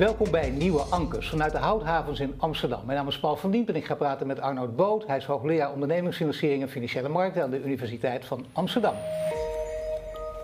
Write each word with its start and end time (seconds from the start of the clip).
Welkom 0.00 0.30
bij 0.30 0.50
Nieuwe 0.50 0.80
Ankers 0.80 1.28
vanuit 1.28 1.52
de 1.52 1.58
Houthavens 1.58 2.20
in 2.20 2.34
Amsterdam. 2.36 2.80
Mijn 2.84 2.98
naam 2.98 3.08
is 3.08 3.18
Paul 3.18 3.36
van 3.36 3.50
Diepen 3.50 3.74
en 3.74 3.80
ik 3.80 3.86
ga 3.86 3.94
praten 3.94 4.26
met 4.26 4.40
Arnoud 4.40 4.76
Boot. 4.76 5.06
Hij 5.06 5.16
is 5.16 5.24
hoogleraar 5.24 5.72
ondernemingsfinanciering 5.72 6.62
en 6.62 6.68
financiële 6.68 7.08
markten 7.08 7.42
aan 7.42 7.50
de 7.50 7.62
Universiteit 7.62 8.24
van 8.24 8.46
Amsterdam. 8.52 8.94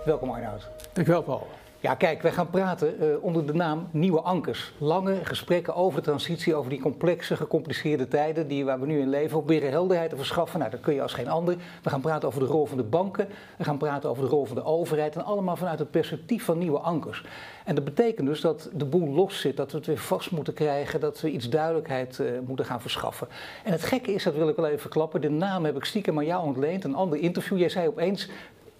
Welkom 0.05 0.31
Arnoud. 0.31 0.69
Dankjewel 0.93 1.23
Paul. 1.23 1.47
Ja, 1.81 1.95
kijk, 1.95 2.23
wij 2.23 2.33
gaan 2.33 2.51
praten 2.51 2.95
uh, 3.01 3.25
onder 3.25 3.47
de 3.47 3.55
naam 3.55 3.89
Nieuwe 3.91 4.21
Ankers. 4.21 4.73
Lange 4.79 5.19
gesprekken 5.23 5.75
over 5.75 6.03
transitie, 6.03 6.55
over 6.55 6.71
die 6.71 6.81
complexe, 6.81 7.37
gecompliceerde 7.37 8.09
tijden 8.09 8.49
die, 8.49 8.65
waar 8.65 8.81
we 8.81 8.87
nu 8.87 9.01
in 9.01 9.09
leven. 9.09 9.31
Proberen 9.31 9.71
helderheid 9.71 10.11
te 10.11 10.17
verschaffen. 10.17 10.59
Nou, 10.59 10.71
dat 10.71 10.81
kun 10.81 10.95
je 10.95 11.03
als 11.03 11.13
geen 11.13 11.29
ander. 11.29 11.57
We 11.83 11.91
gaan 11.91 12.01
praten 12.01 12.29
over 12.29 12.41
de 12.41 12.47
rol 12.47 12.67
van 12.67 12.77
de 12.77 12.83
banken. 12.83 13.29
We 13.59 13.65
gaan 13.65 13.79
praten 13.79 14.11
over 14.11 14.23
de 14.23 14.29
rol 14.29 14.45
van 14.45 14.57
de 14.57 14.65
overheid. 14.65 15.15
En 15.17 15.25
allemaal 15.25 15.57
vanuit 15.57 15.79
het 15.79 15.91
perspectief 15.91 16.45
van 16.45 16.59
Nieuwe 16.59 16.79
Ankers. 16.79 17.25
En 17.65 17.75
dat 17.75 17.85
betekent 17.85 18.27
dus 18.27 18.41
dat 18.41 18.71
de 18.73 18.85
boel 18.85 19.09
los 19.09 19.41
zit, 19.41 19.57
dat 19.57 19.71
we 19.71 19.77
het 19.77 19.87
weer 19.87 19.99
vast 19.99 20.31
moeten 20.31 20.55
krijgen, 20.55 21.01
dat 21.01 21.21
we 21.21 21.31
iets 21.31 21.49
duidelijkheid 21.49 22.19
uh, 22.19 22.29
moeten 22.47 22.65
gaan 22.65 22.81
verschaffen. 22.81 23.29
En 23.65 23.73
het 23.73 23.83
gekke 23.83 24.13
is, 24.13 24.23
dat 24.23 24.35
wil 24.35 24.49
ik 24.49 24.57
wel 24.57 24.67
even 24.67 24.81
verklappen, 24.81 25.21
de 25.21 25.31
naam 25.31 25.65
heb 25.65 25.77
ik 25.77 25.85
stiekem 25.85 26.19
aan 26.19 26.27
jou 26.27 26.45
ontleend. 26.45 26.85
Een 26.85 26.95
ander 26.95 27.19
interview. 27.19 27.59
Jij 27.59 27.69
zei 27.69 27.89
opeens 27.89 28.29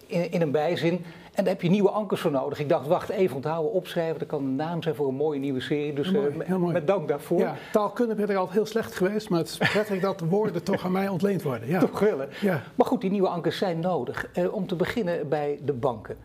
in, 0.07 0.31
in 0.31 0.41
een 0.41 0.51
bijzin. 0.51 1.05
En 1.33 1.43
daar 1.43 1.53
heb 1.53 1.61
je 1.61 1.69
nieuwe 1.69 1.89
ankers 1.89 2.21
voor 2.21 2.31
nodig. 2.31 2.59
Ik 2.59 2.69
dacht, 2.69 2.87
wacht 2.87 3.09
even, 3.09 3.35
onthouden, 3.35 3.71
opschrijven. 3.71 4.19
Dat 4.19 4.27
kan 4.27 4.43
een 4.43 4.55
naam 4.55 4.81
zijn 4.83 4.95
voor 4.95 5.07
een 5.07 5.15
mooie 5.15 5.39
nieuwe 5.39 5.61
serie. 5.61 5.93
Dus 5.93 6.11
mooi, 6.11 6.27
uh, 6.27 6.55
met, 6.57 6.71
met 6.71 6.87
dank 6.87 7.07
daarvoor. 7.07 7.39
Ja, 7.39 7.55
taalkundig 7.71 8.15
ben 8.15 8.29
ik 8.29 8.35
altijd 8.35 8.55
heel 8.55 8.65
slecht 8.65 8.95
geweest. 8.95 9.29
Maar 9.29 9.39
het 9.39 9.47
is 9.47 9.57
prettig 9.57 9.99
dat 9.99 10.19
de 10.19 10.25
woorden 10.25 10.63
toch 10.63 10.85
aan 10.85 10.91
mij 10.91 11.07
ontleend 11.07 11.41
worden. 11.41 11.67
Ja. 11.67 11.79
Toch 11.87 11.99
willen. 11.99 12.29
Ja. 12.41 12.63
Maar 12.75 12.87
goed, 12.87 13.01
die 13.01 13.09
nieuwe 13.09 13.27
ankers 13.27 13.57
zijn 13.57 13.79
nodig. 13.79 14.29
Uh, 14.37 14.53
om 14.53 14.67
te 14.67 14.75
beginnen 14.75 15.29
bij 15.29 15.59
de 15.63 15.73
banken. 15.73 16.17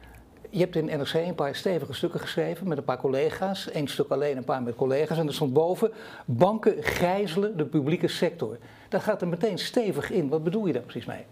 Je 0.51 0.59
hebt 0.59 0.77
in 0.77 0.85
NRC 0.85 1.15
een 1.15 1.35
paar 1.35 1.55
stevige 1.55 1.93
stukken 1.93 2.21
geschreven 2.21 2.69
met 2.69 2.79
een 2.79 2.85
paar 2.85 2.99
collega's. 2.99 3.69
Eén 3.73 3.89
stuk 3.89 4.11
alleen, 4.11 4.37
een 4.37 4.45
paar 4.45 4.63
met 4.63 4.75
collega's. 4.75 5.19
En 5.19 5.27
er 5.27 5.35
stond 5.35 5.53
boven: 5.53 5.93
banken 6.25 6.75
gijzelen 6.81 7.57
de 7.57 7.65
publieke 7.65 8.09
sector. 8.09 8.59
Daar 8.89 9.01
gaat 9.01 9.23
er 9.23 9.29
meteen 9.29 9.59
stevig 9.59 10.11
in. 10.11 10.29
Wat 10.29 10.45
bedoel 10.45 10.67
je 10.67 10.73
daar 10.73 10.83
precies 10.83 11.05
mee? 11.05 11.25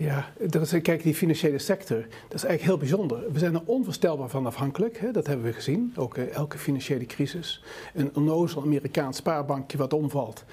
Ja, 0.00 0.32
kijk, 0.82 1.02
die 1.02 1.14
financiële 1.14 1.58
sector, 1.58 1.96
dat 1.98 2.34
is 2.34 2.44
eigenlijk 2.44 2.62
heel 2.62 2.76
bijzonder. 2.76 3.32
We 3.32 3.38
zijn 3.38 3.54
er 3.54 3.62
onvoorstelbaar 3.64 4.28
van 4.28 4.46
afhankelijk, 4.46 4.98
hè, 4.98 5.10
dat 5.10 5.26
hebben 5.26 5.46
we 5.46 5.52
gezien, 5.52 5.92
ook 5.96 6.16
uh, 6.16 6.34
elke 6.34 6.58
financiële 6.58 7.06
crisis. 7.06 7.62
Een 7.94 8.10
onnozel 8.14 8.62
Amerikaans 8.62 9.16
spaarbankje 9.16 9.78
wat 9.78 9.92
omvalt. 9.92 10.44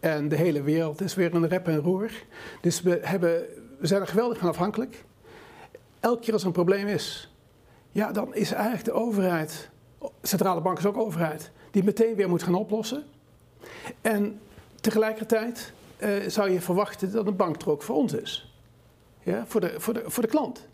En 0.00 0.28
de 0.28 0.36
hele 0.36 0.62
wereld 0.62 1.00
is 1.00 1.14
weer 1.14 1.34
een 1.34 1.48
rep 1.48 1.68
en 1.68 1.80
roer. 1.80 2.10
Dus 2.60 2.82
we, 2.82 2.98
hebben, 3.02 3.44
we 3.78 3.86
zijn 3.86 4.00
er 4.00 4.06
geweldig 4.06 4.38
van 4.38 4.48
afhankelijk. 4.48 5.04
Elke 6.00 6.20
keer 6.20 6.32
als 6.32 6.42
er 6.42 6.48
een 6.48 6.54
probleem 6.54 6.86
is, 6.86 7.32
ja, 7.90 8.12
dan 8.12 8.34
is 8.34 8.52
eigenlijk 8.52 8.84
de 8.84 8.92
overheid, 8.92 9.70
centrale 10.22 10.60
bank 10.60 10.78
is 10.78 10.86
ook 10.86 10.96
overheid, 10.96 11.50
die 11.70 11.84
meteen 11.84 12.14
weer 12.14 12.28
moet 12.28 12.42
gaan 12.42 12.54
oplossen. 12.54 13.04
En 14.00 14.40
tegelijkertijd 14.80 15.72
uh, 15.98 16.08
zou 16.28 16.50
je 16.50 16.60
verwachten 16.60 17.12
dat 17.12 17.26
een 17.26 17.36
bank 17.36 17.62
er 17.62 17.70
ook 17.70 17.82
voor 17.82 17.96
ons 17.96 18.12
is 18.12 18.53
ja, 19.24 19.44
voor, 19.46 19.60
de, 19.60 19.74
voor, 19.76 19.94
de, 19.94 20.02
voor 20.06 20.22
de 20.22 20.28
klant. 20.28 20.66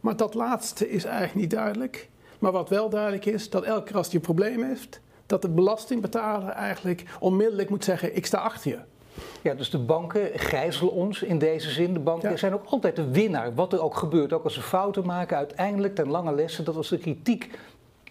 Maar 0.00 0.16
dat 0.16 0.34
laatste 0.34 0.90
is 0.90 1.04
eigenlijk 1.04 1.34
niet 1.34 1.50
duidelijk. 1.50 2.08
Maar 2.38 2.52
wat 2.52 2.68
wel 2.68 2.88
duidelijk 2.88 3.24
is, 3.24 3.50
dat 3.50 3.64
elke 3.64 3.82
keer 3.82 3.96
als 3.96 4.06
hij 4.06 4.14
een 4.14 4.20
probleem 4.20 4.62
heeft, 4.62 5.00
dat 5.26 5.42
de 5.42 5.48
belastingbetaler 5.48 6.48
eigenlijk 6.48 7.04
onmiddellijk 7.20 7.70
moet 7.70 7.84
zeggen: 7.84 8.16
Ik 8.16 8.26
sta 8.26 8.38
achter 8.38 8.70
je. 8.70 8.78
Ja, 9.42 9.54
dus 9.54 9.70
de 9.70 9.78
banken 9.78 10.30
gijzelen 10.34 10.92
ons 10.92 11.22
in 11.22 11.38
deze 11.38 11.70
zin. 11.70 11.92
De 11.92 12.00
banken 12.00 12.30
ja. 12.30 12.36
zijn 12.36 12.54
ook 12.54 12.64
altijd 12.64 12.96
de 12.96 13.10
winnaar, 13.10 13.54
wat 13.54 13.72
er 13.72 13.82
ook 13.82 13.96
gebeurt. 13.96 14.32
Ook 14.32 14.44
als 14.44 14.54
ze 14.54 14.62
fouten 14.62 15.06
maken, 15.06 15.36
uiteindelijk 15.36 15.94
ten 15.94 16.08
lange 16.08 16.34
lessen, 16.34 16.64
dat 16.64 16.74
was 16.74 16.88
de 16.88 16.98
kritiek 16.98 17.58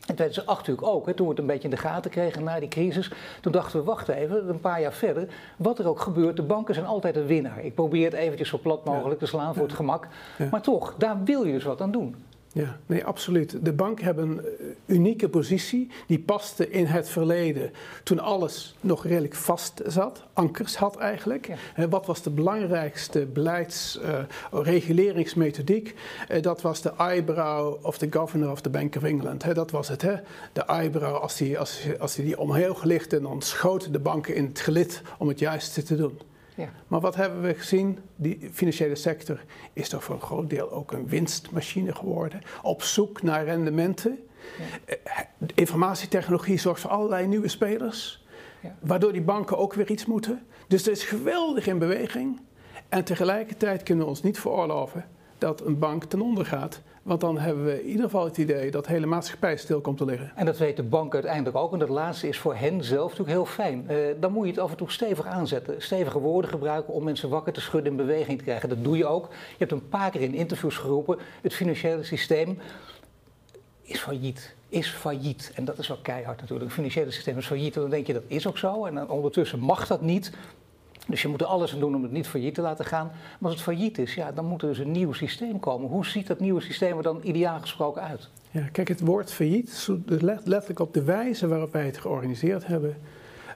in 0.09 0.15
2008 0.15 0.59
natuurlijk 0.67 0.87
ook, 0.87 1.05
hè, 1.05 1.13
toen 1.13 1.25
we 1.25 1.31
het 1.31 1.41
een 1.41 1.47
beetje 1.47 1.63
in 1.63 1.75
de 1.75 1.81
gaten 1.81 2.11
kregen 2.11 2.43
na 2.43 2.59
die 2.59 2.69
crisis. 2.69 3.11
Toen 3.41 3.51
dachten 3.51 3.79
we, 3.79 3.85
wacht 3.85 4.07
even, 4.07 4.49
een 4.49 4.59
paar 4.59 4.81
jaar 4.81 4.93
verder. 4.93 5.27
Wat 5.57 5.79
er 5.79 5.87
ook 5.87 5.99
gebeurt, 5.99 6.35
de 6.35 6.43
banken 6.43 6.73
zijn 6.73 6.85
altijd 6.85 7.15
een 7.15 7.25
winnaar. 7.25 7.63
Ik 7.63 7.75
probeer 7.75 8.05
het 8.05 8.13
eventjes 8.13 8.49
zo 8.49 8.57
plat 8.57 8.85
mogelijk 8.85 9.19
te 9.19 9.25
slaan 9.25 9.53
voor 9.53 9.63
het 9.63 9.73
gemak. 9.75 10.07
Maar 10.51 10.61
toch, 10.61 10.95
daar 10.97 11.23
wil 11.23 11.45
je 11.45 11.53
dus 11.53 11.63
wat 11.63 11.81
aan 11.81 11.91
doen. 11.91 12.15
Ja, 12.53 12.79
nee, 12.85 13.05
absoluut. 13.05 13.65
De 13.65 13.73
bank 13.73 14.01
hebben 14.01 14.29
een 14.29 14.41
unieke 14.85 15.29
positie. 15.29 15.89
Die 16.07 16.19
paste 16.19 16.69
in 16.69 16.85
het 16.85 17.09
verleden 17.09 17.71
toen 18.03 18.19
alles 18.19 18.75
nog 18.81 19.05
redelijk 19.05 19.35
vast 19.35 19.81
zat. 19.85 20.23
Ankers 20.33 20.75
had 20.75 20.97
eigenlijk. 20.97 21.49
Ja. 21.75 21.87
Wat 21.87 22.05
was 22.05 22.21
de 22.21 22.29
belangrijkste 22.29 23.25
beleidsreguleringsmethodiek? 23.25 25.87
Uh, 25.87 25.93
uh, 26.37 26.43
dat 26.43 26.61
was 26.61 26.81
de 26.81 26.93
eyebrow 26.97 27.85
of 27.85 27.97
the 27.97 28.07
governor 28.09 28.51
of 28.51 28.61
the 28.61 28.69
Bank 28.69 28.95
of 28.95 29.03
England. 29.03 29.43
He, 29.43 29.53
dat 29.53 29.71
was 29.71 29.87
het. 29.87 30.01
He. 30.01 30.15
De 30.53 30.61
eyebrow, 30.61 31.15
als 31.15 31.37
die, 31.37 31.59
als, 31.59 31.87
als 31.99 32.15
die, 32.15 32.25
die 32.25 32.39
omhoog 32.39 32.83
lichtte, 32.83 33.21
dan 33.21 33.41
schoten 33.41 33.91
de 33.91 33.99
banken 33.99 34.35
in 34.35 34.45
het 34.45 34.59
gelid 34.59 35.01
om 35.17 35.27
het 35.27 35.39
juiste 35.39 35.83
te 35.83 35.95
doen. 35.95 36.19
Ja. 36.59 36.69
Maar 36.87 36.99
wat 36.99 37.15
hebben 37.15 37.41
we 37.41 37.53
gezien? 37.53 37.99
Die 38.15 38.49
financiële 38.51 38.95
sector 38.95 39.43
is 39.73 39.89
toch 39.89 40.03
voor 40.03 40.15
een 40.15 40.21
groot 40.21 40.49
deel 40.49 40.71
ook 40.71 40.91
een 40.91 41.07
winstmachine 41.07 41.95
geworden. 41.95 42.41
Op 42.61 42.83
zoek 42.83 43.21
naar 43.21 43.45
rendementen. 43.45 44.19
Ja. 44.57 44.95
Informatietechnologie 45.55 46.57
zorgt 46.57 46.81
voor 46.81 46.89
allerlei 46.89 47.27
nieuwe 47.27 47.47
spelers. 47.47 48.25
Ja. 48.61 48.75
Waardoor 48.79 49.11
die 49.11 49.21
banken 49.21 49.57
ook 49.57 49.73
weer 49.73 49.91
iets 49.91 50.05
moeten. 50.05 50.45
Dus 50.67 50.85
er 50.85 50.91
is 50.91 51.03
geweldig 51.03 51.67
in 51.67 51.79
beweging. 51.79 52.39
En 52.89 53.03
tegelijkertijd 53.03 53.83
kunnen 53.83 54.03
we 54.03 54.09
ons 54.09 54.21
niet 54.21 54.39
veroorloven 54.39 55.05
dat 55.37 55.65
een 55.65 55.79
bank 55.79 56.03
ten 56.03 56.21
onder 56.21 56.45
gaat. 56.45 56.81
Want 57.09 57.21
dan 57.21 57.37
hebben 57.37 57.65
we 57.65 57.81
in 57.81 57.87
ieder 57.87 58.03
geval 58.03 58.25
het 58.25 58.37
idee 58.37 58.71
dat 58.71 58.85
de 58.85 58.91
hele 58.91 59.05
maatschappij 59.05 59.57
stil 59.57 59.81
komt 59.81 59.97
te 59.97 60.05
liggen. 60.05 60.31
En 60.35 60.45
dat 60.45 60.57
weet 60.57 60.75
de 60.75 60.83
bank 60.83 61.13
uiteindelijk 61.13 61.57
ook. 61.57 61.73
En 61.73 61.79
dat 61.79 61.89
laatste 61.89 62.27
is 62.27 62.37
voor 62.37 62.55
hen 62.55 62.83
zelf 62.83 63.09
natuurlijk 63.09 63.29
heel 63.29 63.45
fijn. 63.45 63.85
Uh, 63.89 63.97
dan 64.19 64.31
moet 64.31 64.45
je 64.45 64.51
het 64.51 64.59
af 64.59 64.71
en 64.71 64.77
toe 64.77 64.91
stevig 64.91 65.25
aanzetten. 65.25 65.81
Stevige 65.81 66.19
woorden 66.19 66.51
gebruiken 66.51 66.93
om 66.93 67.03
mensen 67.03 67.29
wakker 67.29 67.53
te 67.53 67.61
schudden 67.61 67.91
in 67.91 67.97
beweging 67.97 68.37
te 68.37 68.43
krijgen. 68.43 68.69
Dat 68.69 68.83
doe 68.83 68.97
je 68.97 69.05
ook. 69.05 69.27
Je 69.29 69.55
hebt 69.57 69.71
een 69.71 69.89
paar 69.89 70.11
keer 70.11 70.21
in 70.21 70.33
interviews 70.33 70.77
geroepen. 70.77 71.17
Het 71.41 71.53
financiële 71.53 72.03
systeem 72.03 72.59
is 73.81 73.99
failliet. 73.99 74.55
Is 74.69 74.89
failliet. 74.89 75.51
En 75.55 75.65
dat 75.65 75.77
is 75.77 75.87
wel 75.87 75.99
keihard 76.01 76.39
natuurlijk. 76.39 76.65
Het 76.65 76.79
financiële 76.79 77.11
systeem 77.11 77.37
is 77.37 77.45
failliet. 77.45 77.75
En 77.75 77.81
dan 77.81 77.89
denk 77.89 78.07
je 78.07 78.13
dat 78.13 78.23
is 78.27 78.47
ook 78.47 78.57
zo. 78.57 78.85
En 78.85 79.09
ondertussen 79.09 79.59
mag 79.59 79.87
dat 79.87 80.01
niet. 80.01 80.31
Dus 81.09 81.21
je 81.21 81.27
moet 81.27 81.41
er 81.41 81.47
alles 81.47 81.73
aan 81.73 81.79
doen 81.79 81.95
om 81.95 82.03
het 82.03 82.11
niet 82.11 82.27
failliet 82.27 82.53
te 82.53 82.61
laten 82.61 82.85
gaan. 82.85 83.07
Maar 83.07 83.51
als 83.51 83.53
het 83.53 83.61
failliet 83.61 83.97
is, 83.97 84.13
ja, 84.13 84.31
dan 84.31 84.45
moet 84.45 84.61
er 84.61 84.67
dus 84.67 84.77
een 84.77 84.91
nieuw 84.91 85.13
systeem 85.13 85.59
komen. 85.59 85.89
Hoe 85.89 86.05
ziet 86.05 86.27
dat 86.27 86.39
nieuwe 86.39 86.61
systeem 86.61 86.97
er 86.97 87.03
dan 87.03 87.19
ideaal 87.23 87.59
gesproken 87.59 88.01
uit? 88.01 88.29
Ja, 88.51 88.67
kijk, 88.71 88.87
het 88.87 88.99
woord 88.99 89.31
failliet 89.31 89.87
letterlijk 90.05 90.79
op 90.79 90.93
de 90.93 91.03
wijze 91.03 91.47
waarop 91.47 91.73
wij 91.73 91.85
het 91.85 91.97
georganiseerd 91.97 92.67
hebben. 92.67 92.97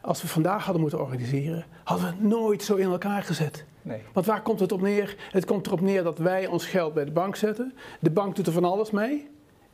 Als 0.02 0.22
we 0.22 0.28
vandaag 0.28 0.64
hadden 0.64 0.81
moeten 0.81 1.00
organiseren, 1.00 1.66
hadden 1.84 2.06
we 2.06 2.12
het 2.12 2.24
nooit 2.24 2.64
zo 2.64 2.75
in 2.75 2.91
elkaar 2.91 3.24
gezet. 3.24 3.66
Nee. 3.81 4.02
Want 4.14 4.25
waar 4.25 4.41
komt 4.41 4.59
het 4.59 4.72
op 4.72 4.81
neer? 4.81 5.16
Het 5.31 5.46
komt 5.46 5.68
erop 5.68 5.81
neer 5.81 6.03
dat 6.03 6.18
wij 6.18 6.47
ons 6.47 6.66
geld 6.66 6.94
bij 6.94 7.06
de 7.06 7.12
bank 7.12 7.35
zetten. 7.35 7.74
De 8.00 8.09
bank 8.09 8.35
doet 8.35 8.47
er 8.47 8.53
van 8.53 8.64
alles 8.66 8.91
mee 8.91 9.31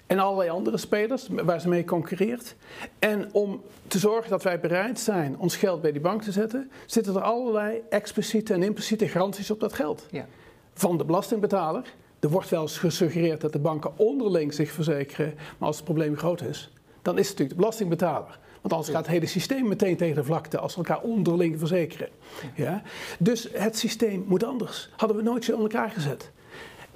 en 0.09 0.19
allerlei 0.19 0.49
andere 0.49 0.77
spelers 0.77 1.27
waar 1.31 1.61
ze 1.61 1.67
mee 1.67 1.85
concurreert. 1.85 2.55
En 2.99 3.29
om 3.31 3.61
te 3.87 3.99
zorgen 3.99 4.29
dat 4.29 4.43
wij 4.43 4.59
bereid 4.59 4.99
zijn 4.99 5.37
ons 5.37 5.55
geld 5.55 5.81
bij 5.81 5.91
die 5.91 6.01
bank 6.01 6.21
te 6.21 6.31
zetten, 6.31 6.71
zitten 6.85 7.15
er 7.15 7.21
allerlei 7.21 7.81
expliciete 7.89 8.53
en 8.53 8.63
impliciete 8.63 9.07
garanties 9.07 9.51
op 9.51 9.59
dat 9.59 9.73
geld. 9.73 10.05
Ja. 10.11 10.25
Van 10.73 10.97
de 10.97 11.05
belastingbetaler. 11.05 11.93
Er 12.19 12.29
wordt 12.29 12.49
wel 12.49 12.61
eens 12.61 12.77
gesuggereerd 12.77 13.41
dat 13.41 13.53
de 13.53 13.59
banken 13.59 13.91
onderling 13.95 14.53
zich 14.53 14.71
verzekeren, 14.71 15.33
maar 15.57 15.67
als 15.67 15.75
het 15.75 15.85
probleem 15.85 16.17
groot 16.17 16.41
is, 16.41 16.71
dan 17.01 17.17
is 17.17 17.29
het 17.29 17.37
natuurlijk 17.37 17.49
de 17.49 17.55
belastingbetaler. 17.55 18.39
Want 18.61 18.73
anders 18.73 18.89
gaat 18.91 19.05
het 19.05 19.13
hele 19.13 19.25
systeem 19.25 19.67
meteen 19.67 19.97
tegen 19.97 20.15
de 20.15 20.23
vlakte 20.23 20.59
als 20.59 20.75
we 20.75 20.83
elkaar 20.83 21.01
onderling 21.01 21.59
verzekeren. 21.59 22.09
Ja? 22.55 22.81
Dus 23.19 23.47
het 23.53 23.77
systeem 23.77 24.23
moet 24.27 24.43
anders. 24.43 24.89
Hadden 24.97 25.17
we 25.17 25.23
nooit 25.23 25.45
zo 25.45 25.53
in 25.53 25.61
elkaar 25.61 25.89
gezet. 25.89 26.31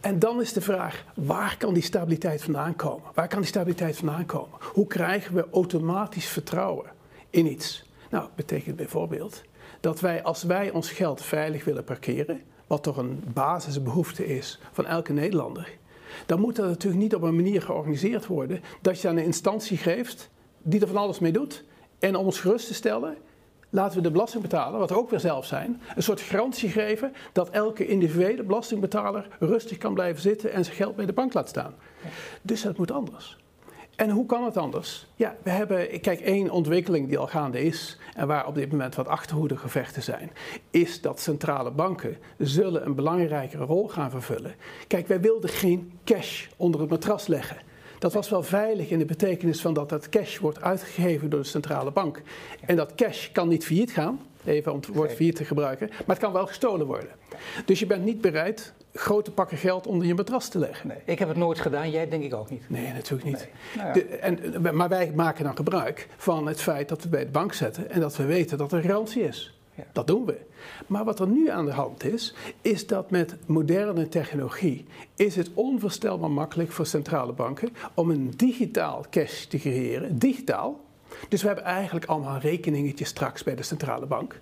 En 0.03 0.19
dan 0.19 0.41
is 0.41 0.53
de 0.53 0.61
vraag, 0.61 1.05
waar 1.15 1.57
kan 1.57 1.73
die 1.73 1.83
stabiliteit 1.83 2.43
vandaan 2.43 2.75
komen? 2.75 3.11
Waar 3.13 3.27
kan 3.27 3.39
die 3.39 3.47
stabiliteit 3.47 3.95
vandaan 3.97 4.25
komen? 4.25 4.57
Hoe 4.73 4.87
krijgen 4.87 5.35
we 5.35 5.47
automatisch 5.51 6.25
vertrouwen 6.25 6.85
in 7.29 7.45
iets? 7.45 7.85
Nou, 8.09 8.29
betekent 8.35 8.75
bijvoorbeeld 8.75 9.41
dat 9.79 9.99
wij 9.99 10.23
als 10.23 10.43
wij 10.43 10.71
ons 10.71 10.91
geld 10.91 11.21
veilig 11.21 11.63
willen 11.63 11.83
parkeren, 11.83 12.41
wat 12.67 12.83
toch 12.83 12.97
een 12.97 13.23
basisbehoefte 13.33 14.25
is 14.25 14.59
van 14.71 14.85
elke 14.85 15.13
Nederlander, 15.13 15.77
dan 16.25 16.39
moet 16.39 16.55
dat 16.55 16.67
natuurlijk 16.67 17.03
niet 17.03 17.15
op 17.15 17.21
een 17.21 17.35
manier 17.35 17.61
georganiseerd 17.61 18.25
worden 18.25 18.61
dat 18.81 19.01
je 19.01 19.07
aan 19.07 19.17
een 19.17 19.23
instantie 19.23 19.77
geeft 19.77 20.29
die 20.61 20.81
er 20.81 20.87
van 20.87 20.97
alles 20.97 21.19
mee 21.19 21.31
doet. 21.31 21.63
En 21.99 22.15
om 22.15 22.25
ons 22.25 22.39
gerust 22.39 22.67
te 22.67 22.73
stellen, 22.73 23.17
laten 23.73 23.97
we 23.97 24.03
de 24.03 24.11
belastingbetaler, 24.11 24.79
wat 24.79 24.89
we 24.89 24.97
ook 24.97 25.09
weer 25.09 25.19
zelf 25.19 25.45
zijn, 25.45 25.81
een 25.95 26.03
soort 26.03 26.21
garantie 26.21 26.69
geven 26.69 27.13
dat 27.31 27.49
elke 27.49 27.87
individuele 27.87 28.43
belastingbetaler 28.43 29.27
rustig 29.39 29.77
kan 29.77 29.93
blijven 29.93 30.21
zitten 30.21 30.51
en 30.51 30.63
zijn 30.63 30.75
geld 30.75 30.95
bij 30.95 31.05
de 31.05 31.13
bank 31.13 31.33
laat 31.33 31.49
staan. 31.49 31.73
Dus 32.41 32.61
dat 32.61 32.77
moet 32.77 32.91
anders. 32.91 33.37
En 33.95 34.09
hoe 34.09 34.25
kan 34.25 34.43
het 34.43 34.57
anders? 34.57 35.07
Ja, 35.15 35.35
we 35.43 35.49
hebben, 35.49 36.01
kijk, 36.01 36.19
één 36.19 36.49
ontwikkeling 36.49 37.07
die 37.07 37.17
al 37.17 37.27
gaande 37.27 37.63
is 37.63 37.97
en 38.15 38.27
waar 38.27 38.47
op 38.47 38.55
dit 38.55 38.71
moment 38.71 38.95
wat 38.95 39.07
achterhoedegevechten 39.07 40.03
zijn, 40.03 40.31
is 40.69 41.01
dat 41.01 41.19
centrale 41.19 41.71
banken 41.71 42.17
zullen 42.37 42.85
een 42.85 42.95
belangrijkere 42.95 43.65
rol 43.65 43.87
gaan 43.87 44.09
vervullen. 44.09 44.55
Kijk, 44.87 45.07
wij 45.07 45.21
wilden 45.21 45.49
geen 45.49 45.99
cash 46.03 46.47
onder 46.57 46.81
het 46.81 46.89
matras 46.89 47.27
leggen. 47.27 47.57
Dat 48.03 48.13
was 48.13 48.29
wel 48.29 48.43
veilig 48.43 48.89
in 48.89 48.99
de 48.99 49.05
betekenis 49.05 49.61
van 49.61 49.73
dat 49.73 49.89
dat 49.89 50.09
cash 50.09 50.37
wordt 50.37 50.61
uitgegeven 50.61 51.29
door 51.29 51.39
de 51.39 51.47
centrale 51.47 51.91
bank. 51.91 52.21
En 52.65 52.75
dat 52.75 52.95
cash 52.95 53.31
kan 53.31 53.47
niet 53.47 53.65
failliet 53.65 53.91
gaan, 53.91 54.19
even 54.45 54.71
om 54.71 54.77
het 54.77 54.87
woord 54.87 55.11
failliet 55.11 55.35
te 55.35 55.45
gebruiken, 55.45 55.87
maar 55.89 56.15
het 56.15 56.17
kan 56.17 56.33
wel 56.33 56.47
gestolen 56.47 56.85
worden. 56.85 57.09
Dus 57.65 57.79
je 57.79 57.85
bent 57.85 58.03
niet 58.03 58.21
bereid 58.21 58.73
grote 58.93 59.31
pakken 59.31 59.57
geld 59.57 59.87
onder 59.87 60.07
je 60.07 60.13
matras 60.13 60.49
te 60.49 60.59
leggen. 60.59 60.87
Nee, 60.87 60.97
ik 61.05 61.19
heb 61.19 61.27
het 61.27 61.37
nooit 61.37 61.59
gedaan, 61.59 61.91
jij 61.91 62.09
denk 62.09 62.23
ik 62.23 62.33
ook 62.33 62.49
niet. 62.49 62.69
Nee, 62.69 62.93
natuurlijk 62.93 63.29
niet. 63.29 63.47
Nou 63.75 63.93
de, 63.93 64.05
en, 64.05 64.61
maar 64.75 64.89
wij 64.89 65.11
maken 65.15 65.43
dan 65.43 65.55
gebruik 65.55 66.07
van 66.17 66.47
het 66.47 66.61
feit 66.61 66.89
dat 66.89 67.03
we 67.03 67.09
bij 67.09 67.25
de 67.25 67.31
bank 67.31 67.53
zetten 67.53 67.89
en 67.89 67.99
dat 67.99 68.15
we 68.15 68.25
weten 68.25 68.57
dat 68.57 68.71
er 68.71 68.81
garantie 68.81 69.23
is. 69.23 69.52
Ja. 69.75 69.83
Dat 69.91 70.07
doen 70.07 70.25
we. 70.25 70.39
Maar 70.87 71.03
wat 71.03 71.19
er 71.19 71.27
nu 71.27 71.49
aan 71.49 71.65
de 71.65 71.71
hand 71.71 72.03
is, 72.03 72.35
is 72.61 72.87
dat 72.87 73.11
met 73.11 73.35
moderne 73.45 74.09
technologie 74.09 74.85
is 75.15 75.35
het 75.35 75.49
onvoorstelbaar 75.53 76.31
makkelijk 76.31 76.71
voor 76.71 76.85
centrale 76.85 77.33
banken 77.33 77.69
om 77.93 78.09
een 78.09 78.33
digitaal 78.35 79.05
cash 79.09 79.43
te 79.43 79.57
creëren. 79.57 80.17
Digitaal. 80.17 80.81
Dus 81.29 81.41
we 81.41 81.47
hebben 81.47 81.65
eigenlijk 81.65 82.05
allemaal 82.05 82.37
rekeningetjes 82.37 83.09
straks 83.09 83.43
bij 83.43 83.55
de 83.55 83.63
centrale 83.63 84.05
bank. 84.05 84.39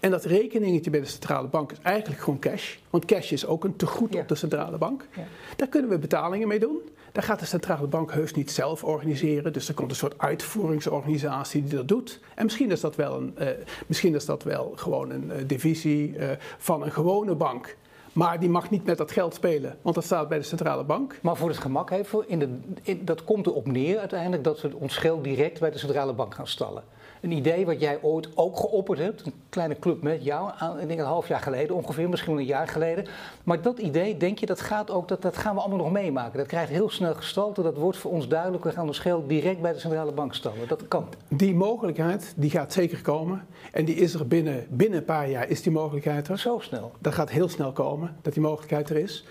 En 0.00 0.10
dat 0.10 0.24
rekeningetje 0.24 0.90
bij 0.90 1.00
de 1.00 1.06
centrale 1.06 1.48
bank 1.48 1.72
is 1.72 1.78
eigenlijk 1.82 2.22
gewoon 2.22 2.38
cash. 2.38 2.76
Want 2.90 3.04
cash 3.04 3.32
is 3.32 3.46
ook 3.46 3.64
een 3.64 3.76
tegoed 3.76 4.14
op 4.14 4.28
de 4.28 4.34
centrale 4.34 4.78
bank. 4.78 5.06
Ja. 5.16 5.24
Daar 5.56 5.68
kunnen 5.68 5.90
we 5.90 5.98
betalingen 5.98 6.48
mee 6.48 6.58
doen. 6.58 6.80
Daar 7.16 7.24
gaat 7.24 7.40
de 7.40 7.46
centrale 7.46 7.86
bank 7.86 8.12
heus 8.12 8.32
niet 8.32 8.50
zelf 8.50 8.84
organiseren. 8.84 9.52
Dus 9.52 9.68
er 9.68 9.74
komt 9.74 9.90
een 9.90 9.96
soort 9.96 10.18
uitvoeringsorganisatie 10.18 11.62
die 11.62 11.76
dat 11.76 11.88
doet. 11.88 12.20
En 12.34 12.44
misschien 12.44 12.70
is 12.70 12.80
dat 12.80 12.96
wel, 12.96 13.16
een, 13.16 13.34
uh, 13.38 13.48
misschien 13.86 14.14
is 14.14 14.24
dat 14.24 14.42
wel 14.42 14.72
gewoon 14.74 15.10
een 15.10 15.24
uh, 15.24 15.36
divisie 15.46 16.16
uh, 16.16 16.30
van 16.58 16.82
een 16.82 16.92
gewone 16.92 17.34
bank. 17.34 17.76
Maar 18.16 18.40
die 18.40 18.48
mag 18.48 18.70
niet 18.70 18.84
met 18.84 18.98
dat 18.98 19.10
geld 19.10 19.34
spelen, 19.34 19.76
want 19.82 19.94
dat 19.94 20.04
staat 20.04 20.28
bij 20.28 20.38
de 20.38 20.44
centrale 20.44 20.84
bank. 20.84 21.18
Maar 21.22 21.36
voor 21.36 21.48
het 21.48 21.58
gemak 21.58 21.90
even, 21.90 22.28
in 22.28 22.38
de, 22.38 22.58
in, 22.82 23.04
dat 23.04 23.24
komt 23.24 23.46
erop 23.46 23.66
neer 23.66 23.98
uiteindelijk 23.98 24.44
dat 24.44 24.60
we 24.60 24.76
ons 24.76 24.96
geld 24.96 25.24
direct 25.24 25.60
bij 25.60 25.70
de 25.70 25.78
centrale 25.78 26.12
bank 26.12 26.34
gaan 26.34 26.46
stallen 26.46 26.82
een 27.20 27.32
idee 27.32 27.66
wat 27.66 27.80
jij 27.80 27.98
ooit 28.02 28.28
ook 28.34 28.56
geopperd 28.56 28.98
hebt. 28.98 29.26
Een 29.26 29.32
kleine 29.48 29.78
club 29.78 30.02
met 30.02 30.24
jou, 30.24 30.50
ik 30.80 30.88
denk 30.88 31.00
een 31.00 31.06
half 31.06 31.28
jaar 31.28 31.40
geleden 31.40 31.76
ongeveer, 31.76 32.08
misschien 32.08 32.32
wel 32.32 32.40
een 32.40 32.48
jaar 32.48 32.68
geleden. 32.68 33.06
Maar 33.44 33.62
dat 33.62 33.78
idee, 33.78 34.16
denk 34.16 34.38
je, 34.38 34.46
dat, 34.46 34.60
gaat 34.60 34.90
ook, 34.90 35.08
dat, 35.08 35.22
dat 35.22 35.36
gaan 35.36 35.54
we 35.54 35.60
allemaal 35.60 35.78
nog 35.78 35.92
meemaken. 35.92 36.38
Dat 36.38 36.46
krijgt 36.46 36.70
heel 36.70 36.90
snel 36.90 37.14
gestalte, 37.14 37.62
dat 37.62 37.76
wordt 37.76 37.98
voor 37.98 38.10
ons 38.10 38.28
duidelijk. 38.28 38.64
We 38.64 38.72
gaan 38.72 38.86
ons 38.86 38.98
geld 38.98 39.28
direct 39.28 39.60
bij 39.60 39.72
de 39.72 39.78
centrale 39.78 40.12
bank 40.12 40.34
stallen. 40.34 40.68
Dat 40.68 40.88
kan. 40.88 41.08
Die 41.28 41.54
mogelijkheid, 41.54 42.32
die 42.36 42.50
gaat 42.50 42.72
zeker 42.72 43.02
komen. 43.02 43.46
En 43.72 43.84
die 43.84 43.94
is 43.94 44.14
er 44.14 44.26
binnen, 44.26 44.66
binnen 44.68 44.98
een 44.98 45.04
paar 45.04 45.28
jaar, 45.28 45.48
is 45.48 45.62
die 45.62 45.72
mogelijkheid 45.72 46.28
er. 46.28 46.38
Zo 46.38 46.58
snel? 46.58 46.92
Dat 46.98 47.14
gaat 47.14 47.30
heel 47.30 47.48
snel 47.48 47.72
komen, 47.72 48.05
dat 48.22 48.32
die 48.32 48.42
mogelijkheid 48.42 48.90
er 48.90 48.96
is. 48.96 49.24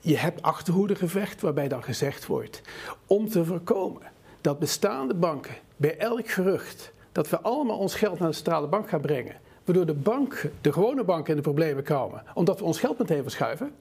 Je 0.00 0.16
hebt 0.16 0.42
achterhoedegevecht 0.42 1.40
waarbij 1.40 1.68
dan 1.68 1.82
gezegd 1.82 2.26
wordt, 2.26 2.60
om 3.06 3.28
te 3.28 3.44
voorkomen 3.44 4.02
dat 4.40 4.58
bestaande 4.58 5.14
banken 5.14 5.54
bij 5.76 5.98
elk 5.98 6.28
gerucht 6.28 6.92
dat 7.12 7.28
we 7.28 7.40
allemaal 7.40 7.78
ons 7.78 7.94
geld 7.94 8.18
naar 8.18 8.28
de 8.28 8.34
centrale 8.34 8.66
bank 8.66 8.88
gaan 8.88 9.00
brengen. 9.00 9.36
Waardoor 9.64 9.86
de 9.86 9.94
bank, 9.94 10.50
de 10.60 10.72
gewone 10.72 11.04
banken 11.04 11.30
in 11.30 11.36
de 11.36 11.42
problemen 11.42 11.84
komen. 11.84 12.22
Omdat 12.34 12.58
we 12.58 12.64
ons 12.64 12.78
geld 12.78 12.98
meteen 12.98 13.22
verschuiven. 13.22 13.72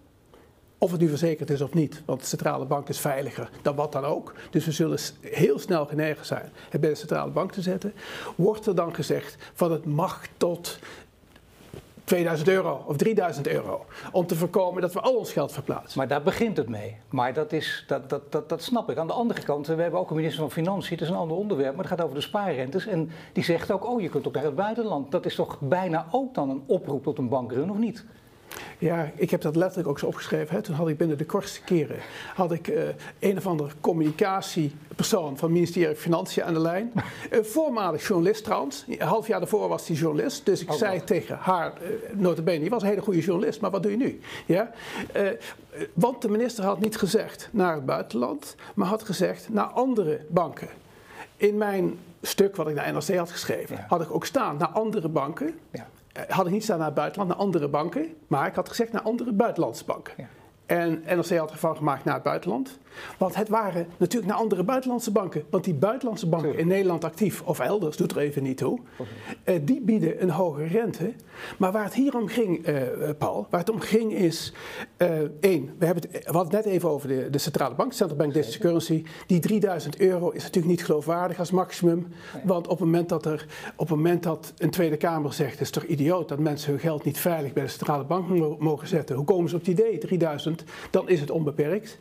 Of 0.78 0.92
het 0.92 1.00
nu 1.00 1.10
verzekerd 1.10 1.50
is 1.50 1.62
of 1.62 1.74
niet. 1.74 2.02
Want 2.06 2.20
de 2.20 2.26
centrale 2.26 2.66
bank 2.66 2.90
is 2.90 3.00
veiliger 3.00 3.50
dan 3.62 3.76
wat 3.76 3.92
dan 3.92 4.06
ook. 4.06 4.34
Dus 4.50 4.66
we 4.66 4.72
zullen 4.72 5.00
heel 5.22 5.60
snel 5.60 5.86
genegen 5.86 6.26
zijn 6.26 6.52
het 6.70 6.82
bij 6.82 6.90
de 6.90 6.96
centrale 6.96 7.32
bank 7.32 7.52
te 7.52 7.62
zetten. 7.62 7.94
Wordt 8.36 8.66
er 8.66 8.76
dan 8.76 8.96
gezegd 8.96 9.36
van 9.54 9.72
het 9.72 9.86
mag 9.86 10.28
tot 10.38 10.80
2000 12.06 12.50
euro 12.50 12.84
of 12.88 12.98
3000 12.98 13.48
euro. 13.48 13.86
Om 14.12 14.26
te 14.26 14.36
voorkomen 14.36 14.82
dat 14.82 14.94
we 14.94 15.00
al 15.00 15.16
ons 15.16 15.32
geld 15.32 15.52
verplaatsen. 15.52 15.98
Maar 15.98 16.08
daar 16.08 16.22
begint 16.22 16.58
het 16.58 16.70
mee. 16.70 16.98
Maar 17.10 17.34
dat, 17.34 17.52
is, 17.52 17.84
dat, 17.88 18.10
dat, 18.10 18.32
dat, 18.32 18.50
dat 18.50 18.64
snap 18.64 18.90
ik. 18.90 18.98
Aan 18.98 19.08
de 19.08 19.14
andere 19.14 19.44
kant, 19.44 19.68
we 19.68 19.82
hebben 19.82 20.00
ook 20.00 20.10
een 20.10 20.16
minister 20.16 20.42
van 20.42 20.52
Financiën. 20.52 20.92
Het 20.92 21.02
is 21.02 21.10
een 21.10 21.16
ander 21.16 21.38
onderwerp, 21.38 21.76
maar 21.76 21.86
het 21.86 21.94
gaat 21.94 22.02
over 22.02 22.16
de 22.16 22.22
spaarrentes. 22.22 22.88
En 22.88 23.10
die 23.34 23.44
zegt 23.44 23.72
ook, 23.72 23.86
oh 23.86 24.02
je 24.02 24.10
kunt 24.10 24.28
ook 24.28 24.34
naar 24.34 24.44
het 24.44 24.56
buitenland. 24.56 25.12
Dat 25.12 25.26
is 25.26 25.36
toch 25.36 25.60
bijna 25.60 26.08
ook 26.12 26.34
dan 26.34 26.50
een 26.50 26.64
oproep 26.66 27.04
tot 27.04 27.18
een 27.18 27.30
bankrun, 27.30 27.72
of 27.72 27.78
niet? 27.78 28.06
Ja, 28.78 29.12
ik 29.16 29.32
heb 29.32 29.42
dat 29.42 29.56
letterlijk 29.56 29.90
ook 29.90 30.00
zo 30.00 30.06
opgeschreven. 30.06 30.56
Hè. 30.56 30.62
Toen 30.62 30.76
had 30.76 30.88
ik 30.88 30.98
binnen 30.98 31.18
de 31.18 31.26
kortste 31.26 31.62
keren 31.62 31.98
had 32.36 32.52
ik, 32.52 32.68
uh, 32.68 32.84
een 33.20 33.38
of 33.38 33.48
andere 33.48 33.70
communicatiepersoon 33.82 35.38
van 35.38 35.50
het 35.50 35.58
ministerie 35.58 35.88
van 35.88 35.96
Financiën 35.96 36.44
aan 36.44 36.54
de 36.54 36.60
lijn. 36.60 36.92
Een 37.30 37.46
voormalig 37.46 38.08
journalist 38.08 38.44
trouwens. 38.44 38.86
Een 38.88 39.08
half 39.08 39.28
jaar 39.28 39.40
daarvoor 39.40 39.68
was 39.68 39.88
hij 39.88 39.96
journalist. 39.96 40.46
Dus 40.46 40.62
ik 40.62 40.72
oh, 40.72 40.78
zei 40.78 41.04
tegen 41.04 41.38
haar, 41.38 41.74
uh, 41.82 42.20
notabene, 42.20 42.60
die 42.60 42.70
was 42.70 42.82
een 42.82 42.90
hele 42.90 43.02
goede 43.02 43.20
journalist, 43.22 43.62
maar 43.62 43.72
wat 43.72 43.84
doe 43.84 43.92
je 43.92 43.98
nu? 43.98 44.20
Ja? 44.46 44.72
Uh, 45.16 45.30
want 45.94 46.22
de 46.22 46.30
minister 46.30 46.64
had 46.64 46.80
niet 46.80 46.98
gezegd 46.98 47.50
naar 47.52 47.76
het 47.76 47.86
buitenland, 47.86 48.56
maar 48.74 48.88
had 48.88 49.04
gezegd 49.04 49.50
naar 49.50 49.66
andere 49.66 50.26
banken. 50.30 50.70
In 51.38 51.58
mijn 51.58 52.00
stuk 52.22 52.56
wat 52.56 52.68
ik 52.68 52.76
naar 52.76 52.94
NRC 52.94 53.16
had 53.16 53.32
geschreven, 53.32 53.76
ja. 53.76 53.86
had 53.88 54.02
ik 54.02 54.14
ook 54.14 54.26
staan 54.26 54.58
naar 54.58 54.68
andere 54.68 55.08
banken. 55.10 55.60
Ja. 55.72 55.88
Had 56.28 56.46
ik 56.46 56.52
niet 56.52 56.64
staan 56.64 56.80
naar 56.80 56.94
buitenland, 56.94 57.30
naar 57.30 57.40
andere 57.40 57.68
banken. 57.68 58.14
Maar 58.28 58.48
ik 58.48 58.56
had 58.56 58.70
gezegd 58.70 58.92
naar 58.92 59.02
andere 59.02 59.32
buitenlandse 59.32 59.86
banken. 59.86 60.14
Ja. 60.18 60.28
En 60.66 61.04
NRC 61.06 61.38
had 61.38 61.52
ervan 61.52 61.76
gemaakt 61.76 62.04
naar 62.04 62.14
het 62.14 62.24
buitenland. 62.24 62.78
Want 63.18 63.36
het 63.36 63.50
waren 63.50 63.88
natuurlijk 63.98 64.32
naar 64.32 64.42
andere 64.42 64.64
buitenlandse 64.64 65.12
banken. 65.12 65.44
Want 65.50 65.64
die 65.64 65.74
buitenlandse 65.74 66.28
banken 66.28 66.58
in 66.58 66.68
Nederland 66.68 67.04
actief, 67.04 67.42
of 67.42 67.60
elders, 67.60 67.98
doet 67.98 68.12
er 68.12 68.18
even 68.18 68.44
niet 68.44 68.58
toe. 68.58 68.80
Uh, 69.46 69.56
die 69.62 69.82
bieden 69.82 70.22
een 70.22 70.30
hoge 70.30 70.64
rente. 70.64 71.14
Maar 71.58 71.72
waar 71.72 71.84
het 71.84 71.94
hier 71.94 72.16
om 72.18 72.28
ging, 72.28 72.68
uh, 72.68 72.82
Paul, 73.18 73.48
waar 73.50 73.60
het 73.60 73.70
om 73.70 73.80
ging 73.80 74.14
is... 74.14 74.54
Uh, 74.98 75.10
één, 75.40 75.76
we, 75.78 75.86
hebben 75.86 76.04
het, 76.04 76.26
we 76.26 76.32
hadden 76.32 76.56
het 76.56 76.66
net 76.66 76.74
even 76.74 76.90
over 76.90 77.08
de, 77.08 77.30
de 77.30 77.38
centrale 77.38 77.76
bank, 77.76 77.94
Central 77.94 78.18
Bank 78.18 78.34
Digital 78.34 78.60
Currency. 78.60 79.04
Die 79.28 79.40
3000 79.40 80.00
euro 80.00 80.30
is 80.30 80.44
natuurlijk 80.44 80.68
niet 80.68 80.86
geloofwaardig 80.86 81.40
als 81.40 81.52
maximum. 81.52 82.08
Want 82.44 82.68
op 82.68 82.78
het 82.78 82.86
moment 82.86 83.10
dat 83.10 83.26
er 83.26 83.46
op 83.76 83.88
het 83.88 83.98
moment 83.98 84.24
dat 84.24 84.54
een 84.58 84.70
Tweede 84.70 84.98
Kamer 84.98 85.34
zegt... 85.34 85.52
het 85.52 85.62
is 85.62 85.70
toch 85.70 85.84
idioot 85.84 86.30
dat 86.30 86.40
mensen 86.40 86.70
hun 86.70 86.80
geld 86.80 87.04
niet 87.04 87.20
veilig 87.20 87.54
bij 87.54 87.64
de 87.64 87.70
centrale 87.70 88.04
bank 88.04 88.60
mogen 88.60 88.88
zetten. 88.88 89.16
Hoe 89.16 89.26
komen 89.26 89.50
ze 89.50 89.56
op 89.56 89.62
het 89.62 89.70
idee, 89.70 89.98
3000? 89.98 90.55
Dan 90.90 91.10
is 91.10 91.20
het 91.20 91.32
onbeperkt. 91.32 92.00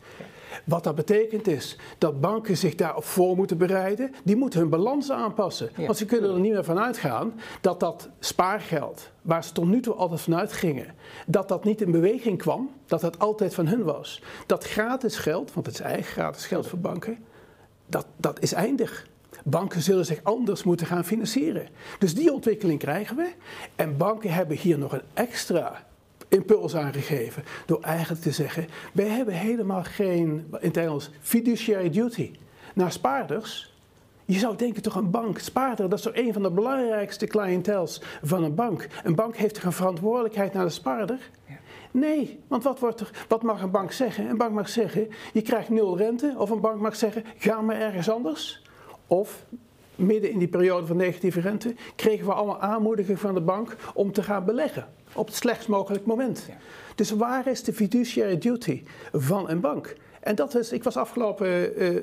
Wat 0.65 0.85
dat 0.85 0.95
betekent 0.95 1.47
is 1.47 1.77
dat 1.99 2.21
banken 2.21 2.57
zich 2.57 2.75
daarop 2.75 3.05
voor 3.05 3.37
moeten 3.37 3.59
bereiden. 3.59 4.15
Die 4.25 4.37
moeten 4.37 4.61
hun 4.61 4.69
balans 4.69 5.11
aanpassen. 5.11 5.71
Want 5.77 5.97
ze 5.97 6.05
kunnen 6.05 6.31
er 6.31 6.41
niet 6.41 6.53
meer 6.53 6.65
van 6.65 6.79
uitgaan 6.79 7.41
dat 7.61 7.81
dat 7.81 8.09
spaargeld, 8.19 9.11
waar 9.23 9.45
ze 9.45 9.53
tot 9.53 9.67
nu 9.67 9.81
toe 9.81 9.95
altijd 9.95 10.21
vanuit 10.21 10.53
gingen, 10.53 10.95
dat 11.27 11.49
dat 11.49 11.65
niet 11.65 11.81
in 11.81 11.91
beweging 11.91 12.39
kwam. 12.39 12.71
Dat 12.87 13.01
dat 13.01 13.19
altijd 13.19 13.55
van 13.55 13.67
hun 13.67 13.83
was. 13.83 14.23
Dat 14.47 14.65
gratis 14.65 15.17
geld, 15.17 15.53
want 15.53 15.67
het 15.67 15.75
is 15.75 15.81
eigenlijk 15.81 16.13
gratis 16.13 16.47
geld 16.47 16.67
voor 16.67 16.79
banken, 16.79 17.19
dat, 17.87 18.07
dat 18.17 18.43
is 18.43 18.53
eindig. 18.53 19.07
Banken 19.45 19.83
zullen 19.83 20.07
zich 20.07 20.21
anders 20.23 20.63
moeten 20.63 20.87
gaan 20.87 21.05
financieren. 21.05 21.69
Dus 21.99 22.15
die 22.15 22.33
ontwikkeling 22.33 22.79
krijgen 22.79 23.17
we. 23.17 23.33
En 23.77 23.97
banken 23.97 24.33
hebben 24.33 24.57
hier 24.57 24.79
nog 24.79 24.93
een 24.93 25.03
extra 25.15 25.85
impuls 26.29 26.77
aangegeven. 26.77 27.45
Door 27.67 27.81
eigenlijk 27.81 28.23
te 28.23 28.31
zeggen: 28.31 28.67
wij 28.93 29.09
hebben 29.09 29.35
helemaal 29.35 29.83
geen, 29.83 30.29
in 30.61 30.69
het 30.69 30.77
Engels, 30.77 31.11
fiduciary 31.21 31.91
duty 31.91 32.31
naar 32.75 32.93
spaarders. 32.93 33.73
Je 34.25 34.39
zou 34.39 34.57
denken 34.57 34.83
toch 34.83 34.95
een 34.95 35.11
bank, 35.11 35.39
spaarder, 35.39 35.89
dat 35.89 35.99
is 35.99 36.05
toch 36.05 36.17
een 36.17 36.33
van 36.33 36.43
de 36.43 36.51
belangrijkste 36.51 37.27
cliëntels 37.27 38.03
van 38.23 38.45
een 38.45 38.55
bank. 38.55 38.89
Een 39.03 39.15
bank 39.15 39.37
heeft 39.37 39.55
toch 39.55 39.65
een 39.65 39.73
verantwoordelijkheid 39.73 40.53
naar 40.53 40.65
de 40.65 40.71
spaarder? 40.71 41.31
Nee, 41.91 42.41
want 42.49 42.65
wat, 42.65 42.79
wordt 42.79 43.01
er, 43.01 43.11
wat 43.29 43.43
mag 43.43 43.63
een 43.63 43.71
bank 43.71 43.93
zeggen? 43.93 44.29
Een 44.29 44.37
bank 44.37 44.53
mag 44.53 44.69
zeggen, 44.69 45.09
je 45.33 45.43
krijgt 45.43 45.69
nul 45.69 45.97
rente. 45.97 46.35
Of 46.39 46.51
een 46.51 46.61
bank 46.61 46.81
mag 46.81 46.97
zeggen, 46.97 47.25
ga 47.39 47.61
maar 47.61 47.81
ergens 47.81 48.11
anders. 48.11 48.63
Of 49.07 49.45
midden 49.97 50.31
in 50.31 50.39
die 50.39 50.49
periode 50.49 50.87
van 50.87 50.97
negatieve 50.97 51.41
rente 51.41 51.75
kregen 51.97 52.27
we 52.27 52.33
allemaal 52.33 52.61
aanmoediging 52.61 53.19
van 53.19 53.35
de 53.35 53.41
bank 53.41 53.77
om 53.95 54.13
te 54.13 54.23
gaan 54.23 54.45
beleggen 54.45 54.89
op 55.15 55.27
het 55.27 55.37
slechtst 55.37 55.69
mogelijk 55.69 56.07
moment. 56.07 56.47
Dus 56.95 57.11
waar 57.11 57.47
is 57.47 57.63
de 57.63 57.73
fiduciary 57.73 58.39
duty 58.39 58.83
van 59.13 59.49
een 59.49 59.61
bank? 59.61 59.95
En 60.21 60.35
dat 60.35 60.55
is, 60.55 60.73
ik 60.73 60.85
was 60.85 60.97
afgelopen, 60.97 61.83
uh, 61.83 62.01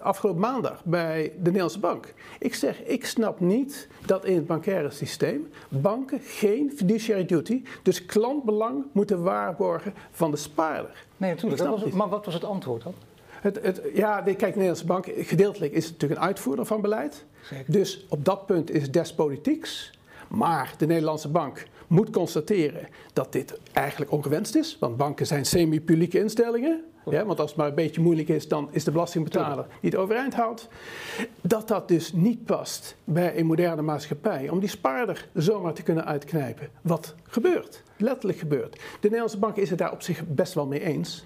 afgelopen 0.00 0.40
maandag 0.40 0.84
bij 0.84 1.32
de 1.36 1.44
Nederlandse 1.44 1.78
Bank. 1.78 2.14
Ik 2.38 2.54
zeg, 2.54 2.82
ik 2.84 3.06
snap 3.06 3.40
niet 3.40 3.88
dat 4.06 4.24
in 4.24 4.34
het 4.34 4.46
bankaire 4.46 4.90
systeem 4.90 5.48
banken 5.68 6.20
geen 6.20 6.72
fiduciary 6.76 7.24
duty, 7.24 7.62
dus 7.82 8.06
klantbelang 8.06 8.84
moeten 8.92 9.22
waarborgen 9.22 9.94
van 10.10 10.30
de 10.30 10.36
spaarder. 10.36 11.04
Nee, 11.16 11.30
natuurlijk. 11.34 11.62
Was, 11.62 11.84
maar 11.84 12.08
wat 12.08 12.24
was 12.24 12.34
het 12.34 12.44
antwoord 12.44 12.82
dan? 12.82 12.94
Het, 13.40 13.62
het, 13.62 13.80
ja, 13.94 14.20
kijk, 14.20 14.38
de 14.38 14.46
Nederlandse 14.46 14.86
Bank, 14.86 15.06
gedeeltelijk 15.16 15.72
is 15.72 15.84
het 15.84 15.92
natuurlijk 15.92 16.20
een 16.20 16.26
uitvoerder 16.26 16.66
van 16.66 16.80
beleid. 16.80 17.24
Zeker. 17.42 17.72
Dus 17.72 18.06
op 18.08 18.24
dat 18.24 18.46
punt 18.46 18.70
is 18.70 18.82
het 18.82 18.92
despolitieks. 18.92 19.90
Maar 20.28 20.74
de 20.78 20.86
Nederlandse 20.86 21.28
Bank 21.28 21.66
moet 21.92 22.10
constateren 22.10 22.88
dat 23.12 23.32
dit 23.32 23.58
eigenlijk 23.72 24.12
ongewenst 24.12 24.54
is. 24.54 24.76
Want 24.80 24.96
banken 24.96 25.26
zijn 25.26 25.46
semi-publieke 25.46 26.18
instellingen. 26.18 26.84
Ja, 27.10 27.24
want 27.24 27.40
als 27.40 27.48
het 27.48 27.58
maar 27.58 27.68
een 27.68 27.74
beetje 27.74 28.00
moeilijk 28.00 28.28
is, 28.28 28.48
dan 28.48 28.68
is 28.70 28.84
de 28.84 28.90
belastingbetaler 28.90 29.66
die 29.80 29.90
het 29.90 29.98
overeind 29.98 30.34
houdt. 30.34 30.68
Dat 31.40 31.68
dat 31.68 31.88
dus 31.88 32.12
niet 32.12 32.44
past 32.44 32.96
bij 33.04 33.38
een 33.38 33.46
moderne 33.46 33.82
maatschappij. 33.82 34.48
Om 34.48 34.60
die 34.60 34.68
spaarder 34.68 35.28
zomaar 35.34 35.72
te 35.72 35.82
kunnen 35.82 36.04
uitknijpen. 36.04 36.68
Wat 36.82 37.14
gebeurt, 37.22 37.82
letterlijk 37.96 38.38
gebeurt. 38.38 38.72
De 38.72 38.80
Nederlandse 39.00 39.38
bank 39.38 39.56
is 39.56 39.70
het 39.70 39.78
daar 39.78 39.92
op 39.92 40.02
zich 40.02 40.26
best 40.26 40.54
wel 40.54 40.66
mee 40.66 40.80
eens. 40.80 41.24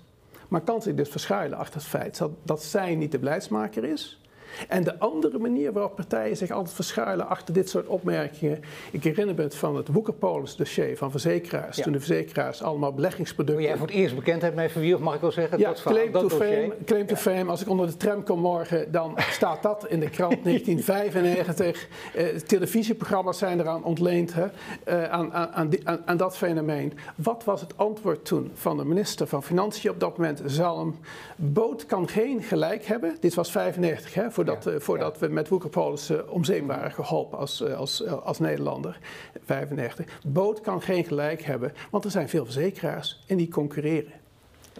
maar 0.48 0.60
kan 0.60 0.82
zich 0.82 0.94
dus 0.94 1.08
verschuilen 1.08 1.58
achter 1.58 1.80
het 1.80 1.88
feit 1.88 2.18
dat, 2.18 2.30
dat 2.42 2.62
zij 2.62 2.94
niet 2.94 3.12
de 3.12 3.18
beleidsmaker 3.18 3.84
is. 3.84 4.20
En 4.68 4.84
de 4.84 4.98
andere 4.98 5.38
manier 5.38 5.72
waarop 5.72 5.96
partijen 5.96 6.36
zich 6.36 6.50
altijd 6.50 6.74
verschuilen 6.74 7.28
achter 7.28 7.54
dit 7.54 7.68
soort 7.68 7.86
opmerkingen. 7.86 8.60
Ik 8.90 9.04
herinner 9.04 9.34
me 9.34 9.42
het 9.42 9.54
van 9.54 9.76
het 9.76 9.88
Woekerpolis 9.88 10.56
dossier 10.56 10.96
van 10.96 11.10
verzekeraars. 11.10 11.76
Toen 11.76 11.92
de 11.92 11.98
verzekeraars 11.98 12.62
allemaal 12.62 12.92
beleggingsproducten. 12.92 13.54
Hoe 13.56 13.68
jij 13.68 13.78
voor 13.78 13.86
het 13.86 13.96
eerst 13.96 14.14
bekend 14.14 14.42
hebt 14.42 14.54
met 14.54 14.74
wie, 14.74 14.94
of 14.94 15.00
mag 15.00 15.14
ik 15.14 15.20
wel 15.20 15.32
zeggen? 15.32 15.58
Ja, 15.58 15.68
dat 15.68 15.82
claim, 15.82 16.12
to, 16.12 16.28
fame, 16.28 16.72
claim 16.84 17.06
to 17.06 17.14
fame. 17.14 17.50
Als 17.50 17.60
ik 17.60 17.68
onder 17.68 17.86
de 17.86 17.96
tram 17.96 18.24
kom 18.24 18.40
morgen, 18.40 18.92
dan 18.92 19.14
staat 19.30 19.62
dat 19.62 19.86
in 19.88 20.00
de 20.00 20.10
krant 20.10 20.44
1995. 20.44 21.88
Eh, 22.14 22.26
televisieprogramma's 22.26 23.38
zijn 23.38 23.60
eraan 23.60 23.84
ontleend 23.84 24.34
hè, 24.34 24.46
eh, 24.84 25.10
aan, 25.10 25.32
aan, 25.32 25.70
aan, 25.84 26.00
aan, 26.04 26.16
dat 26.16 26.36
fenomeen. 26.36 26.92
Wat 27.16 27.44
was 27.44 27.60
het 27.60 27.76
antwoord 27.76 28.24
toen 28.24 28.50
van 28.54 28.76
de 28.76 28.84
minister 28.84 29.26
van 29.26 29.42
Financiën 29.42 29.90
op 29.90 30.00
dat 30.00 30.16
moment, 30.16 30.42
Zalm? 30.46 30.96
Boot 31.36 31.86
kan 31.86 32.08
geen 32.08 32.42
gelijk 32.42 32.84
hebben. 32.84 33.16
Dit 33.20 33.34
was 33.34 33.50
95, 33.50 34.14
hè, 34.14 34.30
voor 34.30 34.44
voordat, 34.46 34.74
eh, 34.74 34.80
voordat 34.80 35.18
we 35.18 35.28
met 35.28 35.48
Woekerpolis 35.48 36.10
uh, 36.10 36.18
om 36.28 36.44
zee 36.44 36.64
waren 36.64 36.92
geholpen 36.92 37.38
als, 37.38 37.60
uh, 37.60 37.78
als, 37.78 38.06
als 38.06 38.38
Nederlander, 38.38 38.98
95. 39.44 40.20
Boot 40.26 40.60
kan 40.60 40.82
geen 40.82 41.04
gelijk 41.04 41.42
hebben, 41.42 41.72
want 41.90 42.04
er 42.04 42.10
zijn 42.10 42.28
veel 42.28 42.44
verzekeraars 42.44 43.24
en 43.26 43.36
die 43.36 43.48
concurreren. 43.48 44.12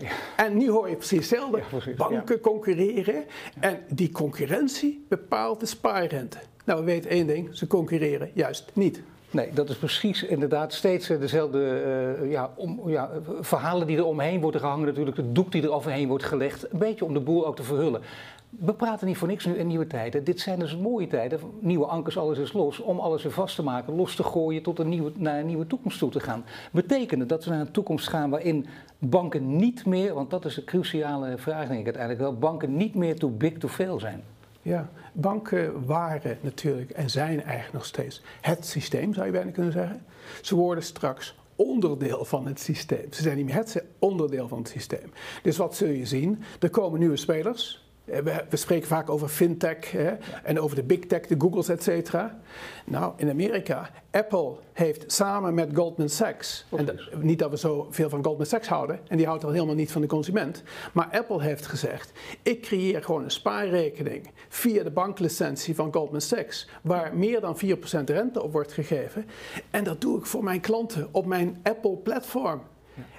Ja. 0.00 0.10
En 0.36 0.56
nu 0.56 0.70
hoor 0.70 0.88
je 0.88 0.96
precies 0.96 1.30
hetzelfde. 1.30 1.62
Banken 1.96 2.40
concurreren 2.40 3.24
en 3.60 3.78
die 3.88 4.10
concurrentie 4.10 5.04
bepaalt 5.08 5.60
de 5.60 5.66
spaarrente. 5.66 6.38
Nou, 6.64 6.78
we 6.78 6.84
weten 6.84 7.10
één 7.10 7.26
ding, 7.26 7.56
ze 7.56 7.66
concurreren 7.66 8.30
juist 8.34 8.70
niet. 8.72 9.02
Nee, 9.30 9.50
dat 9.52 9.68
is 9.68 9.76
precies 9.76 10.22
inderdaad 10.22 10.72
steeds 10.72 11.06
dezelfde 11.06 11.82
uh, 12.22 12.30
ja, 12.30 12.52
om, 12.56 12.80
ja, 12.86 13.10
verhalen 13.40 13.86
die 13.86 13.96
er 13.96 14.04
omheen 14.04 14.40
worden 14.40 14.60
gehangen, 14.60 14.86
natuurlijk 14.86 15.16
de 15.16 15.32
doek 15.32 15.52
die 15.52 15.62
er 15.62 15.72
overheen 15.72 16.08
wordt 16.08 16.24
gelegd. 16.24 16.72
Een 16.72 16.78
beetje 16.78 17.04
om 17.04 17.14
de 17.14 17.20
boel 17.20 17.46
ook 17.46 17.56
te 17.56 17.62
verhullen. 17.62 18.02
We 18.50 18.74
praten 18.74 19.06
niet 19.06 19.16
voor 19.16 19.28
niks 19.28 19.44
nu 19.44 19.54
in 19.54 19.66
nieuwe 19.66 19.86
tijden. 19.86 20.24
Dit 20.24 20.40
zijn 20.40 20.58
dus 20.58 20.76
mooie 20.76 21.06
tijden, 21.06 21.40
nieuwe 21.60 21.86
ankers, 21.86 22.18
alles 22.18 22.38
is 22.38 22.52
los, 22.52 22.80
om 22.80 22.98
alles 22.98 23.22
weer 23.22 23.32
vast 23.32 23.54
te 23.56 23.62
maken, 23.62 23.94
los 23.94 24.16
te 24.16 24.22
gooien 24.22 24.62
tot 24.62 24.78
een 24.78 24.88
nieuwe, 24.88 25.12
naar 25.14 25.38
een 25.38 25.46
nieuwe 25.46 25.66
toekomst 25.66 25.98
toe 25.98 26.10
te 26.10 26.20
gaan. 26.20 26.44
Betekent 26.72 27.28
dat 27.28 27.44
we 27.44 27.50
naar 27.50 27.60
een 27.60 27.70
toekomst 27.70 28.08
gaan 28.08 28.30
waarin 28.30 28.66
banken 28.98 29.56
niet 29.56 29.86
meer, 29.86 30.14
want 30.14 30.30
dat 30.30 30.44
is 30.44 30.54
de 30.54 30.64
cruciale 30.64 31.38
vraag 31.38 31.68
denk 31.68 31.78
ik 31.78 31.84
uiteindelijk 31.84 32.22
wel, 32.22 32.38
banken 32.38 32.76
niet 32.76 32.94
meer 32.94 33.18
too 33.18 33.30
big 33.30 33.58
to 33.58 33.68
fail 33.68 33.98
zijn? 33.98 34.22
Ja, 34.62 34.90
banken 35.12 35.86
waren 35.86 36.38
natuurlijk 36.40 36.90
en 36.90 37.10
zijn 37.10 37.42
eigenlijk 37.42 37.72
nog 37.72 37.84
steeds 37.84 38.22
het 38.40 38.66
systeem, 38.66 39.14
zou 39.14 39.26
je 39.26 39.32
bijna 39.32 39.50
kunnen 39.50 39.72
zeggen. 39.72 40.04
Ze 40.42 40.54
worden 40.54 40.84
straks 40.84 41.34
onderdeel 41.56 42.24
van 42.24 42.46
het 42.46 42.60
systeem. 42.60 43.12
Ze 43.12 43.22
zijn 43.22 43.36
niet 43.36 43.46
meer 43.46 43.54
het, 43.54 43.84
onderdeel 43.98 44.48
van 44.48 44.58
het 44.58 44.68
systeem. 44.68 45.12
Dus 45.42 45.56
wat 45.56 45.76
zul 45.76 45.88
je 45.88 46.06
zien? 46.06 46.42
Er 46.60 46.70
komen 46.70 46.98
nieuwe 46.98 47.16
spelers. 47.16 47.85
Eh, 48.06 48.18
we, 48.48 48.56
spreken 48.56 48.88
vaak 48.88 49.10
over 49.10 49.28
fintech 49.28 49.90
hè, 49.90 50.14
en 50.42 50.60
over 50.60 50.76
de 50.76 50.82
big 50.82 50.98
tech, 50.98 51.20
de 51.20 51.34
Googles, 51.38 51.68
et 51.68 51.82
cetera. 51.82 52.38
Nou, 52.84 53.12
in 53.16 53.30
Amerika, 53.30 53.90
Apple 54.10 54.54
heeft 54.72 55.12
samen 55.12 55.54
met 55.54 55.70
Goldman 55.74 56.08
Sachs, 56.08 56.66
en 56.76 56.98
niet 57.20 57.38
dat 57.38 57.50
we 57.50 57.58
zo 57.58 57.86
veel 57.90 58.08
van 58.08 58.24
Goldman 58.24 58.46
Sachs 58.46 58.68
houden, 58.68 59.00
en 59.08 59.16
die 59.16 59.26
houdt 59.26 59.44
al 59.44 59.50
helemaal 59.50 59.74
niet 59.74 59.92
van 59.92 60.00
de 60.00 60.06
consument, 60.06 60.62
maar 60.92 61.08
Apple 61.10 61.42
heeft 61.42 61.66
gezegd, 61.66 62.12
ik 62.42 62.62
creëer 62.62 63.02
gewoon 63.02 63.24
een 63.24 63.30
spaarrekening 63.30 64.30
via 64.48 64.82
de 64.82 64.90
banklicentie 64.90 65.74
van 65.74 65.92
Goldman 65.92 66.20
Sachs, 66.20 66.68
waar 66.82 67.16
meer 67.16 67.40
dan 67.40 67.56
4% 67.56 68.04
rente 68.04 68.42
op 68.42 68.52
wordt 68.52 68.72
gegeven, 68.72 69.26
en 69.70 69.84
dat 69.84 70.00
doe 70.00 70.18
ik 70.18 70.26
voor 70.26 70.44
mijn 70.44 70.60
klanten 70.60 71.08
op 71.10 71.26
mijn 71.26 71.60
Apple-platform. 71.62 72.62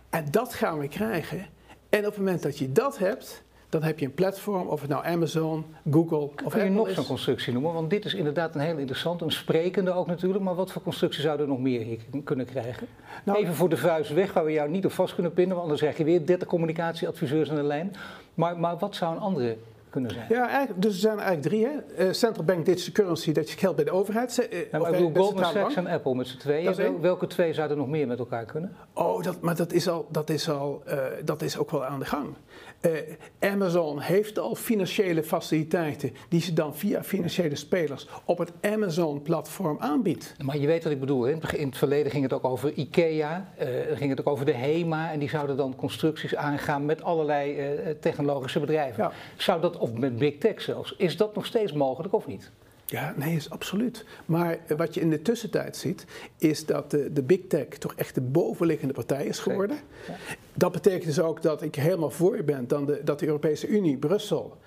En 0.09 0.25
dat 0.31 0.53
gaan 0.53 0.79
we 0.79 0.87
krijgen. 0.87 1.47
En 1.89 1.99
op 1.99 2.05
het 2.05 2.17
moment 2.17 2.41
dat 2.41 2.57
je 2.57 2.71
dat 2.71 2.97
hebt, 2.97 3.43
dan 3.69 3.83
heb 3.83 3.99
je 3.99 4.05
een 4.05 4.13
platform, 4.13 4.67
of 4.67 4.81
het 4.81 4.89
nou 4.89 5.05
Amazon, 5.05 5.65
Google 5.91 6.17
of 6.17 6.29
Apple 6.29 6.49
Kun 6.49 6.63
je 6.63 6.69
nog 6.69 6.89
zo'n 6.89 7.05
constructie 7.05 7.53
noemen? 7.53 7.73
Want 7.73 7.89
dit 7.89 8.05
is 8.05 8.13
inderdaad 8.13 8.55
een 8.55 8.61
heel 8.61 8.77
interessant, 8.77 9.21
een 9.21 9.31
sprekende 9.31 9.91
ook 9.91 10.07
natuurlijk. 10.07 10.43
Maar 10.43 10.55
wat 10.55 10.71
voor 10.71 10.81
constructie 10.81 11.21
zouden 11.21 11.45
we 11.45 11.51
nog 11.51 11.61
meer 11.61 11.81
hier 11.81 11.99
kunnen 12.23 12.45
krijgen? 12.45 12.87
Nou, 13.23 13.39
Even 13.39 13.53
voor 13.53 13.69
de 13.69 13.77
vuist 13.77 14.13
weg, 14.13 14.33
waar 14.33 14.45
we 14.45 14.51
jou 14.51 14.69
niet 14.69 14.85
op 14.85 14.91
vast 14.91 15.13
kunnen 15.13 15.33
pinnen. 15.33 15.55
Want 15.55 15.69
dan 15.69 15.77
zeg 15.77 15.97
je 15.97 16.03
weer 16.03 16.25
30 16.25 16.47
communicatieadviseurs 16.47 17.49
aan 17.49 17.55
de 17.55 17.63
lijn. 17.63 17.95
Maar, 18.33 18.59
maar 18.59 18.77
wat 18.77 18.95
zou 18.95 19.15
een 19.15 19.21
andere 19.21 19.57
kunnen 19.89 20.11
zijn? 20.11 20.25
Ja, 20.29 20.67
dus 20.75 20.93
er 20.93 20.99
zijn 20.99 21.19
eigenlijk 21.19 21.47
drie. 21.47 21.65
Hè? 21.65 22.07
Uh, 22.07 22.13
central 22.13 22.45
Bank 22.45 22.65
Digital 22.65 22.93
Currency, 22.93 23.31
dat 23.31 23.49
je 23.49 23.57
geld 23.57 23.75
bij 23.75 23.85
de 23.85 23.91
overheid. 23.91 24.47
Uh, 24.53 24.59
nou, 24.71 24.85
ik 24.85 24.91
bedoel 24.91 25.23
Goldman 25.23 25.51
Sachs 25.51 25.75
en 25.75 25.87
Apple 25.87 26.15
met 26.15 26.27
z'n 26.27 26.37
tweeën. 26.37 27.01
welke 27.01 27.27
twee 27.27 27.53
zouden 27.53 27.77
nog 27.77 27.87
meer 27.87 28.07
met 28.07 28.19
elkaar 28.19 28.45
kunnen? 28.45 28.75
Oh, 28.93 29.23
dat, 29.23 29.41
maar 29.41 29.55
dat 29.55 29.73
is, 29.73 29.87
al, 29.89 30.07
dat, 30.11 30.29
is 30.29 30.49
al, 30.49 30.83
uh, 30.87 30.93
dat 31.23 31.41
is 31.41 31.57
ook 31.57 31.71
wel 31.71 31.85
aan 31.85 31.99
de 31.99 32.05
gang. 32.05 32.27
Uh, 32.81 32.91
Amazon 33.39 33.99
heeft 33.99 34.39
al 34.39 34.55
financiële 34.55 35.23
faciliteiten 35.23 36.13
die 36.29 36.41
ze 36.41 36.53
dan 36.53 36.75
via 36.75 37.03
financiële 37.03 37.55
spelers 37.55 38.07
op 38.25 38.37
het 38.37 38.51
Amazon-platform 38.61 39.77
aanbiedt. 39.79 40.35
Maar 40.43 40.57
je 40.57 40.67
weet 40.67 40.83
wat 40.83 40.91
ik 40.91 40.99
bedoel. 40.99 41.23
Hè? 41.23 41.31
In 41.55 41.67
het 41.67 41.77
verleden 41.77 42.11
ging 42.11 42.23
het 42.23 42.33
ook 42.33 42.45
over 42.45 42.73
IKEA, 42.73 43.53
uh, 43.59 43.67
ging 43.93 44.09
het 44.09 44.19
ook 44.19 44.27
over 44.27 44.45
de 44.45 44.53
HEMA 44.53 45.11
en 45.11 45.19
die 45.19 45.29
zouden 45.29 45.57
dan 45.57 45.75
constructies 45.75 46.35
aangaan 46.35 46.85
met 46.85 47.03
allerlei 47.03 47.71
uh, 47.71 47.89
technologische 47.99 48.59
bedrijven. 48.59 49.03
Ja. 49.03 49.11
Zou 49.37 49.61
dat, 49.61 49.77
of 49.77 49.93
met 49.93 50.17
big 50.17 50.37
tech 50.37 50.61
zelfs, 50.61 50.95
is 50.97 51.17
dat 51.17 51.35
nog 51.35 51.45
steeds 51.45 51.73
mogelijk 51.73 52.13
of 52.13 52.27
niet? 52.27 52.51
Ja, 52.89 53.13
nee, 53.17 53.35
is 53.35 53.49
absoluut. 53.49 54.05
Maar 54.25 54.57
wat 54.77 54.93
je 54.93 55.01
in 55.01 55.09
de 55.09 55.21
tussentijd 55.21 55.77
ziet, 55.77 56.05
is 56.37 56.65
dat 56.65 56.91
de, 56.91 57.13
de 57.13 57.23
big 57.23 57.39
tech 57.47 57.67
toch 57.67 57.93
echt 57.95 58.15
de 58.15 58.21
bovenliggende 58.21 58.93
partij 58.93 59.25
is 59.25 59.39
geworden. 59.39 59.77
Dat 60.53 60.71
betekent 60.71 61.05
dus 61.05 61.19
ook 61.19 61.41
dat 61.41 61.61
ik 61.61 61.75
helemaal 61.75 62.11
voor 62.11 62.43
ben 62.43 62.67
dan 62.67 62.85
de, 62.85 63.01
dat 63.03 63.19
de 63.19 63.25
Europese 63.25 63.67
Unie, 63.67 63.97
Brussel, 63.97 64.57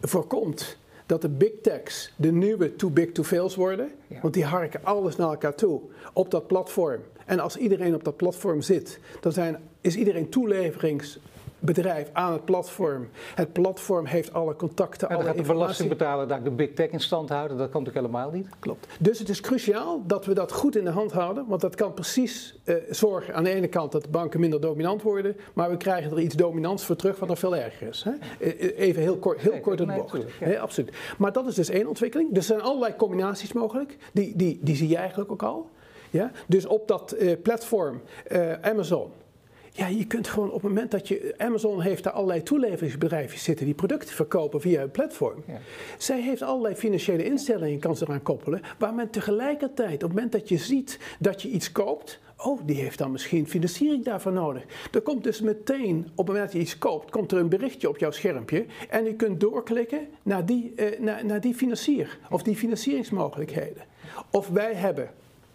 voorkomt 0.00 0.78
dat 1.06 1.22
de 1.22 1.28
big 1.28 1.52
techs 1.62 2.12
de 2.16 2.32
nieuwe 2.32 2.76
too 2.76 2.90
big 2.90 3.12
to 3.12 3.22
fails 3.22 3.54
worden. 3.54 3.90
Want 4.22 4.34
die 4.34 4.44
harken 4.44 4.84
alles 4.84 5.16
naar 5.16 5.28
elkaar 5.28 5.54
toe 5.54 5.80
op 6.12 6.30
dat 6.30 6.46
platform. 6.46 7.00
En 7.26 7.40
als 7.40 7.56
iedereen 7.56 7.94
op 7.94 8.04
dat 8.04 8.16
platform 8.16 8.62
zit, 8.62 9.00
dan 9.20 9.32
zijn, 9.32 9.56
is 9.80 9.96
iedereen 9.96 10.28
toeleverings 10.28 11.18
bedrijf 11.60 12.08
aan 12.12 12.32
het 12.32 12.44
platform. 12.44 13.08
Het 13.34 13.52
platform 13.52 14.06
heeft 14.06 14.32
alle 14.32 14.56
contacten, 14.56 15.08
en 15.08 15.16
alle 15.16 15.24
gaat 15.24 15.36
de 15.36 15.42
belastingbetaler 15.42 16.28
daar 16.28 16.42
de 16.42 16.50
big 16.50 16.72
tech 16.72 16.90
in 16.90 17.00
stand 17.00 17.28
houden. 17.28 17.56
Dat 17.56 17.70
kan 17.70 17.82
natuurlijk 17.82 18.06
helemaal 18.06 18.32
niet. 18.36 18.48
Klopt. 18.58 18.86
Dus 18.98 19.18
het 19.18 19.28
is 19.28 19.40
cruciaal 19.40 20.02
dat 20.06 20.26
we 20.26 20.34
dat 20.34 20.52
goed 20.52 20.76
in 20.76 20.84
de 20.84 20.90
hand 20.90 21.12
houden. 21.12 21.46
Want 21.46 21.60
dat 21.60 21.74
kan 21.74 21.94
precies 21.94 22.58
uh, 22.64 22.74
zorgen 22.90 23.34
aan 23.34 23.44
de 23.44 23.50
ene 23.50 23.68
kant 23.68 23.92
dat 23.92 24.02
de 24.02 24.08
banken 24.08 24.40
minder 24.40 24.60
dominant 24.60 25.02
worden. 25.02 25.36
Maar 25.54 25.70
we 25.70 25.76
krijgen 25.76 26.10
er 26.10 26.20
iets 26.20 26.34
dominants 26.34 26.84
voor 26.84 26.96
terug 26.96 27.18
wat 27.18 27.28
nog 27.28 27.38
veel 27.38 27.56
erger 27.56 27.88
is. 27.88 28.02
Hè? 28.02 28.10
Eh, 28.10 28.48
eh, 28.48 28.78
even 28.78 29.02
heel 29.02 29.16
kort, 29.16 29.40
heel 29.40 29.60
kort 29.60 29.78
het 29.78 29.94
bocht. 29.94 30.18
Ja. 30.40 30.58
absoluut. 30.58 30.96
Maar 31.18 31.32
dat 31.32 31.46
is 31.46 31.54
dus 31.54 31.68
één 31.68 31.86
ontwikkeling. 31.86 32.36
Er 32.36 32.42
zijn 32.42 32.60
allerlei 32.60 32.96
combinaties 32.96 33.52
mogelijk. 33.52 33.96
Die, 34.12 34.36
die, 34.36 34.58
die 34.62 34.76
zie 34.76 34.88
je 34.88 34.96
eigenlijk 34.96 35.32
ook 35.32 35.42
al. 35.42 35.70
Ja? 36.10 36.30
Dus 36.46 36.66
op 36.66 36.88
dat 36.88 37.14
uh, 37.18 37.32
platform 37.42 38.00
Amazon 38.60 39.10
ja, 39.72 39.86
je 39.86 40.06
kunt 40.06 40.28
gewoon 40.28 40.48
op 40.48 40.62
het 40.62 40.62
moment 40.62 40.90
dat 40.90 41.08
je. 41.08 41.34
Amazon 41.36 41.80
heeft 41.80 42.04
daar 42.04 42.12
allerlei 42.12 42.42
toeleveringsbedrijven 42.42 43.38
zitten 43.38 43.66
die 43.66 43.74
producten 43.74 44.14
verkopen 44.14 44.60
via 44.60 44.82
een 44.82 44.90
platform. 44.90 45.42
Ja. 45.46 45.58
Zij 45.98 46.20
heeft 46.20 46.42
allerlei 46.42 46.74
financiële 46.74 47.24
instellingen, 47.24 47.78
kan 47.78 47.96
ze 47.96 48.04
eraan 48.04 48.22
koppelen. 48.22 48.60
Waar 48.78 48.94
men 48.94 49.10
tegelijkertijd, 49.10 49.94
op 49.94 50.00
het 50.00 50.12
moment 50.12 50.32
dat 50.32 50.48
je 50.48 50.56
ziet 50.56 50.98
dat 51.18 51.42
je 51.42 51.48
iets 51.48 51.72
koopt. 51.72 52.20
Oh, 52.36 52.60
die 52.64 52.76
heeft 52.76 52.98
dan 52.98 53.10
misschien 53.10 53.48
financiering 53.48 54.04
daarvoor 54.04 54.32
nodig. 54.32 54.62
Er 54.92 55.00
komt 55.00 55.24
dus 55.24 55.40
meteen, 55.40 55.98
op 55.98 56.16
het 56.16 56.26
moment 56.26 56.44
dat 56.44 56.52
je 56.52 56.58
iets 56.58 56.78
koopt, 56.78 57.10
komt 57.10 57.32
er 57.32 57.38
een 57.38 57.48
berichtje 57.48 57.88
op 57.88 57.98
jouw 57.98 58.10
schermpje. 58.10 58.66
En 58.88 59.04
je 59.04 59.14
kunt 59.14 59.40
doorklikken 59.40 60.08
naar 60.22 60.46
die, 60.46 60.72
eh, 60.76 61.00
naar, 61.00 61.24
naar 61.24 61.40
die 61.40 61.54
financier 61.54 62.18
of 62.30 62.42
die 62.42 62.56
financieringsmogelijkheden. 62.56 63.82
Of 64.30 64.48
wij 64.48 64.74
hebben 64.74 65.10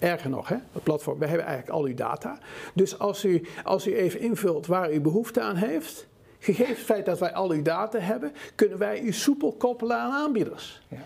Erger 0.05 0.29
nog, 0.29 0.47
hè, 0.47 0.55
het 0.71 0.83
platform, 0.83 1.19
we 1.19 1.25
hebben 1.25 1.45
eigenlijk 1.45 1.77
al 1.77 1.85
uw 1.85 1.93
data. 1.93 2.37
Dus 2.73 2.99
als 2.99 3.25
u, 3.25 3.47
als 3.63 3.87
u 3.87 3.95
even 3.95 4.19
invult 4.19 4.67
waar 4.67 4.93
u 4.93 5.01
behoefte 5.01 5.41
aan 5.41 5.55
heeft, 5.55 6.07
gegeven 6.39 6.75
het 6.75 6.83
feit 6.83 7.05
dat 7.05 7.19
wij 7.19 7.33
al 7.33 7.51
uw 7.51 7.61
data 7.61 7.99
hebben, 7.99 8.31
kunnen 8.55 8.77
wij 8.77 9.01
u 9.01 9.11
soepel 9.11 9.51
koppelen 9.51 9.97
aan 9.97 10.11
aanbieders. 10.11 10.81
Ja. 10.87 11.03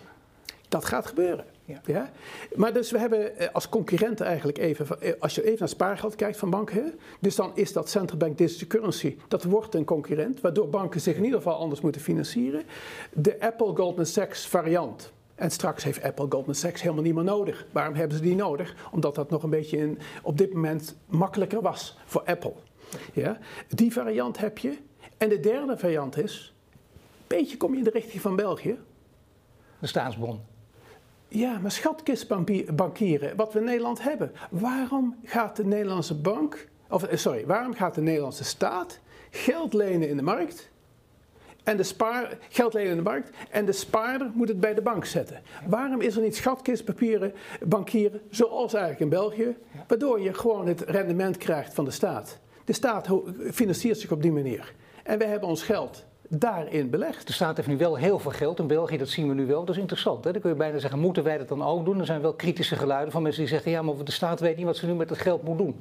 Dat 0.68 0.86
gaat 0.86 1.06
gebeuren. 1.06 1.46
Ja. 1.65 1.82
ja. 1.86 2.12
Maar 2.56 2.74
dus 2.74 2.91
we 2.91 3.00
hebben 3.00 3.38
eh, 3.38 3.48
als 3.51 3.70
concurrent 3.70 4.22
eigenlijk 4.22 4.58
even, 4.58 5.01
eh, 5.01 5.13
als 5.20 5.36
je 5.36 5.44
even 5.44 5.60
naar 5.60 5.70
spaargeld 5.70 6.15
kijkt 6.15 6.38
van 6.38 6.50
banken, 6.50 6.94
dus 7.20 7.36
dan 7.36 7.51
is 7.53 7.74
dat 7.74 7.89
central 7.89 8.18
bank 8.18 8.38
digital 8.38 8.68
currency, 8.68 9.18
dat 9.27 9.44
wordt 9.44 9.75
een 9.75 9.86
concurrent, 9.86 10.41
waardoor 10.41 10.70
banken 10.70 11.01
zich 11.01 11.15
in 11.15 11.24
ieder 11.24 11.38
geval 11.38 11.58
anders 11.58 11.82
moeten 11.82 12.01
financieren. 12.01 12.63
De 13.13 13.39
Apple 13.39 13.75
Goldman 13.75 14.06
Sachs 14.06 14.48
variant, 14.48 15.12
en 15.39 15.51
straks 15.51 15.84
heeft 15.84 16.03
Apple 16.03 16.25
Goldman 16.29 16.55
Sachs 16.55 16.81
helemaal 16.81 17.03
niet 17.03 17.15
meer 17.15 17.24
nodig. 17.24 17.65
Waarom 17.72 17.93
hebben 17.93 18.17
ze 18.17 18.24
die 18.24 18.36
nodig? 18.36 18.75
Omdat 18.91 19.15
dat 19.15 19.29
nog 19.29 19.43
een 19.43 19.50
beetje 19.50 19.77
in, 19.77 20.00
op 20.24 20.38
dit 20.38 20.53
moment 20.53 20.98
makkelijker 21.05 21.62
was 21.62 21.98
voor 22.05 22.24
Apple. 22.24 22.53
Ja? 23.13 23.38
Die 23.67 23.93
variant 23.93 24.38
heb 24.38 24.58
je. 24.58 24.77
En 25.17 25.29
de 25.29 25.39
derde 25.39 25.77
variant 25.77 26.17
is, 26.17 26.53
een 26.72 27.38
beetje 27.38 27.58
kom 27.58 27.72
je 27.72 27.77
in 27.77 27.84
de 27.84 27.89
richting 27.89 28.22
van 28.22 28.36
België. 28.36 28.77
De 29.79 29.88
staatsbon. 29.88 30.39
Ja, 31.27 31.60
maar 31.60 31.72
schatkistbankieren, 31.72 33.36
wat 33.36 33.53
we 33.53 33.60
in 33.60 33.65
Nederland 33.65 34.03
hebben. 34.03 34.31
Waarom 34.50 35.15
gaat 35.24 35.55
de 35.55 35.65
Nederlandse 35.65 36.15
bank, 36.15 36.67
of 36.89 37.03
eh, 37.03 37.17
sorry, 37.17 37.46
waarom 37.46 37.74
gaat 37.74 37.96
de 37.96 38.01
Nederlandse 38.01 38.43
staat 38.43 39.00
geld 39.29 39.74
lenen 39.74 40.10
in 40.10 40.17
de 40.17 40.24
markt 40.24 40.69
en 41.69 41.77
de 41.77 41.83
spaar, 41.83 42.38
geld 42.49 42.73
lenen 42.73 42.89
in 42.89 42.97
de 42.97 43.03
markt 43.03 43.29
en 43.49 43.65
de 43.65 43.71
spaarder 43.71 44.31
moet 44.33 44.47
het 44.47 44.59
bij 44.59 44.73
de 44.73 44.81
bank 44.81 45.05
zetten. 45.05 45.41
Waarom 45.67 46.01
is 46.01 46.15
er 46.15 46.21
niet 46.21 46.35
schatkistpapieren, 46.35 47.33
bankieren, 47.63 48.21
zoals 48.29 48.73
eigenlijk 48.73 49.03
in 49.03 49.09
België, 49.09 49.57
waardoor 49.88 50.21
je 50.21 50.33
gewoon 50.33 50.67
het 50.67 50.81
rendement 50.81 51.38
krijgt 51.38 51.73
van 51.73 51.85
de 51.85 51.91
staat? 51.91 52.39
De 52.65 52.73
staat 52.73 53.07
financiert 53.51 53.99
zich 53.99 54.11
op 54.11 54.21
die 54.21 54.31
manier. 54.31 54.73
En 55.03 55.17
wij 55.17 55.27
hebben 55.27 55.49
ons 55.49 55.63
geld 55.63 56.05
daarin 56.29 56.89
belegd. 56.89 57.27
De 57.27 57.33
staat 57.33 57.55
heeft 57.55 57.67
nu 57.67 57.77
wel 57.77 57.95
heel 57.95 58.19
veel 58.19 58.31
geld 58.31 58.59
in 58.59 58.67
België, 58.67 58.98
dat 58.98 59.09
zien 59.09 59.27
we 59.27 59.33
nu 59.33 59.45
wel. 59.45 59.65
Dat 59.65 59.75
is 59.75 59.81
interessant. 59.81 60.24
Hè? 60.24 60.31
Dan 60.31 60.41
kun 60.41 60.50
je 60.50 60.55
bijna 60.55 60.79
zeggen, 60.79 61.00
moeten 61.00 61.24
wij 61.24 61.38
dat 61.38 61.48
dan 61.48 61.63
ook 61.63 61.86
doen? 61.86 62.00
Er 62.00 62.05
zijn 62.05 62.21
wel 62.21 62.33
kritische 62.33 62.75
geluiden 62.75 63.12
van 63.12 63.21
mensen 63.21 63.41
die 63.41 63.51
zeggen, 63.51 63.71
ja, 63.71 63.81
maar 63.81 64.03
de 64.03 64.12
staat 64.12 64.39
weet 64.39 64.57
niet 64.57 64.65
wat 64.65 64.77
ze 64.77 64.86
nu 64.86 64.93
met 64.93 65.09
het 65.09 65.19
geld 65.19 65.43
moet 65.43 65.57
doen. 65.57 65.75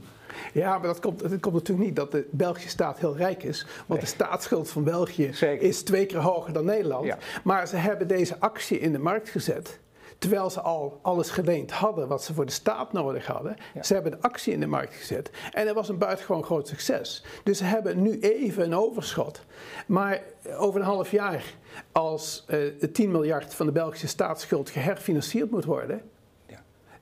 Ja, 0.52 0.78
maar 0.78 0.87
dat 0.87 1.00
komt, 1.00 1.23
het 1.23 1.40
komt 1.40 1.55
natuurlijk 1.55 1.87
niet 1.87 1.97
dat 1.97 2.12
de 2.12 2.28
Belgische 2.31 2.69
staat 2.69 2.99
heel 2.99 3.17
rijk 3.17 3.43
is. 3.43 3.67
Want 3.87 4.00
de 4.00 4.07
staatsschuld 4.07 4.71
van 4.71 4.85
België 4.85 5.31
is 5.59 5.83
twee 5.83 6.07
keer 6.07 6.21
hoger 6.21 6.52
dan 6.52 6.64
Nederland. 6.64 7.14
Maar 7.45 7.69
ze 7.69 7.76
hebben 7.76 8.09
deze 8.09 8.37
actie 8.38 8.78
in 8.78 8.93
de 8.93 8.99
markt 8.99 9.28
gezet 9.28 9.78
terwijl 10.19 10.51
ze 10.51 10.61
al 10.61 10.99
alles 11.03 11.31
geleend 11.31 11.71
hadden 11.71 12.09
wat 12.09 12.25
ze 12.25 12.35
voor 12.35 12.47
de 12.47 12.53
staat 12.53 12.93
nodig 12.93 13.27
hadden. 13.27 13.57
Ze 13.83 13.95
hebben 13.95 14.13
de 14.13 14.21
actie 14.21 14.53
in 14.53 14.61
de 14.61 14.67
markt 14.67 14.95
gezet 14.95 15.31
en 15.53 15.67
dat 15.67 15.75
was 15.75 15.89
een 15.89 15.99
buitengewoon 15.99 16.45
groot 16.45 16.69
succes. 16.69 17.25
Dus 17.43 17.59
ze 17.59 17.65
hebben 17.65 18.03
nu 18.03 18.19
even 18.19 18.65
een 18.65 18.75
overschot. 18.75 19.45
Maar 19.87 20.23
over 20.57 20.81
een 20.81 20.87
half 20.87 21.11
jaar, 21.11 21.45
als 21.93 22.45
uh, 22.49 22.81
de 22.81 22.91
10 22.93 23.11
miljard 23.11 23.55
van 23.55 23.67
de 23.67 23.73
Belgische 23.73 24.09
staatsschuld 24.09 24.71
geherfinancierd 24.71 25.51
moet 25.51 25.65
worden, 25.65 26.03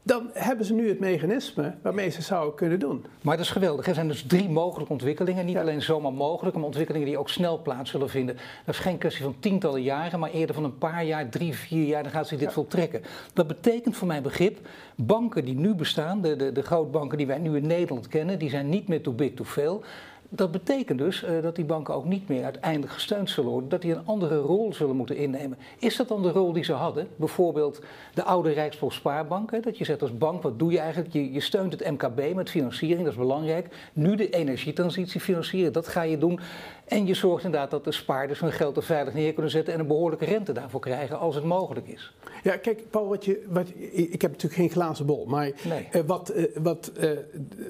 dan 0.07 0.31
hebben 0.33 0.67
ze 0.67 0.75
nu 0.75 0.89
het 0.89 0.99
mechanisme 0.99 1.75
waarmee 1.83 2.09
ze 2.09 2.23
zouden 2.23 2.55
kunnen 2.55 2.79
doen. 2.79 3.05
Maar 3.23 3.37
dat 3.37 3.45
is 3.45 3.51
geweldig. 3.51 3.87
Er 3.87 3.95
zijn 3.95 4.09
dus 4.09 4.23
drie 4.23 4.49
mogelijke 4.49 4.93
ontwikkelingen. 4.93 5.47
Niet 5.47 5.57
alleen 5.57 5.83
zomaar 5.83 6.13
mogelijk, 6.13 6.57
maar 6.57 6.65
ontwikkelingen 6.65 7.07
die 7.07 7.19
ook 7.19 7.29
snel 7.29 7.63
plaats 7.63 7.91
zullen 7.91 8.09
vinden. 8.09 8.37
Dat 8.65 8.75
is 8.75 8.81
geen 8.81 8.99
kwestie 8.99 9.25
van 9.25 9.37
tientallen 9.41 9.83
jaren, 9.83 10.19
maar 10.19 10.31
eerder 10.31 10.55
van 10.55 10.65
een 10.65 10.79
paar 10.79 11.05
jaar, 11.05 11.29
drie, 11.29 11.55
vier 11.55 11.87
jaar, 11.87 12.03
dan 12.03 12.13
gaat 12.13 12.29
zich 12.29 12.39
dit 12.39 12.53
voltrekken. 12.53 13.03
Dat 13.33 13.47
betekent 13.47 13.97
voor 13.97 14.07
mijn 14.07 14.23
begrip, 14.23 14.59
banken 14.95 15.45
die 15.45 15.55
nu 15.55 15.75
bestaan, 15.75 16.21
de, 16.21 16.37
de, 16.37 16.53
de 16.53 16.63
grootbanken 16.63 17.19
die 17.19 17.27
wij 17.27 17.39
nu 17.39 17.57
in 17.57 17.67
Nederland 17.67 18.09
kennen, 18.09 18.39
die 18.39 18.51
zijn 18.51 18.69
niet 18.69 18.89
meer 18.89 19.03
too 19.03 19.15
big 19.15 19.35
to 19.35 19.45
fail. 19.45 19.83
Dat 20.29 20.51
betekent 20.51 20.99
dus 20.99 21.23
uh, 21.23 21.43
dat 21.43 21.57
die 21.57 21.65
banken 21.65 21.95
ook 21.95 22.05
niet 22.05 22.29
meer 22.29 22.45
uiteindelijk 22.45 22.93
gesteund 22.93 23.31
zullen 23.31 23.51
worden, 23.51 23.69
dat 23.69 23.83
die 23.83 23.93
een 23.93 24.07
andere 24.07 24.37
rol 24.37 24.73
zullen 24.75 24.97
moeten 24.97 25.17
innemen. 25.17 25.59
Is 25.79 25.97
dat 25.97 26.09
dan 26.09 26.23
de 26.23 26.31
rol 26.31 26.53
die 26.53 26.65
ze 26.65 26.73
hadden? 26.73 27.09
Bijvoorbeeld 27.17 27.81
de 28.15 28.23
oude 28.23 28.51
Rijksvolkspaarbank, 28.51 29.63
dat 29.65 29.79
je 29.79 29.85
zegt 29.85 30.03
als 30.03 30.19
bank, 30.19 30.43
wat 30.43 30.59
doe 30.59 30.73
je 30.73 30.79
eigenlijk? 30.79 31.13
Je, 31.13 31.41
steunt 31.41 31.73
het 31.73 31.91
MKB 31.91 32.35
met 32.35 32.51
financiering, 32.51 33.03
dat 33.03 33.13
is 33.13 33.19
belangrijk. 33.19 33.91
Nu 33.93 34.17
de 34.17 34.31
energietransitie 34.31 35.21
financieren, 35.21 35.73
dat 35.73 35.89
ga 35.89 36.03
je 36.03 36.19
doen. 36.19 36.41
En 36.87 37.07
je 37.07 37.15
zorgt 37.15 37.45
inderdaad 37.45 37.71
dat 37.71 37.85
de 37.85 37.93
spaarders 37.93 38.41
hun 38.41 38.53
geld 38.53 38.77
er 38.77 38.83
veilig 38.83 39.15
neer 39.15 39.33
kunnen 39.33 39.51
zetten 39.51 39.75
en 39.75 39.81
een 39.81 39.87
behoorlijke 39.87 40.25
rente 40.25 40.53
daarvoor 40.53 40.81
krijgen 40.81 41.19
als 41.19 41.35
het 41.35 41.45
mogelijk 41.45 41.89
is. 41.89 42.13
Ja, 42.43 42.57
kijk, 42.57 42.91
Paul, 42.91 43.09
wat 43.09 43.25
je, 43.25 43.45
wat, 43.49 43.69
ik 43.93 44.23
heb 44.23 44.31
natuurlijk 44.31 44.61
geen 44.61 44.71
glazen 44.71 45.07
bol, 45.07 45.25
maar 45.27 45.51
eh, 45.91 46.01
wat, 46.07 46.29
eh, 46.29 46.45
wat 46.63 46.93
eh, 46.97 47.11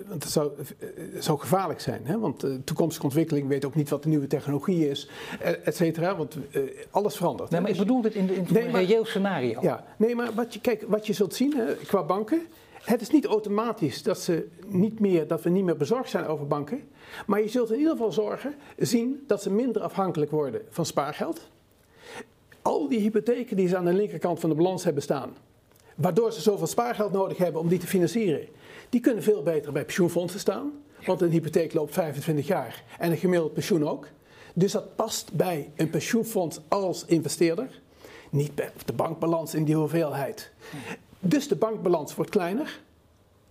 want 0.06 0.23
het 0.23 0.32
zou, 0.32 0.50
zou 1.18 1.38
gevaarlijk 1.38 1.80
zijn, 1.80 2.00
hè? 2.04 2.18
want 2.18 2.46
toekomstige 2.64 3.04
ontwikkeling 3.04 3.49
weet 3.49 3.64
ook 3.64 3.75
niet 3.75 3.88
wat 3.88 4.02
de 4.02 4.08
nieuwe 4.08 4.26
technologie 4.26 4.88
is, 4.88 5.08
et 5.64 5.76
cetera, 5.76 6.16
want 6.16 6.37
alles 6.90 7.16
verandert. 7.16 7.50
Nee, 7.50 7.61
maar 7.61 7.70
ik 7.70 7.76
bedoel 7.76 8.00
dit 8.00 8.14
in, 8.14 8.26
de, 8.26 8.35
in 8.35 8.46
een 8.56 8.73
reëel 8.73 9.04
scenario. 9.04 9.58
Ja, 9.62 9.85
nee, 9.96 10.14
maar 10.14 10.35
wat 10.35 10.54
je, 10.54 10.61
kijk, 10.61 10.85
wat 10.88 11.06
je 11.06 11.12
zult 11.12 11.35
zien 11.35 11.56
hè, 11.56 11.75
qua 11.75 12.02
banken, 12.02 12.42
het 12.87 13.00
is 13.00 13.11
niet 13.11 13.26
automatisch 13.26 14.02
dat, 14.02 14.21
ze 14.21 14.49
niet 14.66 15.00
meer, 15.00 15.26
dat 15.26 15.43
we 15.43 15.50
niet 15.50 15.64
meer 15.64 15.76
bezorgd 15.76 16.11
zijn 16.11 16.26
over 16.26 16.47
banken. 16.47 16.88
Maar 17.26 17.40
je 17.40 17.49
zult 17.49 17.71
in 17.71 17.76
ieder 17.76 17.93
geval 17.93 18.12
zorgen, 18.12 18.55
zien 18.78 19.25
dat 19.26 19.43
ze 19.43 19.50
minder 19.50 19.83
afhankelijk 19.83 20.31
worden 20.31 20.62
van 20.71 20.87
spaargeld. 20.87 21.49
Al 22.62 22.88
die 22.88 23.00
hypotheken 23.00 23.57
die 23.57 23.69
ze 23.69 23.76
aan 23.76 23.85
de 23.85 23.93
linkerkant 23.93 24.40
van 24.40 24.50
de 24.50 24.57
balans 24.57 24.85
hebben 24.85 25.02
staan, 25.02 25.37
waardoor 25.95 26.33
ze 26.33 26.40
zoveel 26.40 26.66
spaargeld 26.66 27.12
nodig 27.12 27.37
hebben 27.37 27.61
om 27.61 27.69
die 27.69 27.78
te 27.78 27.87
financieren, 27.87 28.49
die 28.88 29.01
kunnen 29.01 29.22
veel 29.22 29.42
beter 29.42 29.72
bij 29.72 29.85
pensioenfondsen 29.85 30.40
staan. 30.40 30.72
Want 31.07 31.20
een 31.20 31.31
hypotheek 31.31 31.72
loopt 31.72 31.92
25 31.92 32.46
jaar 32.46 32.85
en 32.99 33.11
een 33.11 33.16
gemiddeld 33.16 33.53
pensioen 33.53 33.88
ook. 33.88 34.07
Dus 34.55 34.72
dat 34.72 34.96
past 34.96 35.33
bij 35.33 35.70
een 35.77 35.90
pensioenfonds 35.90 36.61
als 36.68 37.05
investeerder. 37.05 37.81
Niet 38.31 38.55
bij 38.55 38.70
de 38.85 38.92
bankbalans 38.92 39.55
in 39.55 39.64
die 39.64 39.75
hoeveelheid. 39.75 40.53
Dus 41.29 41.49
de 41.49 41.57
bankbalans 41.57 42.15
wordt 42.15 42.31
kleiner. 42.31 42.81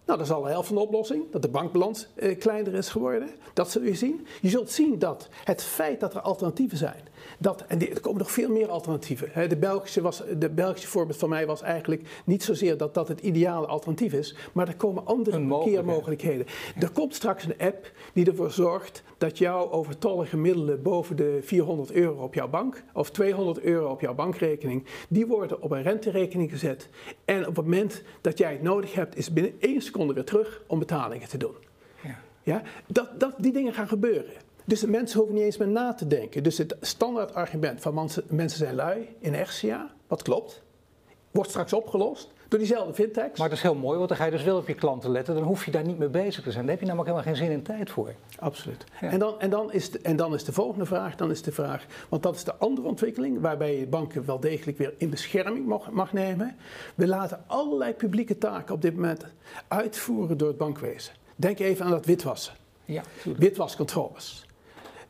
Nou, 0.05 0.17
dat 0.19 0.27
is 0.27 0.33
al 0.33 0.41
de 0.41 0.49
helft 0.49 0.67
van 0.67 0.75
de 0.75 0.81
oplossing, 0.81 1.23
dat 1.31 1.41
de 1.41 1.47
bankbalans 1.47 2.07
eh, 2.15 2.39
kleiner 2.39 2.73
is 2.73 2.89
geworden. 2.89 3.29
Dat 3.53 3.71
zul 3.71 3.81
je 3.81 3.95
zien. 3.95 4.27
Je 4.41 4.49
zult 4.49 4.71
zien 4.71 4.99
dat 4.99 5.27
het 5.43 5.63
feit 5.63 5.99
dat 5.99 6.13
er 6.13 6.21
alternatieven 6.21 6.77
zijn, 6.77 7.03
dat, 7.39 7.63
en 7.67 7.89
er 7.89 7.99
komen 7.99 8.19
nog 8.19 8.31
veel 8.31 8.49
meer 8.49 8.67
alternatieven. 8.67 9.49
De 9.49 9.57
Belgische, 9.57 10.01
was, 10.01 10.23
de 10.37 10.49
Belgische 10.49 10.87
voorbeeld 10.87 11.17
van 11.17 11.29
mij 11.29 11.45
was 11.45 11.61
eigenlijk 11.61 12.21
niet 12.25 12.43
zozeer 12.43 12.77
dat 12.77 12.93
dat 12.93 13.07
het 13.07 13.19
ideale 13.19 13.67
alternatief 13.67 14.13
is, 14.13 14.35
maar 14.53 14.67
er 14.67 14.75
komen 14.75 15.05
andere 15.05 15.47
parkeermogelijkheden. 15.47 16.45
Er 16.79 16.91
komt 16.91 17.15
straks 17.15 17.43
een 17.43 17.55
app 17.57 17.91
die 18.13 18.25
ervoor 18.25 18.51
zorgt 18.51 19.03
dat 19.17 19.37
jouw 19.37 19.71
overtollige 19.71 20.37
middelen 20.37 20.81
boven 20.81 21.15
de 21.15 21.39
400 21.41 21.91
euro 21.91 22.23
op 22.23 22.33
jouw 22.33 22.49
bank 22.49 22.83
of 22.93 23.11
200 23.11 23.59
euro 23.59 23.89
op 23.89 24.01
jouw 24.01 24.13
bankrekening, 24.13 24.85
die 25.09 25.27
worden 25.27 25.61
op 25.61 25.71
een 25.71 25.83
renterekening 25.83 26.51
gezet. 26.51 26.89
En 27.25 27.47
op 27.47 27.55
het 27.55 27.65
moment 27.65 28.03
dat 28.21 28.37
jij 28.37 28.51
het 28.51 28.61
nodig 28.61 28.93
hebt, 28.93 29.17
is 29.17 29.33
binnen 29.33 29.53
één 29.59 29.81
seconde 29.81 30.13
weer 30.13 30.23
terug 30.23 30.61
om 30.67 30.79
betalingen 30.79 31.27
te 31.27 31.37
doen. 31.37 31.55
Ja. 32.03 32.19
Ja? 32.43 32.61
Dat, 32.87 33.19
dat, 33.19 33.33
die 33.37 33.53
dingen 33.53 33.73
gaan 33.73 33.87
gebeuren. 33.87 34.33
Dus 34.65 34.79
de 34.79 34.87
mensen 34.87 35.17
hoeven 35.17 35.35
niet 35.35 35.45
eens 35.45 35.57
meer 35.57 35.67
na 35.67 35.93
te 35.93 36.07
denken. 36.07 36.43
Dus 36.43 36.57
het 36.57 36.75
standaard 36.81 37.33
argument 37.33 37.81
van 37.81 37.93
mensen, 37.93 38.23
mensen 38.27 38.57
zijn 38.57 38.75
lui, 38.75 39.15
inertia, 39.19 39.93
wat 40.07 40.21
klopt, 40.21 40.61
wordt 41.31 41.49
straks 41.49 41.73
opgelost 41.73 42.33
door 42.47 42.59
diezelfde 42.59 42.93
fintechs. 42.93 43.39
Maar 43.39 43.49
dat 43.49 43.57
is 43.57 43.63
heel 43.63 43.75
mooi, 43.75 43.97
want 43.97 44.09
dan 44.09 44.17
ga 44.17 44.25
je 44.25 44.31
dus 44.31 44.43
wel 44.43 44.57
op 44.57 44.67
je 44.67 44.73
klanten 44.73 45.11
letten. 45.11 45.35
Dan 45.35 45.43
hoef 45.43 45.65
je 45.65 45.71
daar 45.71 45.83
niet 45.83 45.97
mee 45.97 46.09
bezig 46.09 46.43
te 46.43 46.51
zijn. 46.51 46.63
Daar 46.63 46.71
heb 46.71 46.79
je 46.79 46.87
namelijk 46.87 47.09
helemaal 47.09 47.33
geen 47.33 47.45
zin 47.45 47.57
en 47.57 47.63
tijd 47.63 47.89
voor. 47.89 48.13
Absoluut. 48.39 48.83
En, 48.99 49.19
dan, 49.19 49.39
en, 49.39 49.49
dan 49.49 49.71
is 49.71 49.91
de, 49.91 49.99
en 50.01 50.15
dan 50.15 50.33
is 50.33 50.43
de 50.43 50.53
volgende 50.53 50.85
vraag, 50.85 51.15
dan 51.15 51.31
is 51.31 51.41
de 51.41 51.51
vraag... 51.51 51.85
Want 52.09 52.23
dat 52.23 52.35
is 52.35 52.43
de 52.43 52.55
andere 52.55 52.87
ontwikkeling 52.87 53.41
waarbij 53.41 53.79
je 53.79 53.87
banken 53.87 54.25
wel 54.25 54.39
degelijk 54.39 54.77
weer 54.77 54.93
in 54.97 55.09
bescherming 55.09 55.65
mag, 55.65 55.91
mag 55.91 56.13
nemen. 56.13 56.55
We 56.95 57.07
laten 57.07 57.43
allerlei 57.47 57.93
publieke 57.93 58.37
taken 58.37 58.75
op 58.75 58.81
dit 58.81 58.93
moment 58.93 59.25
uitvoeren 59.67 60.37
door 60.37 60.47
het 60.47 60.57
bankwezen. 60.57 61.13
Denk 61.35 61.59
even 61.59 61.85
aan 61.85 61.91
dat 61.91 62.05
witwassen. 62.05 62.53
Ja, 62.85 63.01
Witwascontroles. 63.37 64.44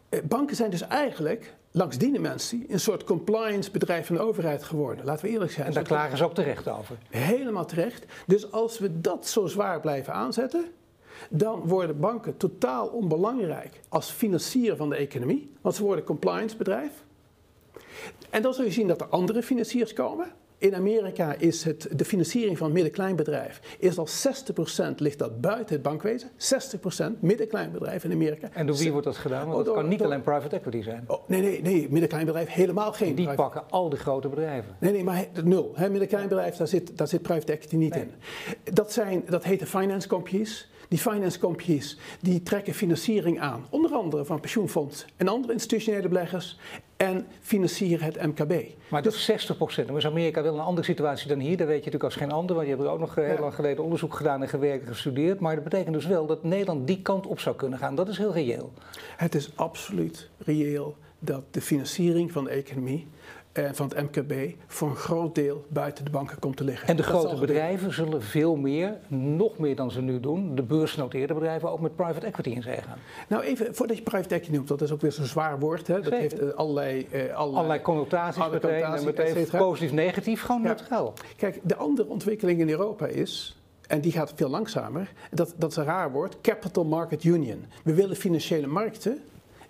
Eh, 0.09 0.19
banken 0.23 0.55
zijn 0.55 0.69
dus 0.69 0.81
eigenlijk 0.81 1.53
langs 1.71 1.97
die 1.97 2.11
dimensie 2.11 2.65
een 2.69 2.79
soort 2.79 3.03
compliance 3.03 3.71
bedrijf 3.71 4.05
van 4.07 4.15
de 4.15 4.21
overheid 4.21 4.63
geworden. 4.63 5.05
Laten 5.05 5.25
we 5.25 5.31
eerlijk 5.31 5.51
zijn. 5.51 5.67
En 5.67 5.73
daar 5.73 5.83
klagen 5.83 6.17
ze 6.17 6.23
ook 6.23 6.33
terecht 6.33 6.67
over. 6.67 6.97
Helemaal 7.09 7.65
terecht. 7.65 8.05
Dus 8.27 8.51
als 8.51 8.79
we 8.79 9.01
dat 9.01 9.27
zo 9.27 9.47
zwaar 9.47 9.79
blijven 9.79 10.13
aanzetten, 10.13 10.65
dan 11.29 11.61
worden 11.67 11.99
banken 11.99 12.37
totaal 12.37 12.87
onbelangrijk 12.87 13.79
als 13.89 14.09
financier 14.11 14.75
van 14.75 14.89
de 14.89 14.95
economie. 14.95 15.51
Want 15.61 15.75
ze 15.75 15.83
worden 15.83 16.05
compliance 16.05 16.57
bedrijf. 16.57 17.03
En 18.29 18.41
dan 18.41 18.53
zul 18.53 18.63
je 18.63 18.71
zien 18.71 18.87
dat 18.87 19.01
er 19.01 19.07
andere 19.07 19.43
financiers 19.43 19.93
komen. 19.93 20.27
In 20.65 20.75
Amerika 20.75 21.35
is 21.37 21.63
het, 21.63 21.87
de 21.91 22.05
financiering 22.05 22.57
van 22.57 22.65
het 22.65 22.75
midden-kleinbedrijf 22.75 23.59
is 23.79 23.97
al 23.97 24.07
60% 24.91 24.95
ligt 24.97 25.19
dat 25.19 25.41
buiten 25.41 25.73
het 25.75 25.83
bankwezen. 25.83 26.29
60% 26.29 27.19
midden-kleinbedrijf 27.19 28.03
in 28.03 28.11
Amerika. 28.11 28.49
En 28.53 28.65
door 28.65 28.75
wie 28.75 28.91
wordt 28.91 29.05
dat 29.05 29.17
gedaan? 29.17 29.47
Want 29.47 29.65
dat 29.65 29.75
kan 29.75 29.87
niet 29.87 30.01
alleen 30.01 30.21
private 30.21 30.55
equity 30.55 30.81
zijn. 30.81 31.03
Oh, 31.07 31.27
nee, 31.27 31.41
nee, 31.41 31.61
nee, 31.61 31.87
midden-kleinbedrijf 31.89 32.49
helemaal 32.49 32.93
geen. 32.93 33.15
Die 33.15 33.33
pakken 33.33 33.63
al 33.69 33.89
die 33.89 33.99
grote 33.99 34.27
bedrijven. 34.27 34.75
Nee, 34.79 34.91
nee, 34.91 35.03
maar 35.03 35.25
nul. 35.43 35.73
Midden-kleinbedrijf, 35.77 36.55
daar 36.55 36.67
zit, 36.67 36.97
daar 36.97 37.07
zit 37.07 37.21
private 37.21 37.51
equity 37.51 37.75
niet 37.75 37.95
in. 37.95 38.11
Dat, 38.73 38.91
zijn, 38.91 39.23
dat 39.29 39.43
heten 39.43 39.67
finance 39.67 40.07
companies. 40.07 40.69
Die 40.89 40.99
finance 40.99 41.39
companies 41.39 41.97
die 42.21 42.43
trekken 42.43 42.73
financiering 42.73 43.39
aan, 43.39 43.65
onder 43.69 43.91
andere 43.91 44.25
van 44.25 44.39
pensioenfonds 44.39 45.05
en 45.17 45.27
andere 45.27 45.53
institutionele 45.53 46.07
beleggers, 46.07 46.57
en 46.97 47.25
financieren 47.41 48.05
het 48.05 48.21
MKB. 48.21 48.53
Maar 48.89 49.01
dus 49.01 49.25
60 49.25 49.57
procent. 49.57 49.87
Dan 49.87 49.97
is 49.97 50.05
Amerika 50.05 50.43
wel 50.43 50.53
een 50.53 50.59
andere 50.59 50.87
situatie 50.87 51.27
dan 51.27 51.39
hier. 51.39 51.57
Dat 51.57 51.67
weet 51.67 51.83
je 51.83 51.91
natuurlijk 51.91 52.03
als 52.03 52.15
geen 52.15 52.31
ander, 52.31 52.55
want 52.55 52.67
je 52.67 52.73
hebt 52.73 52.85
er 52.85 52.91
ook 52.93 52.99
nog 52.99 53.17
eh, 53.17 53.25
heel 53.25 53.39
lang 53.39 53.55
geleden 53.55 53.83
onderzoek 53.83 54.13
gedaan 54.13 54.41
en 54.41 54.49
gewerkt 54.49 54.81
en 54.81 54.91
gestudeerd. 54.91 55.39
Maar 55.39 55.55
dat 55.55 55.63
betekent 55.63 55.93
dus 55.93 56.05
wel 56.05 56.25
dat 56.25 56.43
Nederland 56.43 56.87
die 56.87 57.01
kant 57.01 57.27
op 57.27 57.39
zou 57.39 57.55
kunnen 57.55 57.79
gaan. 57.79 57.95
Dat 57.95 58.07
is 58.07 58.17
heel 58.17 58.33
reëel. 58.33 58.73
Het 59.17 59.35
is 59.35 59.51
absoluut 59.55 60.29
reëel 60.37 60.95
dat 61.19 61.43
de 61.51 61.61
financiering 61.61 62.31
van 62.31 62.43
de 62.43 62.49
economie 62.49 63.07
van 63.71 63.91
het 63.95 64.01
MKB 64.01 64.55
voor 64.67 64.89
een 64.89 64.95
groot 64.95 65.35
deel 65.35 65.65
buiten 65.69 66.05
de 66.05 66.11
banken 66.11 66.39
komt 66.39 66.57
te 66.57 66.63
liggen. 66.63 66.87
En 66.87 66.95
de 66.95 67.03
grote 67.03 67.35
bedrijven 67.35 67.93
zullen 67.93 68.21
veel 68.21 68.55
meer, 68.55 68.97
nog 69.07 69.57
meer 69.57 69.75
dan 69.75 69.91
ze 69.91 70.01
nu 70.01 70.19
doen, 70.19 70.55
de 70.55 70.63
beursgenoteerde 70.63 71.33
bedrijven 71.33 71.71
ook 71.71 71.79
met 71.79 71.95
private 71.95 72.25
equity 72.25 72.49
in 72.49 72.61
zee 72.61 72.81
gaan. 72.81 72.97
Nou 73.27 73.43
even, 73.43 73.75
voordat 73.75 73.97
je 73.97 74.03
private 74.03 74.35
equity 74.35 74.55
noemt, 74.55 74.67
dat 74.67 74.81
is 74.81 74.91
ook 74.91 75.01
weer 75.01 75.11
zo'n 75.11 75.25
zwaar 75.25 75.59
woord. 75.59 75.87
Hè? 75.87 76.01
Dat 76.01 76.13
heeft 76.13 76.41
uh, 76.41 76.53
allerlei, 76.53 77.07
uh, 77.11 77.33
allerlei, 77.33 77.81
connotaties 77.81 78.41
allerlei 78.41 79.03
meteen, 79.03 79.35
meteen 79.35 79.59
positief, 79.59 79.91
negatief, 79.91 80.41
gewoon 80.41 80.61
ja. 80.61 80.67
neutraal. 80.67 81.13
Kijk, 81.37 81.59
de 81.63 81.75
andere 81.75 82.09
ontwikkeling 82.09 82.59
in 82.59 82.69
Europa 82.69 83.05
is 83.05 83.59
en 83.87 84.01
die 84.01 84.11
gaat 84.11 84.33
veel 84.35 84.49
langzamer. 84.49 85.11
Dat, 85.31 85.53
dat 85.57 85.69
is 85.69 85.77
een 85.77 85.83
raar 85.83 86.11
woord. 86.11 86.41
Capital 86.41 86.85
Market 86.85 87.23
Union. 87.23 87.65
We 87.83 87.93
willen 87.93 88.15
financiële 88.15 88.67
markten 88.67 89.21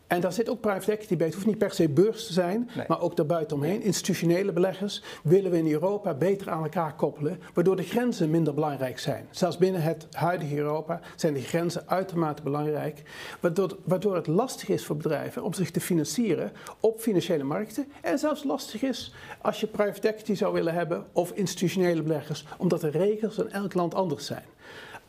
En 0.08 0.22
daar 0.22 0.34
zit 0.34 0.50
ook 0.50 0.60
private 0.60 0.92
equity 0.92 1.16
bij. 1.16 1.26
Het 1.26 1.36
hoeft 1.36 1.48
niet 1.48 1.58
per 1.58 1.72
se 1.72 1.90
beurs 1.90 2.28
te 2.28 2.34
zijn, 2.34 2.70
maar 2.88 3.02
ook 3.02 3.16
daarbuitenomheen. 3.16 3.82
Institutionele 3.82 4.54
beleggers 4.54 5.04
willen 5.24 5.52
we 5.52 5.58
in 5.58 5.72
Europa 5.72 6.14
beter 6.14 6.50
aan 6.50 6.64
elkaar 6.64 6.96
koppelen, 6.96 7.40
waardoor 7.54 7.76
de 7.76 7.84
grenzen 7.84 8.30
minder 8.30 8.54
belangrijk 8.54 9.00
zijn. 9.00 9.28
Zelfs 9.32 9.58
binnen 9.58 9.82
het 9.82 10.08
huidige 10.12 10.58
Europa 10.58 11.00
zijn 11.16 11.34
de 11.34 11.42
grenzen 11.42 11.84
uitermate 11.86 12.42
belangrijk, 12.42 13.04
waardoor, 13.40 13.78
waardoor 13.84 14.16
het 14.16 14.28
lastig 14.28 14.70
is 14.70 14.86
voor 14.86 14.98
bedrijven 14.98 15.44
om 15.44 15.54
zich 15.54 15.72
te 15.72 15.82
financieren 15.82 16.52
op 16.80 17.00
financiële 17.00 17.44
markten. 17.44 17.88
En 18.02 18.20
zelfs 18.20 18.44
lastig 18.44 18.82
is 18.82 19.14
als 19.42 19.60
je 19.60 19.68
private 19.68 20.08
equity 20.08 20.34
zou 20.34 20.54
willen 20.54 20.74
hebben 20.74 21.06
of 21.12 21.32
institutionele 21.32 22.02
beleggers, 22.02 22.46
omdat 22.58 22.82
de 22.82 22.90
regels 22.90 23.38
in 23.38 23.52
elk 23.52 23.74
land 23.74 23.94
anders 23.96 24.26
zijn. 24.26 24.46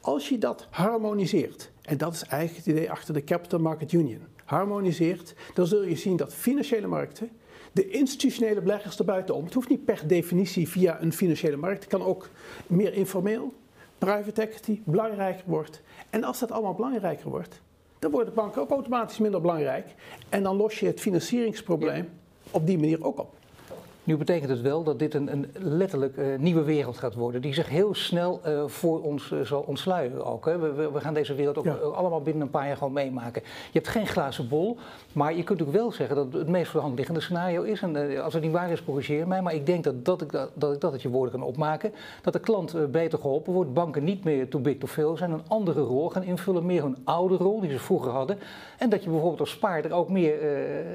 Als 0.01 0.29
je 0.29 0.39
dat 0.39 0.67
harmoniseert, 0.71 1.71
en 1.83 1.97
dat 1.97 2.15
is 2.15 2.23
eigenlijk 2.23 2.67
het 2.67 2.77
idee 2.77 2.91
achter 2.91 3.15
de 3.15 3.25
Capital 3.25 3.59
Market 3.59 3.93
Union 3.93 4.36
harmoniseert, 4.47 5.35
dan 5.55 5.67
zul 5.67 5.83
je 5.83 5.97
zien 5.97 6.17
dat 6.17 6.35
financiële 6.35 6.87
markten, 6.87 7.31
de 7.73 7.89
institutionele 7.89 8.61
beleggers 8.61 8.99
erbuitenom, 8.99 9.45
het 9.45 9.55
hoeft 9.55 9.69
niet 9.69 9.85
per 9.85 10.03
definitie 10.07 10.69
via 10.69 11.03
een 11.03 11.13
financiële 11.13 11.57
markt, 11.57 11.81
het 11.81 11.93
kan 11.93 12.03
ook 12.03 12.29
meer 12.67 12.93
informeel, 12.93 13.55
private 13.99 14.43
equity 14.43 14.81
belangrijker 14.85 15.45
wordt. 15.47 15.83
En 16.11 16.25
als 16.25 16.39
dat 16.39 16.51
allemaal 16.51 16.75
belangrijker 16.75 17.29
wordt, 17.29 17.61
dan 17.99 18.11
worden 18.11 18.35
banken 18.35 18.63
ook 18.63 18.71
automatisch 18.71 19.19
minder 19.19 19.41
belangrijk. 19.41 19.95
En 20.29 20.43
dan 20.43 20.57
los 20.57 20.81
je 20.81 20.87
het 20.87 21.01
financieringsprobleem 21.01 22.09
op 22.51 22.67
die 22.67 22.79
manier 22.79 23.05
ook 23.05 23.19
op. 23.19 23.35
Nu 24.07 24.17
betekent 24.17 24.51
het 24.51 24.61
wel 24.61 24.83
dat 24.83 24.99
dit 24.99 25.15
een, 25.15 25.33
een 25.33 25.47
letterlijk 25.59 26.17
uh, 26.17 26.39
nieuwe 26.39 26.63
wereld 26.63 26.99
gaat 26.99 27.15
worden, 27.15 27.41
die 27.41 27.55
zich 27.55 27.69
heel 27.69 27.95
snel 27.95 28.41
uh, 28.47 28.63
voor 28.67 29.03
ons 29.03 29.31
uh, 29.31 29.41
zal 29.41 29.61
ontsluieren 29.61 30.25
ook. 30.25 30.45
Hè. 30.45 30.59
We, 30.59 30.91
we, 30.91 31.01
gaan 31.01 31.15
deze 31.15 31.35
wereld 31.35 31.59
ook 31.59 31.65
ja. 31.65 31.73
allemaal 31.73 32.23
binnen 32.23 32.43
een 32.43 32.51
paar 32.51 32.67
jaar 32.67 32.77
gewoon 32.77 32.93
meemaken. 32.93 33.43
Je 33.45 33.79
hebt 33.79 33.89
geen 33.89 34.07
glazen 34.07 34.49
bol, 34.49 34.77
maar 35.13 35.35
je 35.35 35.43
kunt 35.43 35.63
ook 35.63 35.73
wel 35.73 35.93
zeggen 35.93 36.17
dat 36.17 36.25
het 36.25 36.35
het 36.35 36.49
meest 36.49 36.71
voor 36.71 36.81
de 36.81 36.87
hand 36.87 36.99
liggende 36.99 37.21
scenario 37.21 37.63
is. 37.63 37.83
En 37.83 38.23
als 38.23 38.35
het 38.35 38.43
niet 38.43 38.53
waar 38.53 38.71
is, 38.71 38.85
corrigeer 38.85 39.29
mij, 39.29 39.43
maar 39.43 39.55
ik 39.55 39.67
denk 39.67 39.85
dat, 39.85 40.05
dat, 40.05 40.23
ik, 40.23 40.33
dat, 40.33 40.51
dat 40.55 40.75
ik 40.75 40.81
dat 40.81 40.93
uit 40.93 41.03
je 41.03 41.09
woorden 41.09 41.39
kan 41.39 41.49
opmaken. 41.49 41.93
Dat 42.23 42.33
de 42.33 42.41
klant 42.41 42.91
beter 42.91 43.19
geholpen 43.19 43.53
wordt, 43.53 43.75
banken 43.75 44.05
niet 44.05 44.25
meer 44.25 44.49
too 44.49 44.61
big 44.61 44.79
to 44.79 44.87
fail 44.87 45.17
zijn, 45.17 45.31
een 45.31 45.49
andere 45.49 45.81
rol 45.81 46.11
gaan 46.11 46.23
invullen, 46.23 46.67
meer 46.67 46.83
hun 46.83 46.97
oude 47.05 47.37
rol 47.37 47.61
die 47.61 47.71
ze 47.71 47.79
vroeger 47.79 48.11
hadden. 48.11 48.39
En 48.79 48.91
dat 48.91 49.03
je 49.03 49.11
bijvoorbeeld 49.11 49.41
als 49.41 49.51
spaarder 49.51 49.93
ook 49.93 50.09
meer 50.09 50.35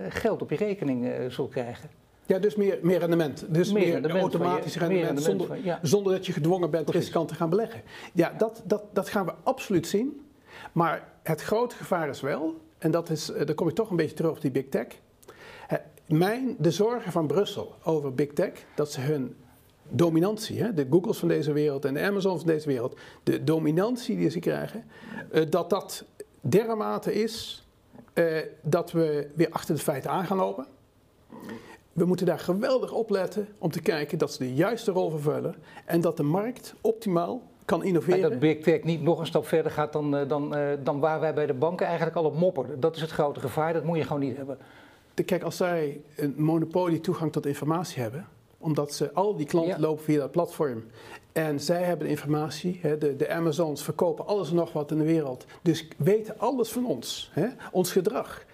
geld 0.09 0.41
op 0.41 0.49
je 0.49 0.55
rekening 0.55 1.11
zult 1.29 1.51
krijgen. 1.51 2.00
Ja, 2.25 2.39
dus 2.39 2.55
meer, 2.55 2.79
meer 2.81 2.99
rendement. 2.99 3.45
Dus 3.47 3.71
meer, 3.71 3.91
rendement 3.91 4.19
automatisch 4.19 4.77
rendement, 4.77 5.21
zonder, 5.21 5.79
zonder 5.81 6.13
dat 6.13 6.25
je 6.25 6.33
gedwongen 6.33 6.69
bent 6.69 6.85
Precies. 6.85 7.03
riskant 7.03 7.27
te 7.27 7.35
gaan 7.35 7.49
beleggen. 7.49 7.81
Ja, 8.13 8.33
dat, 8.37 8.61
dat, 8.65 8.83
dat 8.93 9.09
gaan 9.09 9.25
we 9.25 9.33
absoluut 9.43 9.87
zien. 9.87 10.25
Maar 10.71 11.09
het 11.23 11.41
grote 11.41 11.75
gevaar 11.75 12.09
is 12.09 12.21
wel, 12.21 12.61
en 12.77 12.91
dat 12.91 13.09
is, 13.09 13.31
eh, 13.31 13.45
daar 13.45 13.55
kom 13.55 13.67
ik 13.67 13.75
toch 13.75 13.89
een 13.89 13.95
beetje 13.95 14.15
terug 14.15 14.31
op 14.31 14.41
die 14.41 14.51
big 14.51 14.69
tech. 14.69 14.87
Mijn, 16.05 16.55
de 16.57 16.71
zorgen 16.71 17.11
van 17.11 17.27
Brussel 17.27 17.75
over 17.83 18.13
big 18.13 18.33
tech, 18.33 18.51
dat 18.75 18.91
ze 18.91 19.01
hun 19.01 19.35
dominantie, 19.89 20.61
hè, 20.63 20.73
de 20.73 20.87
Googles 20.89 21.17
van 21.17 21.27
deze 21.27 21.51
wereld 21.51 21.85
en 21.85 21.93
de 21.93 22.01
Amazons 22.01 22.41
van 22.41 22.51
deze 22.51 22.67
wereld, 22.67 22.99
de 23.23 23.43
dominantie 23.43 24.17
die 24.17 24.29
ze 24.29 24.39
krijgen, 24.39 24.85
eh, 25.31 25.43
dat 25.49 25.69
dat 25.69 26.05
dermate 26.41 27.13
is 27.13 27.65
eh, 28.13 28.25
dat 28.61 28.91
we 28.91 29.29
weer 29.35 29.49
achter 29.49 29.75
de 29.75 29.81
feiten 29.81 30.11
aan 30.11 30.25
gaan 30.25 30.37
lopen 30.37 30.65
we 31.93 32.05
moeten 32.05 32.25
daar 32.25 32.39
geweldig 32.39 32.91
op 32.91 33.09
letten 33.09 33.47
om 33.57 33.71
te 33.71 33.81
kijken 33.81 34.17
dat 34.17 34.33
ze 34.33 34.37
de 34.37 34.53
juiste 34.53 34.91
rol 34.91 35.09
vervullen 35.09 35.55
en 35.85 36.01
dat 36.01 36.17
de 36.17 36.23
markt 36.23 36.73
optimaal 36.81 37.41
kan 37.65 37.83
innoveren. 37.83 38.23
En 38.23 38.29
dat 38.29 38.39
Big 38.39 38.57
Tech 38.57 38.83
niet 38.83 39.01
nog 39.01 39.19
een 39.19 39.25
stap 39.25 39.47
verder 39.47 39.71
gaat 39.71 39.93
dan, 39.93 40.15
eh, 40.15 40.27
dan, 40.27 40.55
eh, 40.55 40.67
dan 40.83 40.99
waar 40.99 41.19
wij 41.19 41.33
bij 41.33 41.45
de 41.45 41.53
banken 41.53 41.85
eigenlijk 41.85 42.15
al 42.15 42.23
op 42.23 42.35
mopperen. 42.35 42.79
Dat 42.79 42.95
is 42.95 43.01
het 43.01 43.11
grote 43.11 43.39
gevaar, 43.39 43.73
dat 43.73 43.83
moet 43.83 43.97
je 43.97 44.03
gewoon 44.03 44.21
niet 44.21 44.37
hebben. 44.37 44.57
Kijk, 45.25 45.43
als 45.43 45.57
zij 45.57 46.01
een 46.15 46.33
monopolie 46.37 46.99
toegang 46.99 47.31
tot 47.31 47.45
informatie 47.45 48.01
hebben, 48.01 48.27
omdat 48.57 48.93
ze 48.93 49.13
al 49.13 49.35
die 49.35 49.45
klanten 49.45 49.79
lopen 49.79 50.03
via 50.03 50.19
dat 50.19 50.31
platform. 50.31 50.83
En 51.31 51.59
zij 51.59 51.83
hebben 51.83 52.05
de 52.05 52.11
informatie, 52.11 52.79
hè, 52.81 52.97
de, 52.97 53.15
de 53.15 53.29
Amazons 53.29 53.83
verkopen 53.83 54.27
alles 54.27 54.49
en 54.49 54.55
nog 54.55 54.73
wat 54.73 54.91
in 54.91 54.97
de 54.97 55.03
wereld. 55.03 55.45
Dus 55.61 55.87
weten 55.97 56.39
alles 56.39 56.71
van 56.71 56.85
ons, 56.85 57.31
hè, 57.33 57.47
ons 57.71 57.91
gedrag 57.91 58.45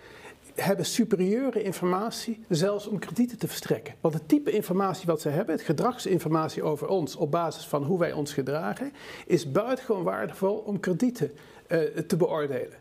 hebben 0.61 0.85
superieure 0.85 1.63
informatie, 1.63 2.45
zelfs 2.49 2.87
om 2.87 2.99
kredieten 2.99 3.37
te 3.37 3.47
verstrekken. 3.47 3.93
Want 4.01 4.13
het 4.13 4.27
type 4.27 4.51
informatie 4.51 5.05
wat 5.05 5.21
ze 5.21 5.29
hebben, 5.29 5.55
het 5.55 5.63
gedragsinformatie 5.63 6.63
over 6.63 6.87
ons 6.87 7.15
op 7.15 7.31
basis 7.31 7.65
van 7.65 7.83
hoe 7.83 7.99
wij 7.99 8.11
ons 8.11 8.33
gedragen, 8.33 8.93
is 9.25 9.51
buitengewoon 9.51 10.03
waardevol 10.03 10.55
om 10.55 10.79
kredieten 10.79 11.31
uh, 11.67 11.79
te 11.79 12.17
beoordelen. 12.17 12.77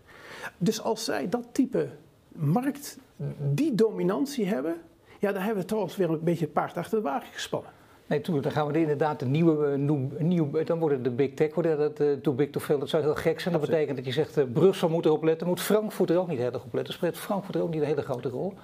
Dus 0.59 0.81
als 0.83 1.05
zij 1.05 1.29
dat 1.29 1.45
type 1.53 1.89
markt, 2.33 2.99
die 3.39 3.75
dominantie 3.75 4.47
hebben, 4.47 4.77
ja, 5.19 5.33
dan 5.33 5.43
hebben 5.43 5.63
we 5.63 5.69
trouwens 5.69 5.97
weer 5.97 6.11
een 6.11 6.25
beetje 6.25 6.45
het 6.45 6.55
paard 6.55 6.77
achter 6.77 6.99
de 6.99 7.05
wagen 7.05 7.33
gespannen. 7.33 7.71
Nee, 8.07 8.21
toen, 8.21 8.41
dan 8.41 8.53
gaan 8.53 8.67
we 8.73 8.81
inderdaad 8.81 9.19
de 9.19 9.27
nieuwe, 9.27 9.77
uh, 9.77 9.97
nieuw, 10.19 10.51
dan 10.65 10.79
worden 10.79 11.03
de 11.03 11.11
big 11.11 11.35
tech, 11.35 11.55
worden 11.55 11.79
dat 11.79 12.01
uh, 12.01 12.13
too 12.13 12.35
big 12.35 12.51
to 12.51 12.61
fail. 12.61 12.79
Dat 12.79 12.89
zou 12.89 13.03
heel 13.03 13.15
gek 13.15 13.41
zijn. 13.41 13.55
Dat 13.55 13.63
betekent 13.63 13.97
dat 13.97 14.07
je 14.07 14.13
zegt, 14.13 14.39
uh, 14.39 14.45
Brussel 14.53 14.89
moet 14.89 15.05
erop 15.05 15.23
letten, 15.23 15.47
moet 15.47 15.61
Frankfurt 15.61 16.11
er 16.11 16.19
ook 16.19 16.29
niet 16.29 16.39
heel 16.39 16.53
erg 16.53 16.65
op 16.65 16.75
letten. 16.75 16.95
Speelt 16.95 17.19
Frankfurt 17.19 17.55
er 17.55 17.63
ook 17.63 17.71
niet 17.71 17.81
een 17.81 17.87
hele 17.87 18.03
grote 18.03 18.29
rol? 18.29 18.55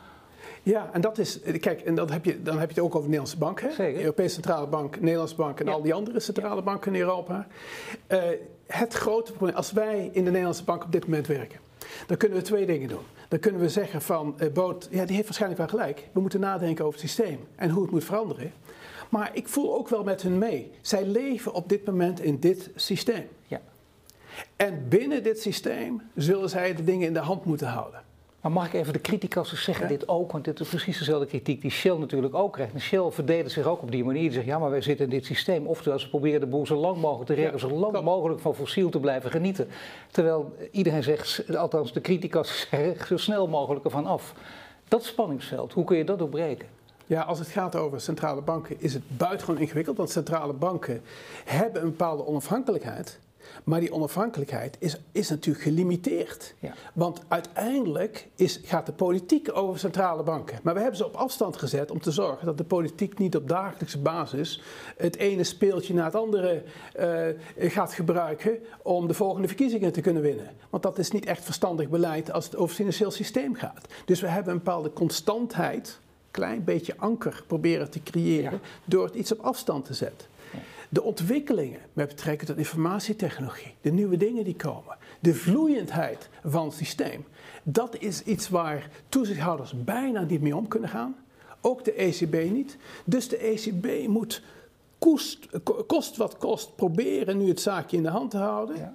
Ja, 0.63 0.91
en 0.93 1.01
dat 1.01 1.19
is, 1.19 1.41
kijk, 1.61 1.81
en 1.81 1.95
dan 1.95 2.11
heb 2.11 2.25
je, 2.25 2.43
dan 2.43 2.59
heb 2.59 2.69
je 2.69 2.75
het 2.75 2.85
ook 2.85 2.95
over 2.95 3.11
de 3.11 3.17
Nederlandse 3.17 3.39
bank, 3.39 3.61
hè? 3.61 3.71
Zeker. 3.71 4.01
Europese 4.01 4.35
Centrale 4.35 4.67
Bank, 4.67 5.01
Nederlandse 5.01 5.37
Bank 5.37 5.61
en 5.61 5.69
al 5.69 5.83
die 5.83 5.95
andere 5.95 6.21
centrale 6.21 6.63
banken 6.63 6.95
in 6.95 7.01
Europa. 7.01 7.47
het 8.67 8.95
grote 8.95 9.33
probleem, 9.33 9.57
als 9.57 9.73
wij 9.73 10.11
in 10.13 10.25
de 10.25 10.31
Nederlandse 10.31 10.65
bank 10.65 10.85
op 10.85 10.93
dit 10.93 11.05
moment 11.05 11.27
werken, 11.27 11.59
dan 12.07 12.17
kunnen 12.17 12.39
we 12.39 12.45
twee 12.45 12.67
dingen 12.67 12.89
doen. 12.89 13.03
Dan 13.29 13.39
kunnen 13.39 13.61
we 13.61 13.69
zeggen 13.69 14.03
van, 14.03 14.37
Boot, 14.53 14.89
ja, 14.91 15.05
die 15.05 15.15
heeft 15.15 15.27
waarschijnlijk 15.27 15.61
wel 15.61 15.71
gelijk. 15.71 16.09
We 16.13 16.21
moeten 16.21 16.41
nadenken 16.41 16.85
over 16.85 17.01
het 17.01 17.11
systeem 17.11 17.39
en 17.57 17.71
hoe 17.71 17.83
het 17.83 17.91
moet 17.91 18.05
veranderen. 18.05 18.53
Maar 19.13 19.31
ik 19.33 19.49
voel 19.49 19.75
ook 19.75 19.89
wel 19.89 20.05
met 20.05 20.23
hun 20.23 20.39
mee. 20.39 20.71
Zij 20.81 21.07
leven 21.07 21.53
op 21.53 21.69
dit 21.69 21.87
moment 21.87 22.21
in 22.21 22.39
dit 22.41 22.71
systeem. 22.75 23.29
Ja. 23.47 23.61
En 24.57 24.89
binnen 24.89 25.23
dit 25.23 25.41
systeem 25.41 26.03
zullen 26.15 26.49
zij 26.49 26.75
de 26.75 26.85
dingen 26.85 27.07
in 27.07 27.13
de 27.13 27.19
hand 27.19 27.45
moeten 27.45 27.67
houden. 27.67 28.03
Maar 28.41 28.53
mag 28.53 28.67
ik 28.67 28.73
even 28.73 28.93
de 28.93 29.01
criticasters 29.01 29.65
zeggen 29.65 29.89
dit 29.89 30.09
ook? 30.09 30.33
Want 30.33 30.45
dit 30.45 30.61
is 30.61 30.69
precies 30.69 30.99
dezelfde 30.99 31.27
kritiek 31.27 31.61
die 31.61 31.71
Shell 31.71 31.97
natuurlijk 31.97 32.35
ook 32.35 32.53
krijgt. 32.53 32.75
En 32.75 32.81
Shell 32.81 33.11
verdedigt 33.11 33.51
zich 33.51 33.67
ook 33.67 33.83
op 33.83 33.91
die 33.91 34.05
manier. 34.05 34.23
Die 34.23 34.33
zegt, 34.33 34.47
ja, 34.47 34.59
maar 34.59 34.71
wij 34.71 34.81
zitten 34.81 35.05
in 35.05 35.11
dit 35.11 35.25
systeem. 35.25 35.67
Oftewel, 35.67 35.99
ze 35.99 36.09
proberen 36.09 36.41
de 36.41 36.47
boel 36.47 36.67
zo 36.67 36.77
lang 36.77 36.97
mogelijk 36.97 37.27
te 37.27 37.35
redden, 37.35 37.61
zo 37.61 37.71
lang 37.71 38.03
mogelijk 38.03 38.41
van 38.41 38.55
fossiel 38.55 38.91
te 38.91 39.01
blijven 39.01 39.31
genieten. 39.31 39.69
Terwijl 40.11 40.57
iedereen 40.71 41.03
zegt, 41.03 41.57
althans 41.57 41.93
de 41.93 42.01
criticasters 42.01 42.67
zeggen, 42.71 43.07
zo 43.07 43.17
snel 43.17 43.49
mogelijk 43.49 43.85
ervan 43.85 44.07
af. 44.07 44.35
Dat 44.89 45.05
spanningsveld, 45.05 45.73
hoe 45.73 45.85
kun 45.85 45.97
je 45.97 46.05
dat 46.05 46.19
doorbreken? 46.19 46.69
Ja, 47.13 47.23
als 47.23 47.39
het 47.39 47.49
gaat 47.49 47.77
over 47.77 48.01
centrale 48.01 48.41
banken 48.41 48.77
is 48.79 48.95
het 48.95 49.03
buitengewoon 49.17 49.61
ingewikkeld. 49.61 49.97
Want 49.97 50.11
centrale 50.11 50.53
banken 50.53 51.03
hebben 51.45 51.83
een 51.83 51.89
bepaalde 51.91 52.27
onafhankelijkheid. 52.27 53.19
Maar 53.65 53.81
die 53.81 53.93
onafhankelijkheid 53.93 54.77
is, 54.79 55.01
is 55.13 55.29
natuurlijk 55.29 55.65
gelimiteerd. 55.65 56.55
Ja. 56.59 56.75
Want 56.95 57.21
uiteindelijk 57.29 58.29
is, 58.37 58.61
gaat 58.65 58.87
de 58.87 58.93
politiek 58.93 59.57
over 59.57 59.79
centrale 59.79 60.23
banken. 60.23 60.59
Maar 60.63 60.75
we 60.75 60.81
hebben 60.81 60.99
ze 60.99 61.07
op 61.07 61.15
afstand 61.15 61.57
gezet 61.57 61.91
om 61.91 62.01
te 62.01 62.11
zorgen 62.11 62.47
dat 62.47 62.59
de 62.59 62.65
politiek 62.65 63.19
niet 63.19 63.37
op 63.37 63.49
dagelijkse 63.49 63.99
basis 63.99 64.63
het 64.97 65.17
ene 65.17 65.45
speeltje 65.45 65.95
na 65.95 66.05
het 66.05 66.15
andere 66.15 66.63
uh, 67.01 67.71
gaat 67.71 67.93
gebruiken 67.93 68.59
om 68.83 69.07
de 69.07 69.15
volgende 69.15 69.49
verkiezingen 69.49 69.93
te 69.93 70.01
kunnen 70.01 70.23
winnen. 70.23 70.51
Want 70.71 70.83
dat 70.83 70.99
is 70.99 71.11
niet 71.11 71.27
echt 71.27 71.45
verstandig 71.45 71.89
beleid 71.89 72.33
als 72.33 72.45
het 72.45 72.55
over 72.55 72.69
het 72.69 72.77
financieel 72.77 73.11
systeem 73.11 73.55
gaat. 73.55 73.87
Dus 74.05 74.21
we 74.21 74.29
hebben 74.29 74.53
een 74.53 74.59
bepaalde 74.59 74.93
constantheid 74.93 76.01
klein 76.33 76.65
beetje 76.65 76.97
anker 76.97 77.45
proberen 77.47 77.91
te 77.91 78.03
creëren 78.03 78.61
door 78.85 79.05
het 79.05 79.15
iets 79.15 79.33
op 79.33 79.41
afstand 79.41 79.85
te 79.85 79.95
zetten. 79.95 80.29
De 80.89 81.03
ontwikkelingen 81.03 81.81
met 81.93 82.09
betrekking 82.09 82.49
tot 82.49 82.59
informatietechnologie, 82.59 83.75
de 83.81 83.93
nieuwe 83.93 84.17
dingen 84.17 84.45
die 84.45 84.57
komen, 84.57 84.97
de 85.21 85.35
vloeiendheid 85.35 86.29
van 86.45 86.65
het 86.65 86.75
systeem, 86.75 87.25
dat 87.63 87.97
is 87.99 88.23
iets 88.23 88.49
waar 88.49 88.91
toezichthouders 89.09 89.85
bijna 89.85 90.21
niet 90.23 90.41
mee 90.41 90.57
om 90.57 90.69
kunnen 90.69 90.89
gaan. 90.89 91.17
Ook 91.61 91.85
de 91.85 91.93
ECB 91.93 92.51
niet. 92.51 92.77
Dus 93.05 93.29
de 93.29 93.37
ECB 93.37 94.09
moet 94.09 94.43
kost, 94.99 95.49
kost 95.87 96.17
wat 96.17 96.37
kost 96.37 96.77
proberen 96.77 97.39
nu 97.39 97.49
het 97.49 97.61
zaakje 97.61 97.97
in 97.97 98.03
de 98.03 98.09
hand 98.09 98.31
te 98.31 98.37
houden. 98.37 98.77
Ja. 98.77 98.95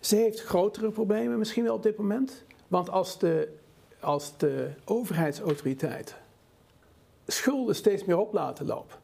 Ze 0.00 0.16
heeft 0.16 0.40
grotere 0.40 0.90
problemen 0.90 1.38
misschien 1.38 1.64
wel 1.64 1.74
op 1.74 1.82
dit 1.82 1.96
moment. 1.96 2.44
Want 2.68 2.90
als 2.90 3.18
de, 3.18 3.48
als 4.00 4.36
de 4.36 4.70
overheidsautoriteiten 4.84 6.16
schulden 7.26 7.74
steeds 7.74 8.04
meer 8.04 8.18
op 8.18 8.32
laten 8.32 8.66
lopen. 8.66 8.96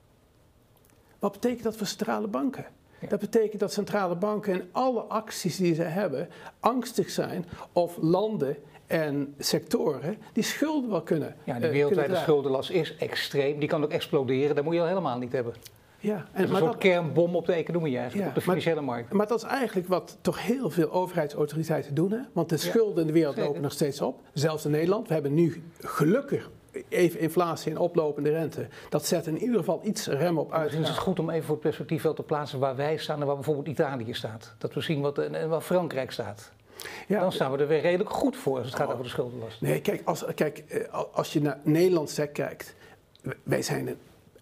Wat 1.18 1.32
betekent 1.32 1.62
dat 1.62 1.76
voor 1.76 1.86
centrale 1.86 2.26
banken? 2.26 2.66
Dat 3.08 3.20
betekent 3.20 3.60
dat 3.60 3.72
centrale 3.72 4.16
banken 4.16 4.54
in 4.54 4.68
alle 4.72 5.00
acties 5.00 5.56
die 5.56 5.74
ze 5.74 5.82
hebben 5.82 6.28
angstig 6.60 7.10
zijn 7.10 7.44
of 7.72 7.96
landen 8.00 8.56
en 8.86 9.34
sectoren 9.38 10.16
die 10.32 10.42
schulden 10.42 10.90
wel 10.90 11.02
kunnen. 11.02 11.36
Ja, 11.44 11.58
de 11.58 11.66
eh, 11.66 11.72
wereldwijde 11.72 12.16
schuldenlast 12.16 12.70
is 12.70 12.96
extreem. 12.96 13.58
Die 13.58 13.68
kan 13.68 13.84
ook 13.84 13.90
exploderen. 13.90 14.54
Dat 14.54 14.64
moet 14.64 14.74
je 14.74 14.80
al 14.80 14.86
helemaal 14.86 15.18
niet 15.18 15.32
hebben. 15.32 15.54
Ja, 15.98 16.26
en, 16.32 16.50
een 16.50 16.56
soort 16.56 16.78
kernbom 16.78 17.36
op 17.36 17.46
de 17.46 17.52
economie 17.52 17.98
eigenlijk, 17.98 18.28
op 18.28 18.34
de 18.34 18.40
financiële 18.40 18.80
markt. 18.80 19.12
Maar 19.12 19.26
dat 19.26 19.38
is 19.38 19.48
eigenlijk 19.48 19.88
wat 19.88 20.18
toch 20.20 20.42
heel 20.42 20.70
veel 20.70 20.90
overheidsautoriteiten 20.90 21.94
doen. 21.94 22.10
Hè? 22.10 22.18
Want 22.32 22.48
de 22.48 22.56
schulden 22.56 23.00
in 23.00 23.06
de 23.06 23.12
wereld 23.12 23.36
lopen 23.36 23.62
nog 23.62 23.72
steeds 23.72 24.00
op. 24.00 24.20
Zelfs 24.32 24.64
in 24.64 24.70
Nederland. 24.70 25.08
We 25.08 25.14
hebben 25.14 25.34
nu 25.34 25.62
gelukkig 25.78 26.50
even 26.88 27.20
inflatie 27.20 27.70
en 27.70 27.78
oplopende 27.78 28.30
rente. 28.30 28.68
Dat 28.88 29.06
zet 29.06 29.26
in 29.26 29.38
ieder 29.38 29.58
geval 29.58 29.80
iets 29.84 30.06
rem 30.06 30.38
op 30.38 30.52
uit. 30.52 30.72
Het 30.72 30.88
is 30.88 30.98
goed 30.98 31.18
om 31.18 31.30
even 31.30 31.44
voor 31.44 31.54
het 31.54 31.64
perspectief 31.64 32.02
wel 32.02 32.14
te 32.14 32.22
plaatsen 32.22 32.58
waar 32.58 32.76
wij 32.76 32.96
staan 32.96 33.20
en 33.20 33.26
waar 33.26 33.34
bijvoorbeeld 33.34 33.68
Italië 33.68 34.14
staat. 34.14 34.54
Dat 34.58 34.74
we 34.74 34.80
zien 34.80 35.00
wat, 35.00 35.18
en 35.18 35.48
waar 35.48 35.60
Frankrijk 35.60 36.10
staat. 36.10 36.52
Ja, 37.06 37.20
dan 37.20 37.32
staan 37.32 37.52
we 37.52 37.58
er 37.58 37.68
weer 37.68 37.80
redelijk 37.80 38.10
goed 38.10 38.36
voor 38.36 38.58
als 38.58 38.66
het 38.66 38.76
gaat 38.76 38.92
over 38.92 39.02
de 39.02 39.08
schuldenlast. 39.08 39.60
Nee, 39.60 39.80
kijk, 39.80 40.02
als, 40.04 40.24
kijk, 40.34 40.58
eh, 40.58 41.04
als 41.12 41.32
je 41.32 41.40
naar 41.40 41.58
Nederland 41.62 42.28
kijkt, 42.32 42.74
wij 43.42 43.62
zijn 43.62 43.88
een 43.88 43.98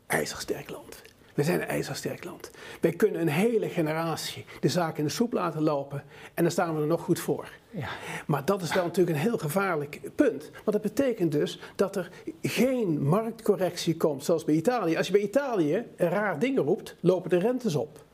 ijzersterk 0.06 0.70
land. 0.70 1.02
We 1.38 1.44
zijn 1.44 1.60
een 1.60 1.68
ijzersterk 1.68 2.24
land. 2.24 2.50
Wij 2.80 2.92
kunnen 2.92 3.20
een 3.20 3.28
hele 3.28 3.68
generatie 3.68 4.44
de 4.60 4.68
zaak 4.68 4.98
in 4.98 5.04
de 5.04 5.10
soep 5.10 5.32
laten 5.32 5.62
lopen 5.62 6.02
en 6.34 6.42
dan 6.42 6.52
staan 6.52 6.74
we 6.74 6.80
er 6.80 6.86
nog 6.86 7.00
goed 7.00 7.20
voor. 7.20 7.48
Ja. 7.70 7.88
Maar 8.26 8.44
dat 8.44 8.62
is 8.62 8.74
wel 8.74 8.84
natuurlijk 8.84 9.16
een 9.16 9.22
heel 9.22 9.38
gevaarlijk 9.38 10.00
punt. 10.14 10.50
Want 10.64 10.72
dat 10.72 10.82
betekent 10.82 11.32
dus 11.32 11.60
dat 11.76 11.96
er 11.96 12.10
geen 12.42 13.02
marktcorrectie 13.02 13.96
komt 13.96 14.24
zoals 14.24 14.44
bij 14.44 14.54
Italië. 14.54 14.96
Als 14.96 15.06
je 15.06 15.12
bij 15.12 15.22
Italië 15.22 15.84
een 15.96 16.08
raar 16.08 16.38
ding 16.38 16.58
roept, 16.58 16.96
lopen 17.00 17.30
de 17.30 17.38
rentes 17.38 17.74
op. 17.74 18.06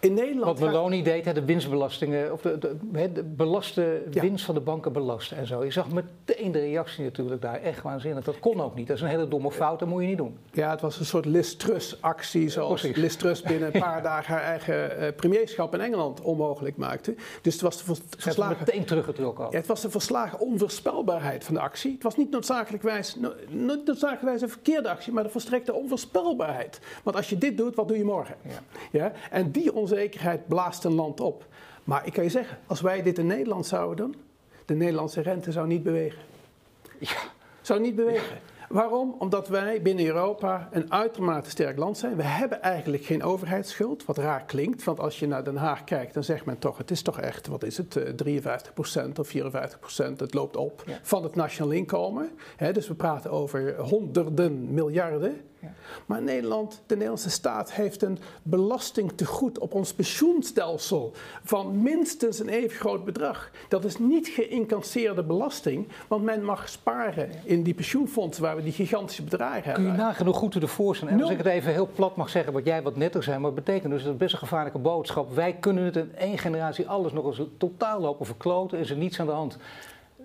In 0.00 0.14
Nederland. 0.14 0.58
Wat 0.58 0.68
Meloni 0.68 1.02
deed, 1.02 1.34
de 1.34 1.44
winstbelastingen, 1.44 2.32
of 2.32 2.40
de, 2.40 2.58
de, 2.58 3.12
de 3.12 3.22
belaste 3.22 4.02
winst 4.10 4.44
van 4.44 4.54
de 4.54 4.60
banken 4.60 4.92
belasten 4.92 5.36
en 5.36 5.46
zo. 5.46 5.64
Je 5.64 5.70
zag 5.70 5.90
meteen 5.90 6.52
de 6.52 6.58
reactie 6.58 7.04
natuurlijk 7.04 7.42
daar, 7.42 7.60
echt 7.60 7.82
waanzinnig. 7.82 8.24
Dat 8.24 8.38
kon 8.38 8.60
ook 8.60 8.74
niet. 8.74 8.86
Dat 8.86 8.96
is 8.96 9.02
een 9.02 9.08
hele 9.08 9.28
domme 9.28 9.52
fout, 9.52 9.78
dat 9.78 9.88
moet 9.88 10.02
je 10.02 10.08
niet 10.08 10.16
doen. 10.16 10.38
Ja, 10.52 10.70
het 10.70 10.80
was 10.80 10.98
een 10.98 11.04
soort 11.04 11.24
Liz 11.24 11.56
actie 12.00 12.48
zoals 12.48 12.80
Precies. 12.80 12.96
Liz 13.02 13.14
Truss 13.14 13.42
binnen 13.42 13.74
een 13.74 13.80
paar 13.80 14.02
dagen 14.02 14.34
haar 14.34 14.42
eigen 14.42 15.02
uh, 15.02 15.08
premierschap 15.16 15.74
in 15.74 15.80
Engeland 15.80 16.20
onmogelijk 16.20 16.76
maakte. 16.76 17.14
Dus 17.42 17.52
het 17.52 17.62
was 17.62 17.84
de 17.84 17.94
verslagen... 18.18 18.56
meteen 18.58 18.84
teruggetrokken 18.84 19.46
Ja, 19.50 19.56
het 19.56 19.66
was 19.66 19.80
de 19.80 19.90
verslagen 19.90 20.38
onvoorspelbaarheid 20.38 21.44
van 21.44 21.54
de 21.54 21.60
actie. 21.60 21.92
Het 21.92 22.02
was 22.02 22.16
niet 22.16 22.30
noodzakelijkwijs, 22.30 23.16
noodzakelijkwijs 23.48 24.42
een 24.42 24.48
verkeerde 24.48 24.88
actie, 24.88 25.12
maar 25.12 25.22
de 25.22 25.30
volstrekte 25.30 25.74
onvoorspelbaarheid. 25.74 26.80
Want 27.02 27.16
als 27.16 27.28
je 27.28 27.38
dit 27.38 27.56
doet, 27.56 27.74
wat 27.74 27.88
doe 27.88 27.96
je 27.98 28.04
morgen? 28.04 28.34
Ja. 28.42 28.60
ja? 28.90 29.12
En 29.30 29.50
die 29.50 29.74
onzekerheid 29.90 30.48
blaast 30.48 30.84
een 30.84 30.94
land 30.94 31.20
op. 31.20 31.46
Maar 31.84 32.06
ik 32.06 32.12
kan 32.12 32.24
je 32.24 32.30
zeggen, 32.30 32.58
als 32.66 32.80
wij 32.80 33.02
dit 33.02 33.18
in 33.18 33.26
Nederland 33.26 33.66
zouden 33.66 33.96
doen, 33.96 34.16
de 34.64 34.74
Nederlandse 34.74 35.20
rente 35.20 35.52
zou 35.52 35.66
niet 35.66 35.82
bewegen. 35.82 36.22
Ja. 36.98 37.16
Zou 37.60 37.80
niet 37.80 37.94
bewegen. 37.94 38.38
Waarom? 38.68 39.14
Omdat 39.18 39.48
wij 39.48 39.82
binnen 39.82 40.06
Europa 40.06 40.68
een 40.70 40.92
uitermate 40.92 41.50
sterk 41.50 41.78
land 41.78 41.98
zijn. 41.98 42.16
We 42.16 42.22
hebben 42.22 42.62
eigenlijk 42.62 43.04
geen 43.04 43.22
overheidsschuld, 43.22 44.04
wat 44.04 44.18
raar 44.18 44.44
klinkt. 44.44 44.84
Want 44.84 45.00
als 45.00 45.18
je 45.18 45.26
naar 45.26 45.44
Den 45.44 45.56
Haag 45.56 45.84
kijkt, 45.84 46.14
dan 46.14 46.24
zegt 46.24 46.44
men 46.44 46.58
toch, 46.58 46.78
het 46.78 46.90
is 46.90 47.02
toch 47.02 47.20
echt, 47.20 47.46
wat 47.46 47.62
is 47.62 47.76
het, 47.76 47.98
53% 48.24 48.32
eh, 48.94 49.08
of 49.16 49.32
54%, 49.34 50.16
het 50.16 50.34
loopt 50.34 50.56
op 50.56 50.84
van 51.02 51.22
het 51.22 51.34
nationaal 51.34 51.72
inkomen. 51.72 52.30
dus 52.72 52.88
we 52.88 52.94
praten 52.94 53.30
over 53.30 53.80
honderden 53.80 54.74
miljarden. 54.74 55.40
Maar 56.06 56.22
Nederland, 56.22 56.82
de 56.86 56.94
Nederlandse 56.94 57.30
staat 57.30 57.72
heeft 57.72 58.02
een 58.02 58.18
belastingtegoed 58.42 59.58
op 59.58 59.74
ons 59.74 59.92
pensioenstelsel 59.94 61.12
van 61.44 61.82
minstens 61.82 62.38
een 62.38 62.48
even 62.48 62.78
groot 62.78 63.04
bedrag. 63.04 63.50
Dat 63.68 63.84
is 63.84 63.98
niet 63.98 64.28
geïncasseerde 64.28 65.22
belasting, 65.22 65.88
want 66.08 66.24
men 66.24 66.44
mag 66.44 66.68
sparen 66.68 67.30
in 67.44 67.62
die 67.62 67.74
pensioenfondsen 67.74 68.42
waar 68.42 68.56
we 68.56 68.62
die 68.62 68.72
gigantische 68.72 69.22
bedragen 69.22 69.62
hebben. 69.62 69.82
Kun 69.82 69.92
je 69.92 69.98
nagenoeg 69.98 70.36
goed 70.36 70.52
te 70.52 70.58
de 70.58 70.66
voorstellen? 70.66 71.14
En 71.14 71.22
als 71.22 71.30
ik 71.30 71.38
het 71.38 71.46
even 71.46 71.72
heel 71.72 71.88
plat 71.94 72.16
mag 72.16 72.28
zeggen, 72.28 72.52
wat 72.52 72.64
jij 72.64 72.82
wat 72.82 72.96
netter 72.96 73.22
zijn, 73.22 73.40
maar 73.40 73.54
dat 73.54 73.64
betekent 73.64 73.92
dus 73.92 74.00
dat 74.00 74.10
het 74.10 74.18
best 74.18 74.32
een 74.32 74.38
gevaarlijke 74.38 74.78
boodschap. 74.78 75.34
Wij 75.34 75.52
kunnen 75.52 75.84
het 75.84 75.96
in 75.96 76.14
één 76.16 76.38
generatie 76.38 76.88
alles 76.88 77.12
nog 77.12 77.26
eens 77.26 77.40
totaal 77.58 78.00
lopen 78.00 78.26
verkloten, 78.26 78.78
is 78.78 78.90
er 78.90 78.96
niets 78.96 79.20
aan 79.20 79.26
de 79.26 79.32
hand. 79.32 79.58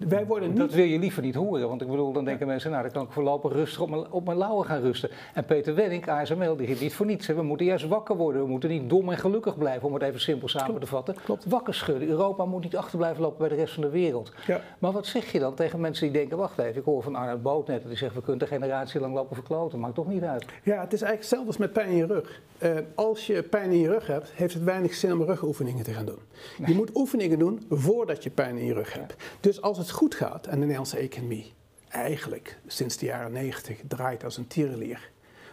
Wij 0.08 0.26
worden 0.26 0.50
niet... 0.50 0.58
Dat 0.58 0.74
wil 0.74 0.86
je 0.86 1.00
liever 1.00 1.22
niet 1.22 1.36
horen, 1.36 1.68
want 1.68 1.82
ik 1.82 1.88
bedoel, 1.88 2.12
dan 2.12 2.26
denken 2.26 2.48
mensen, 2.48 2.72
nou 2.72 2.84
dan 2.84 2.92
kan 2.92 3.04
ik 3.04 3.12
voorlopig 3.12 3.52
rustig 3.52 3.82
op 3.82 3.90
mijn, 3.90 4.12
op 4.12 4.26
mijn 4.26 4.38
lauwen 4.38 4.66
gaan 4.66 4.82
rusten. 4.82 5.10
En 5.34 5.46
Peter 5.46 5.76
Wenning, 5.76 6.10
ASML, 6.10 6.56
die 6.56 6.68
giet 6.68 6.82
niet 6.82 6.94
voor 6.94 7.06
niets. 7.06 7.28
We 7.28 7.42
moeten 7.42 7.66
juist 7.66 7.88
wakker 7.88 8.16
worden, 8.16 8.42
we 8.42 8.48
moeten 8.48 8.70
niet 8.70 8.90
dom 8.90 9.12
en 9.12 9.18
gelukkig 9.18 9.58
blijven, 9.58 9.88
om 9.88 9.94
het 9.94 10.04
even 10.04 10.22
simpel 10.22 10.48
samen 10.48 10.80
te 10.80 10.88
vatten. 10.88 11.16
Klopt. 11.24 11.46
Wakker 11.46 11.74
schudden. 11.74 12.08
Europa 12.08 12.46
moet 12.46 12.64
niet 12.64 12.78
achter 12.78 12.98
blijven 12.98 13.22
lopen 13.22 13.38
bij 13.38 13.50
de 13.50 13.56
rest 13.56 13.74
van 13.74 13.84
de 13.84 13.90
wereld. 13.90 14.32
Ja. 14.48 14.62
Maar 14.80 14.92
wat 14.92 15.06
zeg 15.06 15.32
je 15.32 15.40
dan 15.40 15.54
tegen 15.54 15.80
mensen 15.80 16.06
die 16.06 16.18
denken, 16.18 16.38
wacht 16.38 16.58
even, 16.58 16.76
ik 16.76 16.86
hoor 16.86 17.04
van 17.04 17.16
Arnold 17.16 17.42
Boot 17.42 17.68
net, 17.68 17.88
die 17.88 17.98
zegt, 17.98 18.14
we 18.14 18.22
kunnen 18.22 18.40
de 18.40 18.48
generatie 18.48 19.00
lang 19.00 19.14
lopen 19.14 19.36
verkloten, 19.36 19.80
maakt 19.80 19.96
toch 19.96 20.08
niet 20.08 20.24
uit. 20.24 20.46
Ja, 20.64 20.82
het 20.82 20.94
is 20.94 21.02
eigenlijk 21.02 21.20
hetzelfde 21.20 21.48
als 21.48 21.58
met 21.58 21.74
pijn 21.74 21.90
in 21.90 21.96
je 21.96 22.06
rug. 22.06 22.42
Uh, 22.64 22.78
als 22.96 23.28
je 23.28 23.44
pijn 23.44 23.72
in 23.72 23.80
je 23.80 23.88
rug 23.88 24.08
hebt, 24.08 24.32
heeft 24.32 24.54
het 24.54 24.64
weinig 24.64 24.94
zin 24.94 25.14
om 25.14 25.24
rugoefeningen 25.24 25.84
te 25.84 25.94
gaan 25.94 26.06
doen. 26.06 26.20
Je 26.66 26.74
moet 26.74 26.96
oefeningen 26.96 27.40
doen 27.40 27.66
voordat 27.70 28.24
je 28.24 28.30
pijn 28.30 28.58
in 28.58 28.66
je 28.66 28.74
rug 28.74 28.94
hebt. 28.94 29.16
Dus 29.40 29.62
als 29.62 29.78
het 29.78 29.92
goed 29.92 30.16
gaat, 30.16 30.46
en 30.46 30.54
de 30.54 30.60
Nederlandse 30.60 30.98
economie 30.98 31.54
eigenlijk 31.90 32.58
sinds 32.68 32.98
de 32.98 33.06
jaren 33.06 33.32
90 33.32 33.78
draait 33.88 34.24
als 34.24 34.38
een 34.38 34.48
tierenlier. 34.48 35.10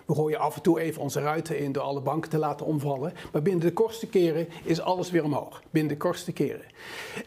We 0.06 0.14
gooien 0.14 0.38
af 0.38 0.56
en 0.56 0.62
toe 0.62 0.80
even 0.80 1.02
onze 1.02 1.20
ruiten 1.20 1.58
in 1.58 1.72
door 1.72 1.82
alle 1.82 2.00
banken 2.00 2.30
te 2.30 2.38
laten 2.38 2.66
omvallen. 2.66 3.12
Maar 3.32 3.42
binnen 3.42 3.66
de 3.66 3.72
kortste 3.72 4.06
keren 4.06 4.48
is 4.64 4.80
alles 4.80 5.10
weer 5.10 5.24
omhoog. 5.24 5.62
Binnen 5.70 5.92
de 5.92 5.98
kortste 5.98 6.32
keren. 6.32 6.66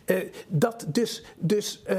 Uh, 0.05 0.17
dat 0.47 0.85
dus, 0.87 1.23
dus 1.37 1.83
uh, 1.89 1.97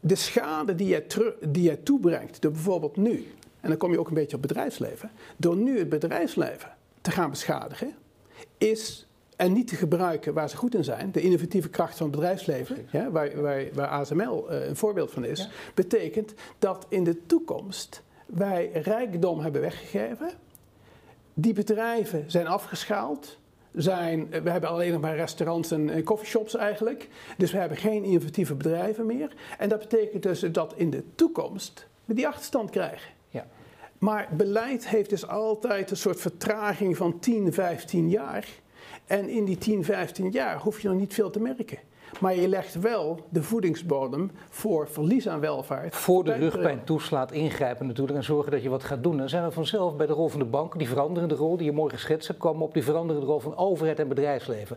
de 0.00 0.14
schade 0.14 0.74
die 0.74 0.88
je, 0.88 1.34
die 1.40 1.62
je 1.62 1.82
toebrengt 1.82 2.42
door 2.42 2.52
bijvoorbeeld 2.52 2.96
nu, 2.96 3.32
en 3.60 3.68
dan 3.68 3.78
kom 3.78 3.92
je 3.92 3.98
ook 3.98 4.08
een 4.08 4.14
beetje 4.14 4.36
op 4.36 4.42
bedrijfsleven, 4.42 5.10
door 5.36 5.56
nu 5.56 5.78
het 5.78 5.88
bedrijfsleven 5.88 6.71
te 7.02 7.10
gaan 7.10 7.30
beschadigen, 7.30 7.94
is 8.58 9.06
en 9.36 9.52
niet 9.52 9.68
te 9.68 9.76
gebruiken 9.76 10.34
waar 10.34 10.48
ze 10.48 10.56
goed 10.56 10.74
in 10.74 10.84
zijn, 10.84 11.12
de 11.12 11.20
innovatieve 11.20 11.68
kracht 11.68 11.96
van 11.96 12.06
het 12.06 12.16
bedrijfsleven, 12.16 12.88
ja, 12.90 13.10
waar, 13.10 13.40
waar, 13.40 13.64
waar, 13.72 13.88
ASML 13.88 14.46
uh, 14.50 14.56
eh, 14.56 14.68
een 14.68 14.76
voorbeeld 14.76 15.10
van 15.10 15.24
is, 15.24 15.48
betekent 15.74 16.34
dat 16.58 16.86
in 16.88 17.04
de 17.04 17.26
toekomst 17.26 18.02
wij 18.26 18.70
rijkdom 18.72 19.40
hebben 19.40 19.60
weggegeven. 19.60 20.30
Die 21.34 21.52
bedrijven 21.52 22.24
zijn 22.26 22.46
afgeschaald. 22.46 23.40
Zijn, 23.74 24.28
we 24.28 24.50
hebben 24.50 24.70
alleen 24.70 24.92
nog 24.92 25.00
maar 25.00 25.16
restaurants 25.16 25.70
en 25.70 26.02
coffeeshops 26.04 26.54
eigenlijk. 26.54 27.08
Dus 27.36 27.52
we 27.52 27.58
hebben 27.58 27.78
geen 27.78 28.04
innovatieve 28.04 28.54
bedrijven 28.54 29.06
meer. 29.06 29.32
En 29.58 29.68
dat 29.68 29.78
betekent 29.78 30.22
dus 30.22 30.40
dat 30.40 30.74
in 30.76 30.90
de 30.90 31.04
toekomst 31.14 31.86
we 32.04 32.14
die 32.14 32.26
achterstand 32.26 32.70
krijgen. 32.70 33.10
Maar 34.02 34.28
beleid 34.36 34.88
heeft 34.88 35.10
dus 35.10 35.26
altijd 35.26 35.90
een 35.90 35.96
soort 35.96 36.20
vertraging 36.20 36.96
van 36.96 37.18
10, 37.18 37.52
15 37.52 38.08
jaar. 38.08 38.48
En 39.06 39.28
in 39.28 39.44
die 39.44 39.58
10, 39.58 39.84
15 39.84 40.30
jaar 40.30 40.58
hoef 40.58 40.80
je 40.80 40.88
nog 40.88 40.98
niet 40.98 41.14
veel 41.14 41.30
te 41.30 41.40
merken. 41.40 41.78
Maar 42.20 42.34
je 42.34 42.48
legt 42.48 42.74
wel 42.74 43.20
de 43.28 43.42
voedingsbodem 43.42 44.30
voor 44.48 44.88
verlies 44.88 45.28
aan 45.28 45.40
welvaart. 45.40 45.96
Voor 45.96 46.24
de 46.24 46.32
rugpijn 46.32 46.84
toeslaat, 46.84 47.32
ingrijpen 47.32 47.86
natuurlijk 47.86 48.18
en 48.18 48.24
zorgen 48.24 48.52
dat 48.52 48.62
je 48.62 48.68
wat 48.68 48.84
gaat 48.84 49.02
doen. 49.02 49.16
Dan 49.16 49.28
zijn 49.28 49.44
we 49.44 49.50
vanzelf 49.50 49.96
bij 49.96 50.06
de 50.06 50.12
rol 50.12 50.28
van 50.28 50.38
de 50.38 50.44
banken, 50.44 50.78
die 50.78 50.88
veranderende 50.88 51.34
rol 51.34 51.56
die 51.56 51.66
je 51.66 51.72
mooi 51.72 51.90
geschetst 51.90 52.28
hebt, 52.28 52.40
komen 52.40 52.66
op 52.66 52.74
die 52.74 52.84
veranderende 52.84 53.26
rol 53.26 53.40
van 53.40 53.56
overheid 53.56 53.98
en 53.98 54.08
bedrijfsleven. 54.08 54.76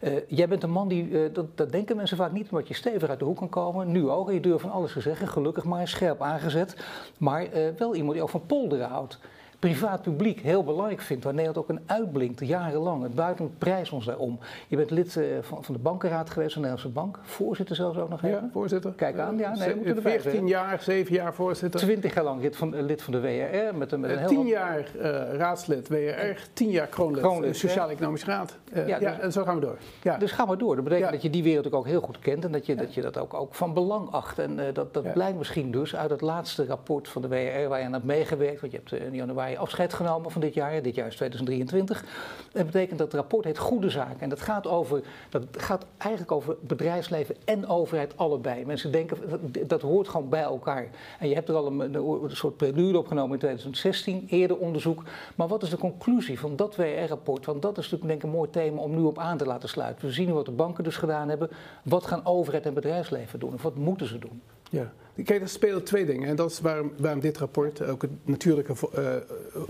Uh, 0.00 0.10
jij 0.26 0.48
bent 0.48 0.62
een 0.62 0.70
man 0.70 0.88
die, 0.88 1.08
uh, 1.08 1.20
dat, 1.32 1.56
dat, 1.56 1.72
denken 1.72 1.96
mensen 1.96 2.16
vaak 2.16 2.32
niet, 2.32 2.50
omdat 2.50 2.68
je 2.68 2.74
stevig 2.74 3.08
uit 3.08 3.18
de 3.18 3.24
hoek 3.24 3.36
kan 3.36 3.48
komen. 3.48 3.92
Nu 3.92 4.08
ook, 4.08 4.28
en 4.28 4.34
je 4.34 4.40
durft 4.40 4.62
van 4.62 4.70
alles 4.70 4.92
te 4.92 5.00
zeggen, 5.00 5.28
gelukkig 5.28 5.64
maar 5.64 5.88
scherp 5.88 6.22
aangezet. 6.22 6.76
Maar 7.18 7.42
uh, 7.42 7.68
wel 7.78 7.94
iemand 7.94 8.12
die 8.12 8.22
ook 8.22 8.30
van 8.30 8.46
polderen 8.46 8.88
houdt 8.88 9.18
privaat-publiek 9.64 10.40
heel 10.40 10.64
belangrijk 10.64 11.00
vindt, 11.00 11.24
waar 11.24 11.34
Nederland 11.34 11.58
ook 11.58 11.76
een 11.76 11.82
uitblinkt 11.86 12.46
jarenlang. 12.46 13.02
Het 13.02 13.14
buitenland 13.14 13.58
prijst 13.58 13.92
ons 13.92 14.04
daarom. 14.04 14.38
Je 14.68 14.76
bent 14.76 14.90
lid 14.90 15.16
uh, 15.16 15.24
van, 15.40 15.64
van, 15.64 15.74
de 15.74 15.80
bankenraad 15.80 16.30
geweest 16.30 16.52
van 16.52 16.62
de 16.62 16.68
Nederlandse 16.68 17.00
Bank, 17.00 17.18
voorzitter 17.22 17.76
zelfs 17.76 17.98
ook 17.98 18.08
nog 18.08 18.22
even. 18.22 18.40
Ja, 18.42 18.48
voorzitter. 18.52 18.92
Kijk 18.92 19.18
aan, 19.18 19.38
ja. 19.38 19.54
Nee, 19.54 19.94
we 19.94 20.00
14 20.00 20.46
jaar, 20.46 20.82
7 20.82 21.14
jaar 21.14 21.34
voorzitter. 21.34 21.80
20 21.80 22.14
jaar 22.14 22.24
lang 22.24 22.42
lid 22.42 22.56
van, 22.56 22.82
lid 22.82 23.02
van 23.02 23.12
de 23.12 23.20
WRR. 23.20 23.76
Met, 23.76 23.98
met 23.98 24.10
een 24.10 24.18
heel 24.18 24.28
10 24.28 24.46
jaar 24.46 24.90
uh, 24.96 25.02
raadslid 25.32 25.88
WRR, 25.88 26.48
10 26.52 26.70
jaar 26.70 26.86
kroonlid, 26.86 27.22
kroonlid 27.22 27.56
Sociaal-Economisch 27.56 28.24
Raad. 28.24 28.58
Uh, 28.72 28.88
ja, 28.88 28.98
ja, 29.00 29.10
dus, 29.10 29.18
en 29.18 29.32
zo 29.32 29.44
gaan 29.44 29.54
we 29.54 29.60
door. 29.60 29.78
Ja. 30.02 30.16
Dus 30.16 30.32
gaan 30.32 30.48
we 30.48 30.56
door. 30.56 30.74
Dat 30.74 30.84
betekent 30.84 31.10
dat 31.12 31.22
je 31.22 31.30
die 31.30 31.42
wereld 31.42 31.72
ook 31.72 31.86
heel 31.86 32.00
goed 32.00 32.18
kent 32.18 32.44
en 32.44 32.52
dat 32.52 32.66
je 32.66 32.74
dat, 32.74 32.94
je 32.94 33.00
dat 33.00 33.18
ook, 33.18 33.34
ook 33.34 33.54
van 33.54 33.74
belang 33.74 34.10
acht. 34.10 34.38
En 34.38 34.60
dat, 34.72 34.94
dat 34.94 35.12
blijkt 35.12 35.38
misschien 35.38 35.70
dus 35.70 35.96
uit 35.96 36.10
het 36.10 36.20
laatste 36.20 36.66
rapport 36.66 37.08
van 37.08 37.22
de 37.22 37.28
WRR 37.28 37.68
waar 37.68 37.78
je 37.78 37.84
aan 37.84 37.92
hebt 37.92 38.04
meegewerkt, 38.04 38.60
want 38.60 38.72
je 38.72 38.78
hebt 38.78 38.92
in 39.02 39.14
januari 39.14 39.53
afscheid 39.58 39.94
genomen 39.94 40.30
van 40.30 40.40
dit 40.40 40.54
jaar. 40.54 40.82
Dit 40.82 40.94
jaar 40.94 41.06
is 41.06 41.16
2023. 41.16 42.04
Dat 42.52 42.66
betekent 42.66 42.98
dat 42.98 43.06
het 43.06 43.20
rapport 43.20 43.44
heet 43.44 43.58
Goede 43.58 43.90
Zaken. 43.90 44.20
En 44.20 44.28
dat 44.28 44.40
gaat, 44.40 44.66
over, 44.66 45.02
dat 45.30 45.42
gaat 45.50 45.86
eigenlijk 45.98 46.32
over 46.32 46.56
bedrijfsleven 46.60 47.36
en 47.44 47.68
overheid 47.68 48.16
allebei. 48.16 48.64
Mensen 48.64 48.92
denken, 48.92 49.18
dat, 49.66 49.82
hoort 49.82 50.08
gewoon 50.08 50.28
bij 50.28 50.42
elkaar. 50.42 50.88
En 51.18 51.28
je 51.28 51.34
hebt 51.34 51.48
er 51.48 51.54
al 51.54 51.66
een, 51.66 51.94
een 51.94 52.36
soort 52.36 52.56
prelude 52.56 52.98
opgenomen 52.98 53.32
in 53.32 53.38
2016, 53.38 54.26
eerder 54.28 54.56
onderzoek. 54.56 55.02
Maar 55.34 55.48
wat 55.48 55.62
is 55.62 55.70
de 55.70 55.78
conclusie 55.78 56.38
van 56.38 56.56
dat 56.56 56.76
WR-rapport? 56.76 57.46
Want 57.46 57.62
dat 57.62 57.78
is 57.78 57.90
natuurlijk 57.90 58.08
denk 58.08 58.22
ik 58.22 58.28
een 58.28 58.36
mooi 58.36 58.50
thema 58.50 58.80
om 58.80 58.94
nu 58.94 59.02
op 59.02 59.18
aan 59.18 59.36
te 59.36 59.46
laten 59.46 59.68
sluiten. 59.68 60.06
We 60.06 60.12
zien 60.12 60.32
wat 60.32 60.44
de 60.44 60.50
banken 60.50 60.84
dus 60.84 60.96
gedaan 60.96 61.28
hebben. 61.28 61.50
Wat 61.82 62.06
gaan 62.06 62.26
overheid 62.26 62.66
en 62.66 62.74
bedrijfsleven 62.74 63.38
doen? 63.38 63.54
Of 63.54 63.62
wat 63.62 63.76
moeten 63.76 64.06
ze 64.06 64.18
doen? 64.18 64.42
Ja. 64.70 64.92
Kijk, 65.22 65.42
er 65.42 65.48
spelen 65.48 65.84
twee 65.84 66.04
dingen. 66.04 66.28
En 66.28 66.36
dat 66.36 66.50
is 66.50 66.60
waarom, 66.60 66.92
waarom 66.98 67.20
dit 67.20 67.38
rapport 67.38 67.82
ook 67.82 68.02
een 68.02 68.20
natuurlijke 68.24 68.74
uh, 68.98 69.16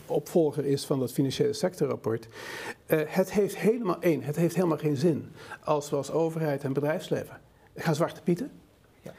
opvolger 0.06 0.64
is 0.64 0.84
van 0.84 0.98
dat 0.98 1.12
financiële 1.12 1.52
sectorrapport. 1.52 2.28
Uh, 2.86 3.00
het 3.06 3.32
heeft 3.32 3.56
helemaal 3.58 4.00
één, 4.00 4.22
het 4.22 4.36
heeft 4.36 4.54
helemaal 4.54 4.78
geen 4.78 4.96
zin 4.96 5.32
als 5.64 5.90
we 5.90 5.96
als 5.96 6.10
overheid 6.10 6.64
en 6.64 6.72
bedrijfsleven 6.72 7.40
gaan 7.76 7.94
zwarte 7.94 8.22
pieten. 8.22 8.50
Ja. 9.02 9.12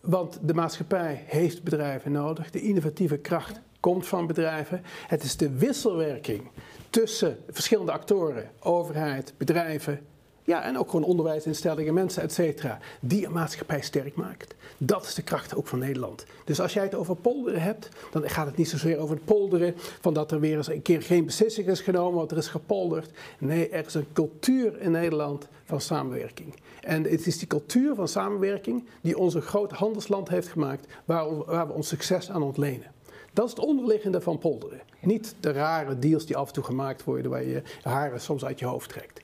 Want 0.00 0.38
de 0.42 0.54
maatschappij 0.54 1.24
heeft 1.26 1.62
bedrijven 1.62 2.12
nodig. 2.12 2.50
De 2.50 2.60
innovatieve 2.60 3.18
kracht 3.18 3.60
komt 3.80 4.06
van 4.06 4.26
bedrijven. 4.26 4.82
Het 5.06 5.22
is 5.22 5.36
de 5.36 5.50
wisselwerking 5.50 6.50
tussen 6.90 7.38
verschillende 7.48 7.92
actoren, 7.92 8.50
overheid, 8.60 9.34
bedrijven, 9.36 10.06
ja, 10.44 10.62
en 10.62 10.78
ook 10.78 10.90
gewoon 10.90 11.04
onderwijsinstellingen, 11.04 11.94
mensen, 11.94 12.22
et 12.22 12.32
cetera, 12.32 12.78
die 13.00 13.26
een 13.26 13.32
maatschappij 13.32 13.80
sterk 13.80 14.14
maakt. 14.14 14.54
Dat 14.78 15.04
is 15.04 15.14
de 15.14 15.22
kracht 15.22 15.54
ook 15.54 15.66
van 15.66 15.78
Nederland. 15.78 16.24
Dus 16.44 16.60
als 16.60 16.72
jij 16.72 16.82
het 16.82 16.94
over 16.94 17.16
polderen 17.16 17.62
hebt, 17.62 17.88
dan 18.10 18.30
gaat 18.30 18.46
het 18.46 18.56
niet 18.56 18.68
zozeer 18.68 18.98
over 18.98 19.14
het 19.14 19.24
polderen 19.24 19.74
van 20.00 20.14
dat 20.14 20.32
er 20.32 20.40
weer 20.40 20.56
eens 20.56 20.68
een 20.68 20.82
keer 20.82 21.02
geen 21.02 21.24
beslissing 21.24 21.68
is 21.68 21.80
genomen, 21.80 22.18
want 22.18 22.30
er 22.30 22.36
is 22.36 22.48
gepolderd. 22.48 23.10
Nee, 23.38 23.68
er 23.68 23.86
is 23.86 23.94
een 23.94 24.12
cultuur 24.12 24.80
in 24.80 24.90
Nederland 24.90 25.48
van 25.64 25.80
samenwerking. 25.80 26.54
En 26.80 27.02
het 27.02 27.26
is 27.26 27.38
die 27.38 27.48
cultuur 27.48 27.94
van 27.94 28.08
samenwerking 28.08 28.88
die 29.00 29.18
ons 29.18 29.34
een 29.34 29.42
groot 29.42 29.72
handelsland 29.72 30.28
heeft 30.28 30.48
gemaakt, 30.48 30.86
waar, 31.04 31.44
waar 31.44 31.66
we 31.66 31.72
ons 31.72 31.88
succes 31.88 32.30
aan 32.30 32.42
ontlenen. 32.42 32.92
Dat 33.32 33.44
is 33.44 33.50
het 33.50 33.60
onderliggende 33.60 34.20
van 34.20 34.38
polderen. 34.38 34.80
Niet 35.00 35.34
de 35.40 35.52
rare 35.52 35.98
deals 35.98 36.26
die 36.26 36.36
af 36.36 36.46
en 36.46 36.52
toe 36.52 36.64
gemaakt 36.64 37.04
worden 37.04 37.30
waar 37.30 37.42
je 37.42 37.48
je 37.48 37.62
haren 37.82 38.20
soms 38.20 38.44
uit 38.44 38.58
je 38.58 38.66
hoofd 38.66 38.88
trekt. 38.88 39.20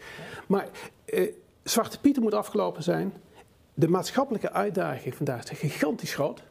Maar 0.46 0.68
eh, 1.07 1.33
Zwarte 1.62 2.01
Pieten 2.01 2.23
moet 2.23 2.35
afgelopen 2.35 2.83
zijn. 2.83 3.14
De 3.75 3.88
maatschappelijke 3.88 4.53
uitdaging 4.53 5.14
vandaag 5.14 5.51
is 5.51 5.59
gigantisch 5.59 6.14
groot. 6.14 6.42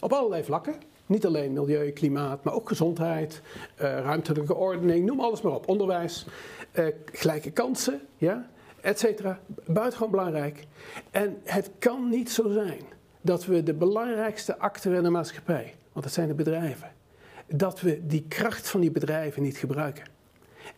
Op 0.00 0.12
allerlei 0.12 0.44
vlakken. 0.44 0.74
Niet 1.06 1.26
alleen 1.26 1.52
milieu, 1.52 1.90
klimaat, 1.90 2.44
maar 2.44 2.54
ook 2.54 2.68
gezondheid, 2.68 3.40
uh, 3.42 3.80
ruimtelijke 3.80 4.54
ordening, 4.54 5.06
noem 5.06 5.20
alles 5.20 5.40
maar 5.40 5.52
op. 5.52 5.68
Onderwijs, 5.68 6.26
uh, 6.72 6.86
gelijke 7.12 7.50
kansen, 7.50 8.00
ja, 8.16 8.50
et 8.80 8.98
cetera. 8.98 9.40
Buitengewoon 9.66 10.10
belangrijk. 10.10 10.66
En 11.10 11.40
het 11.44 11.70
kan 11.78 12.08
niet 12.08 12.30
zo 12.30 12.50
zijn 12.50 12.80
dat 13.20 13.44
we 13.44 13.62
de 13.62 13.74
belangrijkste 13.74 14.58
actor 14.58 14.94
in 14.94 15.02
de 15.02 15.10
maatschappij, 15.10 15.74
want 15.92 16.04
dat 16.04 16.14
zijn 16.14 16.28
de 16.28 16.34
bedrijven, 16.34 16.92
dat 17.46 17.80
we 17.80 18.06
die 18.06 18.24
kracht 18.28 18.68
van 18.68 18.80
die 18.80 18.90
bedrijven 18.90 19.42
niet 19.42 19.56
gebruiken. 19.56 20.04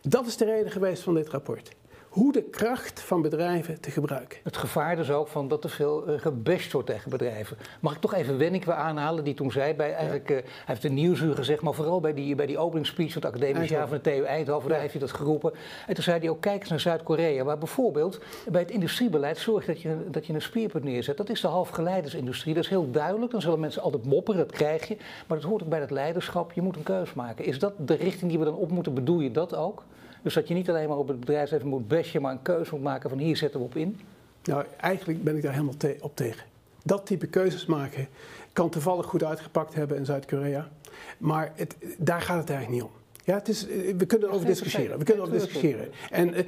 Dat 0.01 0.25
is 0.25 0.37
de 0.37 0.45
reden 0.45 0.71
geweest 0.71 1.03
van 1.03 1.13
dit 1.13 1.29
rapport 1.29 1.71
hoe 2.11 2.31
de 2.31 2.43
kracht 2.43 3.01
van 3.01 3.21
bedrijven 3.21 3.79
te 3.79 3.91
gebruiken. 3.91 4.39
Het 4.43 4.57
gevaar 4.57 4.95
dus 4.95 5.11
ook 5.11 5.27
van 5.27 5.47
dat 5.47 5.63
er 5.63 5.69
veel 5.69 6.09
uh, 6.09 6.19
gebashed 6.19 6.71
wordt 6.71 6.87
tegen 6.87 7.09
bedrijven. 7.09 7.57
Mag 7.79 7.93
ik 7.93 8.01
toch 8.01 8.13
even 8.13 8.37
Wenning 8.37 8.69
aanhalen, 8.69 9.23
die 9.23 9.33
toen 9.33 9.51
zei, 9.51 9.73
bij 9.73 9.93
eigenlijk, 9.93 10.29
uh, 10.29 10.35
hij 10.37 10.45
heeft 10.65 10.83
een 10.83 10.93
nieuwsuur 10.93 11.35
gezegd, 11.35 11.61
maar 11.61 11.73
vooral 11.73 11.99
bij 11.99 12.13
die, 12.13 12.35
bij 12.35 12.45
die 12.45 12.57
opening 12.57 12.87
speech 12.87 13.13
van 13.13 13.21
het 13.21 13.31
academisch 13.31 13.69
jaar 13.69 13.87
van 13.87 13.99
de 14.01 14.03
TU 14.03 14.23
Eindhoven, 14.23 14.69
daar 14.69 14.79
heeft 14.79 14.91
hij 14.91 15.01
dat 15.01 15.11
geroepen. 15.11 15.51
En 15.87 15.93
toen 15.93 16.03
zei 16.03 16.19
hij 16.19 16.29
ook, 16.29 16.41
kijk 16.41 16.59
eens 16.59 16.69
naar 16.69 16.79
Zuid-Korea, 16.79 17.43
waar 17.43 17.57
bijvoorbeeld 17.57 18.19
bij 18.51 18.61
het 18.61 18.71
industriebeleid 18.71 19.37
zorgt 19.37 19.67
dat 19.67 19.81
je, 19.81 19.97
dat 20.09 20.25
je 20.25 20.33
een 20.33 20.41
speerpunt 20.41 20.83
neerzet. 20.83 21.17
Dat 21.17 21.29
is 21.29 21.41
de 21.41 21.47
halfgeleidersindustrie, 21.47 22.53
dat 22.53 22.63
is 22.63 22.69
heel 22.69 22.91
duidelijk. 22.91 23.31
Dan 23.31 23.41
zullen 23.41 23.59
mensen 23.59 23.81
altijd 23.81 24.05
mopperen, 24.05 24.39
dat 24.39 24.51
krijg 24.51 24.87
je. 24.87 24.97
Maar 25.27 25.37
dat 25.39 25.49
hoort 25.49 25.63
ook 25.63 25.69
bij 25.69 25.79
het 25.79 25.91
leiderschap, 25.91 26.51
je 26.51 26.61
moet 26.61 26.75
een 26.75 26.83
keus 26.83 27.13
maken. 27.13 27.45
Is 27.45 27.59
dat 27.59 27.73
de 27.77 27.93
richting 27.93 28.29
die 28.29 28.39
we 28.39 28.45
dan 28.45 28.55
op 28.55 28.71
moeten, 28.71 28.93
bedoel 28.93 29.19
je 29.19 29.31
dat 29.31 29.55
ook? 29.55 29.83
Dus 30.21 30.33
dat 30.33 30.47
je 30.47 30.53
niet 30.53 30.69
alleen 30.69 30.87
maar 30.87 30.97
op 30.97 31.07
het 31.07 31.19
bedrijfsleven 31.19 31.67
moet 31.67 31.87
bestje, 31.87 32.19
maar 32.19 32.31
een 32.31 32.41
keuze 32.41 32.73
moet 32.73 32.83
maken 32.83 33.09
van 33.09 33.19
hier 33.19 33.37
zetten 33.37 33.59
we 33.59 33.65
op 33.65 33.75
in? 33.75 33.99
Nou, 34.43 34.65
eigenlijk 34.77 35.23
ben 35.23 35.35
ik 35.35 35.41
daar 35.41 35.51
helemaal 35.51 35.75
op 35.99 36.15
tegen. 36.15 36.45
Dat 36.83 37.05
type 37.05 37.27
keuzes 37.27 37.65
maken 37.65 38.07
kan 38.53 38.69
toevallig 38.69 39.05
goed 39.05 39.23
uitgepakt 39.23 39.73
hebben 39.73 39.97
in 39.97 40.05
Zuid-Korea. 40.05 40.69
Maar 41.17 41.51
het, 41.55 41.75
daar 41.97 42.21
gaat 42.21 42.39
het 42.39 42.49
eigenlijk 42.49 42.81
niet 42.81 42.91
om. 42.91 42.99
Ja, 43.23 43.33
het 43.33 43.47
is, 43.47 43.67
eh, 43.67 43.95
we 43.97 44.05
kunnen 44.05 44.27
erover 44.27 44.47
discussiëren. 44.47 44.97
We 44.97 45.03
kunnen 45.03 45.23
erover 45.23 45.39
discussiëren. 45.39 45.89
En 46.09 46.29
uh, 46.29 46.37
uh, 46.37 46.45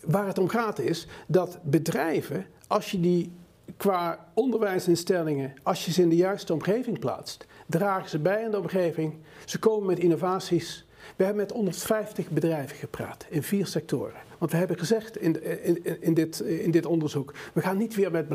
waar 0.00 0.26
het 0.26 0.38
om 0.38 0.48
gaat 0.48 0.78
is 0.78 1.06
dat 1.26 1.58
bedrijven, 1.62 2.46
als 2.66 2.90
je 2.90 3.00
die 3.00 3.32
qua 3.76 4.28
onderwijsinstellingen, 4.34 5.52
als 5.62 5.84
je 5.84 5.92
ze 5.92 6.02
in 6.02 6.08
de 6.08 6.16
juiste 6.16 6.52
omgeving 6.52 6.98
plaatst, 6.98 7.46
dragen 7.66 8.08
ze 8.08 8.18
bij 8.18 8.44
aan 8.44 8.50
de 8.50 8.58
omgeving. 8.58 9.14
Ze 9.44 9.58
komen 9.58 9.86
met 9.86 9.98
innovaties. 9.98 10.86
We 11.22 11.28
hebben 11.28 11.46
met 11.46 11.56
150 11.56 12.28
bedrijven 12.30 12.76
gepraat 12.76 13.26
in 13.28 13.42
vier 13.42 13.66
sectoren. 13.66 14.20
Want 14.38 14.50
we 14.50 14.56
hebben 14.56 14.78
gezegd 14.78 15.16
in, 15.16 15.62
in, 15.64 16.02
in, 16.02 16.14
dit, 16.14 16.40
in 16.40 16.70
dit 16.70 16.86
onderzoek, 16.86 17.34
we 17.52 17.60
gaan 17.60 17.76
niet 17.76 17.94
weer 17.94 18.10
met 18.10 18.28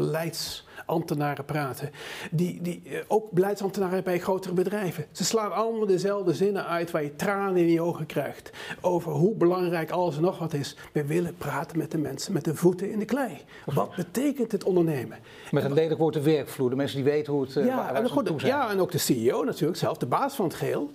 beleidsambtenaren 0.88 1.46
praten. 1.46 1.92
Die, 2.32 2.62
die, 2.62 2.82
eh, 2.86 3.00
ook 3.08 3.32
beleidsambtenaren 3.32 4.04
bij 4.04 4.20
grotere 4.20 4.54
bedrijven. 4.54 5.06
Ze 5.12 5.24
slaan 5.24 5.54
allemaal 5.54 5.86
dezelfde 5.86 6.34
zinnen 6.34 6.66
uit 6.66 6.92
waar 6.92 7.04
je 7.04 7.16
tranen 7.16 7.58
in 7.58 7.72
je 7.72 7.82
ogen 7.82 8.06
krijgt. 8.06 8.52
Over 8.82 9.12
hoe 9.12 9.36
belangrijk 9.36 9.92
alles 9.92 10.16
en 10.16 10.22
nog 10.22 10.40
wat 10.40 10.54
is. 10.54 10.76
We 10.92 11.06
willen 11.06 11.36
praten 11.38 11.78
met 11.78 11.92
de 11.92 11.98
mensen 11.98 12.34
met 12.34 12.46
de 12.46 12.56
voeten 12.56 12.92
in 12.92 13.00
de 13.00 13.06
klei. 13.06 13.38
Wat 13.66 13.96
betekent 13.96 14.52
het 14.52 14.64
ondernemen? 14.64 15.18
Met 15.52 15.64
een 15.64 15.74
lelijk 15.74 16.00
woord 16.00 16.14
de 16.14 16.22
werkvloer. 16.22 16.70
De 16.70 16.76
mensen 16.76 16.96
die 16.96 17.12
weten 17.12 17.34
hoe 17.34 17.42
het 17.42 17.56
eh, 17.56 17.66
ja, 17.66 17.94
en 17.94 18.10
goed, 18.10 18.42
Ja, 18.42 18.70
en 18.70 18.80
ook 18.80 18.92
de 18.92 18.98
CEO 18.98 19.44
natuurlijk, 19.44 19.80
zelf 19.80 19.98
de 19.98 20.06
baas 20.06 20.36
van 20.36 20.46
het 20.46 20.56
geheel. 20.56 20.92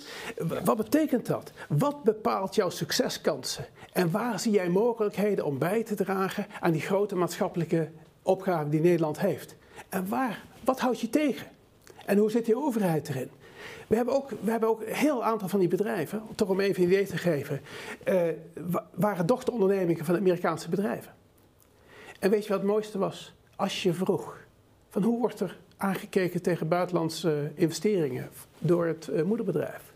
Wat 0.65 0.77
betekent 0.77 1.27
dat? 1.27 1.53
Wat 1.69 2.03
bepaalt 2.03 2.55
jouw 2.55 2.71
succeskansen? 2.71 3.67
En 3.93 4.11
waar 4.11 4.41
zie 4.41 4.53
jij 4.53 4.69
mogelijkheden 4.69 5.45
om 5.45 5.59
bij 5.59 5.83
te 5.83 5.95
dragen 5.95 6.47
aan 6.61 6.73
die 6.73 6.81
grote 6.81 7.17
maatschappelijke 7.17 7.91
opgave 8.23 8.69
die 8.69 8.81
Nederland 8.81 9.21
heeft? 9.21 9.57
En 9.93 10.09
waar, 10.09 10.43
wat 10.65 10.81
houdt 10.81 11.01
je 11.01 11.11
tegen? 11.11 11.47
En 12.07 12.19
hoe 12.19 12.31
zit 12.31 12.45
die 12.45 12.57
overheid 12.57 13.09
erin? 13.09 13.31
We 13.87 13.97
hebben 13.97 14.15
ook, 14.15 14.31
we 14.31 14.51
hebben 14.51 14.69
ook 14.69 14.81
een 14.81 14.95
heel 14.95 15.25
aantal 15.25 15.49
van 15.49 15.59
die 15.59 15.69
bedrijven, 15.69 16.23
toch 16.35 16.49
om 16.49 16.61
even 16.61 16.83
een 16.83 16.89
idee 16.89 17.07
te 17.07 17.17
geven, 17.17 17.61
uh, 18.09 18.23
waren 18.95 19.27
dochterondernemingen 19.27 20.05
van 20.05 20.17
Amerikaanse 20.17 20.69
bedrijven. 20.69 21.15
En 22.19 22.31
weet 22.31 22.43
je 22.43 22.49
wat 22.49 22.59
het 22.59 22.69
mooiste 22.69 22.99
was? 22.99 23.35
Als 23.57 23.83
je 23.83 23.93
vroeg 23.93 24.39
van 24.89 25.03
hoe 25.03 25.19
wordt 25.19 25.41
er 25.41 25.59
aangekeken 25.77 26.43
tegen 26.43 26.69
buitenlandse 26.69 27.51
investeringen 27.55 28.31
door 28.59 28.87
het 28.87 29.09
uh, 29.13 29.23
moederbedrijf? 29.23 29.93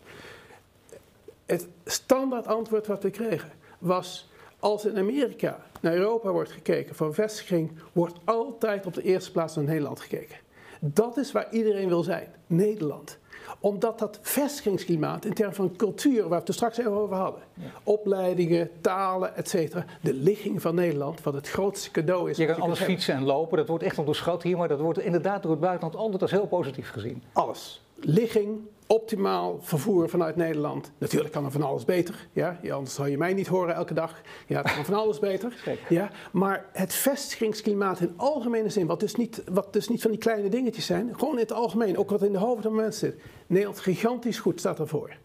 Het 1.47 1.67
standaard 1.85 2.47
antwoord 2.47 2.87
wat 2.87 3.03
we 3.03 3.11
kregen 3.11 3.51
was 3.79 4.29
als 4.59 4.85
in 4.85 4.99
Amerika 4.99 5.67
naar 5.87 5.97
Europa 5.97 6.31
wordt 6.31 6.53
gekeken 6.53 6.95
voor 6.95 7.15
vestiging, 7.15 7.73
wordt 7.93 8.19
altijd 8.25 8.87
op 8.87 8.95
de 8.95 9.03
eerste 9.03 9.33
plaats 9.33 9.57
naar 9.57 9.65
Nederland 9.65 10.01
gekeken. 10.01 10.37
Dat 10.81 11.17
is 11.17 11.33
waar 11.33 11.47
iedereen 11.51 11.89
wil 11.89 12.03
zijn, 12.03 12.29
Nederland 12.47 13.19
omdat 13.61 13.99
dat 13.99 14.19
vestigingsklimaat 14.23 15.25
in 15.25 15.35
termen 15.35 15.55
van 15.55 15.77
cultuur, 15.77 16.21
waar 16.21 16.29
we 16.29 16.35
het 16.35 16.49
er 16.49 16.55
straks 16.55 16.79
even 16.79 16.93
over 16.93 17.17
hadden, 17.17 17.43
opleidingen, 17.83 18.71
talen, 18.81 19.37
etc., 19.37 19.75
de 20.01 20.15
ligging 20.15 20.63
van 20.63 20.75
Nederland, 20.75 21.23
wat 21.23 21.35
het 21.35 21.49
grootste 21.49 21.91
cadeau 21.91 22.31
is. 22.31 22.37
Je 22.37 22.47
kan 22.47 22.61
alles 22.61 22.81
fietsen 22.81 23.15
en 23.15 23.25
lopen, 23.25 23.57
dat 23.57 23.69
wordt 23.69 23.85
echt 23.85 23.99
onderschat 23.99 24.43
hier, 24.43 24.57
maar 24.57 24.69
dat 24.69 24.81
wordt 24.81 24.99
inderdaad 24.99 25.43
door 25.43 25.51
het 25.51 25.61
buitenland 25.61 25.97
altijd 25.97 26.23
als 26.23 26.31
heel 26.31 26.47
positief 26.47 26.91
gezien. 26.91 27.23
Alles. 27.33 27.83
Ligging, 27.95 28.61
optimaal 28.87 29.59
vervoer 29.61 30.09
vanuit 30.09 30.37
Nederland. 30.37 30.91
Natuurlijk 30.99 31.33
kan 31.33 31.45
er 31.45 31.51
van 31.51 31.63
alles 31.63 31.85
beter. 31.85 32.29
Ja? 32.33 32.59
anders 32.71 32.95
zou 32.95 33.09
je 33.09 33.19
mij 33.19 33.35
niet 33.35 33.47
horen 33.47 33.75
elke 33.75 33.95
dag. 33.95 34.21
Ja, 34.47 34.63
het 34.63 34.75
kan 34.75 34.85
van 34.85 34.95
alles 34.95 35.19
beter. 35.19 35.55
Ja? 35.89 36.11
Maar 36.33 36.65
het 36.73 36.95
vestigingsklimaat 36.95 38.01
in 38.01 38.13
algemene 38.17 38.69
zin, 38.69 38.87
wat 38.87 39.01
dus, 39.01 39.15
niet, 39.15 39.43
wat 39.49 39.73
dus 39.73 39.89
niet 39.89 40.03
van 40.03 40.11
die 40.11 40.21
kleine 40.21 40.49
dingetjes 40.49 40.87
zijn, 40.87 41.19
gewoon 41.19 41.35
in 41.35 41.41
het 41.41 41.53
algemeen, 41.53 41.99
ook 41.99 42.11
wat 42.11 42.23
in 42.23 42.33
de 42.33 42.39
hoofden 42.39 42.63
van 42.63 42.75
mensen 42.75 43.11
zit. 43.11 43.23
Nederland 43.47 43.79
gigantisch 43.79 44.39
goed 44.39 44.59
staat 44.59 44.79
ervoor. 44.79 45.17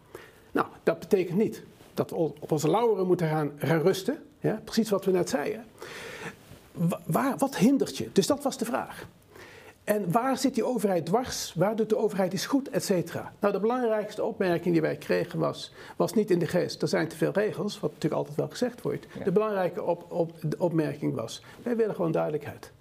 Nou, 0.52 0.68
dat 0.84 1.00
betekent 1.00 1.38
niet 1.38 1.64
dat 1.94 2.10
we 2.10 2.16
op 2.16 2.52
onze 2.52 2.70
lauweren 2.70 3.08
moeten 3.08 3.28
gaan, 3.28 3.52
rusten. 3.60 4.24
Ja? 4.40 4.62
Precies 4.64 4.90
wat 4.90 5.06
we 5.06 5.12
net 5.12 5.30
zeiden. 5.30 5.66
Waar, 7.06 7.38
wat 7.38 7.58
hindert 7.58 7.98
je? 7.98 8.10
Dus 8.12 8.28
dat 8.28 8.44
was 8.44 8.58
de 8.58 8.66
vraag. 8.66 9.08
En 9.84 10.12
waar 10.12 10.38
zit 10.38 10.54
die 10.54 10.66
overheid 10.66 11.06
dwars? 11.06 11.54
Waar 11.56 11.76
doet 11.76 11.90
de 11.90 11.98
overheid 11.98 12.34
iets 12.34 12.46
goed, 12.46 12.70
et 12.70 12.84
cetera? 12.84 13.34
Nou, 13.40 13.54
de 13.54 13.60
belangrijkste 13.60 14.24
opmerking 14.24 14.74
die 14.74 14.82
wij 14.82 14.96
kregen 14.96 15.40
was, 15.40 15.74
was 15.96 16.14
niet 16.14 16.32
in 16.32 16.40
de 16.40 16.48
geest, 16.48 16.82
er 16.82 16.88
zijn 16.88 17.08
te 17.08 17.16
veel 17.16 17.32
regels, 17.32 17.80
wat 17.80 17.90
natuurlijk 17.90 18.22
altijd 18.22 18.38
wel 18.38 18.48
gezegd 18.50 18.82
wordt. 18.82 19.06
De 19.24 19.32
belangrijke 19.32 19.84
op, 19.84 20.06
op, 20.12 20.32
de 20.42 20.56
opmerking 20.60 21.16
was, 21.16 21.44
wij 21.64 21.76
willen 21.76 21.96
gewoon 21.96 22.12
duidelijkheid. 22.12 22.72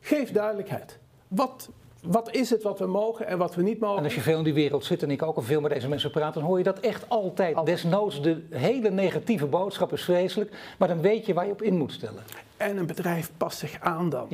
Geef 0.00 0.32
duidelijkheid. 0.32 0.98
Wat, 1.28 1.68
wat 2.02 2.34
is 2.34 2.50
het 2.50 2.62
wat 2.62 2.78
we 2.78 2.86
mogen 2.86 3.26
en 3.26 3.38
wat 3.38 3.54
we 3.54 3.62
niet 3.62 3.80
mogen? 3.80 3.98
En 3.98 4.04
als 4.04 4.14
je 4.14 4.20
veel 4.20 4.38
in 4.38 4.44
die 4.44 4.54
wereld 4.54 4.84
zit 4.84 5.02
en 5.02 5.10
ik 5.10 5.22
ook 5.22 5.36
al 5.36 5.42
veel 5.42 5.60
met 5.60 5.72
deze 5.72 5.88
mensen 5.88 6.10
praat, 6.10 6.34
dan 6.34 6.42
hoor 6.42 6.58
je 6.58 6.64
dat 6.64 6.80
echt 6.80 7.04
altijd. 7.08 7.54
altijd. 7.56 7.82
Desnoods 7.82 8.22
de 8.22 8.42
hele 8.50 8.90
negatieve 8.90 9.46
boodschap 9.46 9.92
is 9.92 10.04
vreselijk, 10.04 10.74
maar 10.78 10.88
dan 10.88 11.00
weet 11.00 11.26
je 11.26 11.34
waar 11.34 11.46
je 11.46 11.52
op 11.52 11.62
in 11.62 11.76
moet 11.76 11.92
stellen. 11.92 12.22
En 12.62 12.76
een 12.76 12.86
bedrijf 12.86 13.30
past 13.36 13.58
zich 13.58 13.80
aan 13.80 14.08
dan. 14.08 14.28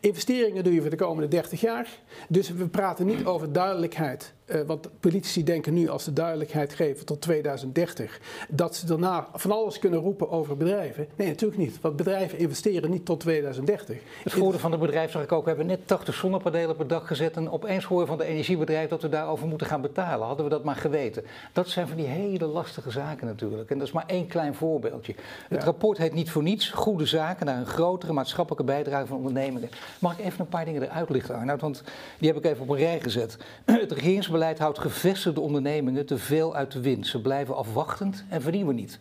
Investeringen 0.00 0.64
doe 0.64 0.74
je 0.74 0.80
voor 0.80 0.90
de 0.90 0.96
komende 0.96 1.28
30 1.28 1.60
jaar. 1.60 1.88
Dus 2.28 2.50
we 2.50 2.68
praten 2.68 3.06
niet 3.06 3.24
over 3.24 3.52
duidelijkheid 3.52 4.34
uh, 4.54 4.60
want 4.66 4.88
politici 5.00 5.44
denken 5.44 5.74
nu, 5.74 5.88
als 5.88 6.04
ze 6.04 6.12
duidelijkheid 6.12 6.74
geven 6.74 7.06
tot 7.06 7.20
2030, 7.20 8.20
dat 8.48 8.76
ze 8.76 8.86
daarna 8.86 9.28
van 9.34 9.50
alles 9.50 9.78
kunnen 9.78 10.00
roepen 10.00 10.30
over 10.30 10.56
bedrijven. 10.56 11.06
Nee, 11.16 11.28
natuurlijk 11.28 11.60
niet. 11.60 11.80
Want 11.80 11.96
bedrijven 11.96 12.38
investeren 12.38 12.90
niet 12.90 13.04
tot 13.04 13.20
2030. 13.20 13.98
Het 14.22 14.32
voordeel 14.32 14.60
van 14.60 14.70
het 14.70 14.80
bedrijf 14.80 15.10
zag 15.10 15.22
ik 15.22 15.32
ook. 15.32 15.42
We 15.42 15.48
hebben 15.48 15.66
net 15.66 15.86
80 15.86 16.14
zonnepanelen 16.14 16.76
per 16.76 16.86
dag 16.86 17.06
gezet. 17.06 17.36
En 17.36 17.50
opeens 17.50 17.84
horen 17.84 18.06
van 18.06 18.18
de 18.18 18.24
energiebedrijf 18.24 18.88
dat 18.88 19.02
we 19.02 19.08
daarover 19.08 19.46
moeten 19.46 19.66
gaan 19.66 19.80
betalen. 19.80 20.26
Hadden 20.26 20.44
we 20.44 20.50
dat 20.50 20.64
maar 20.64 20.76
geweten. 20.76 21.24
Dat 21.52 21.68
zijn 21.68 21.88
van 21.88 21.96
die 21.96 22.06
hele 22.06 22.46
lastige 22.46 22.90
zaken 22.90 23.26
natuurlijk. 23.26 23.70
En 23.70 23.78
dat 23.78 23.86
is 23.86 23.92
maar 23.92 24.06
één 24.06 24.26
klein 24.26 24.54
voorbeeldje. 24.54 25.14
Het 25.48 25.64
rapport 25.64 25.98
heet 25.98 26.14
niet 26.14 26.30
voor 26.30 26.42
niets 26.42 26.70
Goede 26.70 27.06
Zaken 27.06 27.46
naar 27.46 27.58
een 27.58 27.66
grotere 27.72 28.12
maatschappelijke 28.12 28.64
bijdrage 28.64 29.06
van 29.06 29.16
ondernemingen. 29.16 29.70
Mag 29.98 30.18
ik 30.18 30.24
even 30.24 30.40
een 30.40 30.48
paar 30.48 30.64
dingen 30.64 30.82
eruit 30.82 31.10
lichten, 31.10 31.34
Arnoud? 31.34 31.60
Want 31.60 31.82
die 32.18 32.28
heb 32.28 32.36
ik 32.36 32.44
even 32.44 32.62
op 32.62 32.68
een 32.68 32.76
rij 32.76 33.00
gezet. 33.00 33.36
Het 33.64 33.92
regeringsbeleid 33.92 34.30
beleid 34.42 34.58
houdt 34.58 34.78
gevestigde 34.78 35.40
ondernemingen 35.40 36.06
te 36.06 36.18
veel 36.18 36.54
uit 36.54 36.72
de 36.72 36.80
wind. 36.80 37.06
Ze 37.06 37.20
blijven 37.20 37.56
afwachtend 37.56 38.24
en 38.28 38.42
vernieuwen 38.42 38.74
niet. 38.74 38.98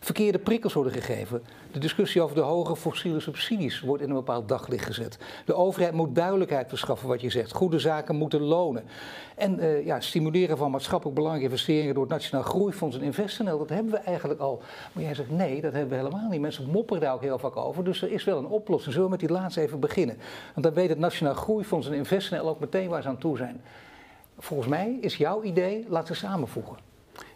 Verkeerde 0.00 0.38
prikkels 0.38 0.72
worden 0.72 0.92
gegeven. 0.92 1.42
De 1.72 1.78
discussie 1.78 2.22
over 2.22 2.36
de 2.36 2.42
hoge 2.42 2.76
fossiele 2.76 3.20
subsidies 3.20 3.80
wordt 3.80 4.02
in 4.02 4.08
een 4.08 4.14
bepaald 4.14 4.48
daglicht 4.48 4.84
gezet. 4.84 5.18
De 5.44 5.54
overheid 5.54 5.92
moet 5.92 6.14
duidelijkheid 6.14 6.68
verschaffen 6.68 7.08
wat 7.08 7.20
je 7.20 7.30
zegt. 7.30 7.52
Goede 7.52 7.78
zaken 7.78 8.16
moeten 8.16 8.40
lonen. 8.40 8.84
En 9.36 9.58
uh, 9.58 9.86
ja, 9.86 10.00
stimuleren 10.00 10.56
van 10.56 10.70
maatschappelijk 10.70 11.16
belangrijke 11.16 11.50
investeringen 11.50 11.94
door 11.94 12.02
het 12.02 12.12
Nationaal 12.12 12.44
Groeifonds 12.44 12.96
en 12.96 13.02
InvestNL, 13.02 13.58
dat 13.58 13.68
hebben 13.68 13.92
we 13.92 13.98
eigenlijk 13.98 14.40
al. 14.40 14.62
Maar 14.92 15.02
jij 15.02 15.14
zegt 15.14 15.30
nee, 15.30 15.60
dat 15.60 15.72
hebben 15.72 15.90
we 15.90 16.04
helemaal 16.04 16.30
niet. 16.30 16.40
Mensen 16.40 16.70
mopperen 16.70 17.02
daar 17.02 17.14
ook 17.14 17.22
heel 17.22 17.38
vaak 17.38 17.56
over. 17.56 17.84
Dus 17.84 18.01
er 18.02 18.12
is 18.12 18.24
wel 18.24 18.38
een 18.38 18.46
oplossing. 18.46 18.92
Zullen 18.92 19.08
we 19.08 19.16
met 19.16 19.26
die 19.26 19.38
laatste 19.38 19.60
even 19.60 19.80
beginnen? 19.80 20.16
Want 20.54 20.66
dan 20.66 20.74
weet 20.74 20.88
het 20.88 20.98
Nationaal 20.98 21.34
Groeifonds 21.34 21.86
en 21.86 21.92
InvestNL 21.92 22.48
ook 22.48 22.60
meteen 22.60 22.88
waar 22.88 23.02
ze 23.02 23.08
aan 23.08 23.18
toe 23.18 23.36
zijn 23.36 23.60
volgens 24.42 24.68
mij 24.68 24.98
is 25.00 25.16
jouw 25.16 25.42
idee, 25.42 25.86
laten 25.88 26.16
samenvoegen. 26.16 26.76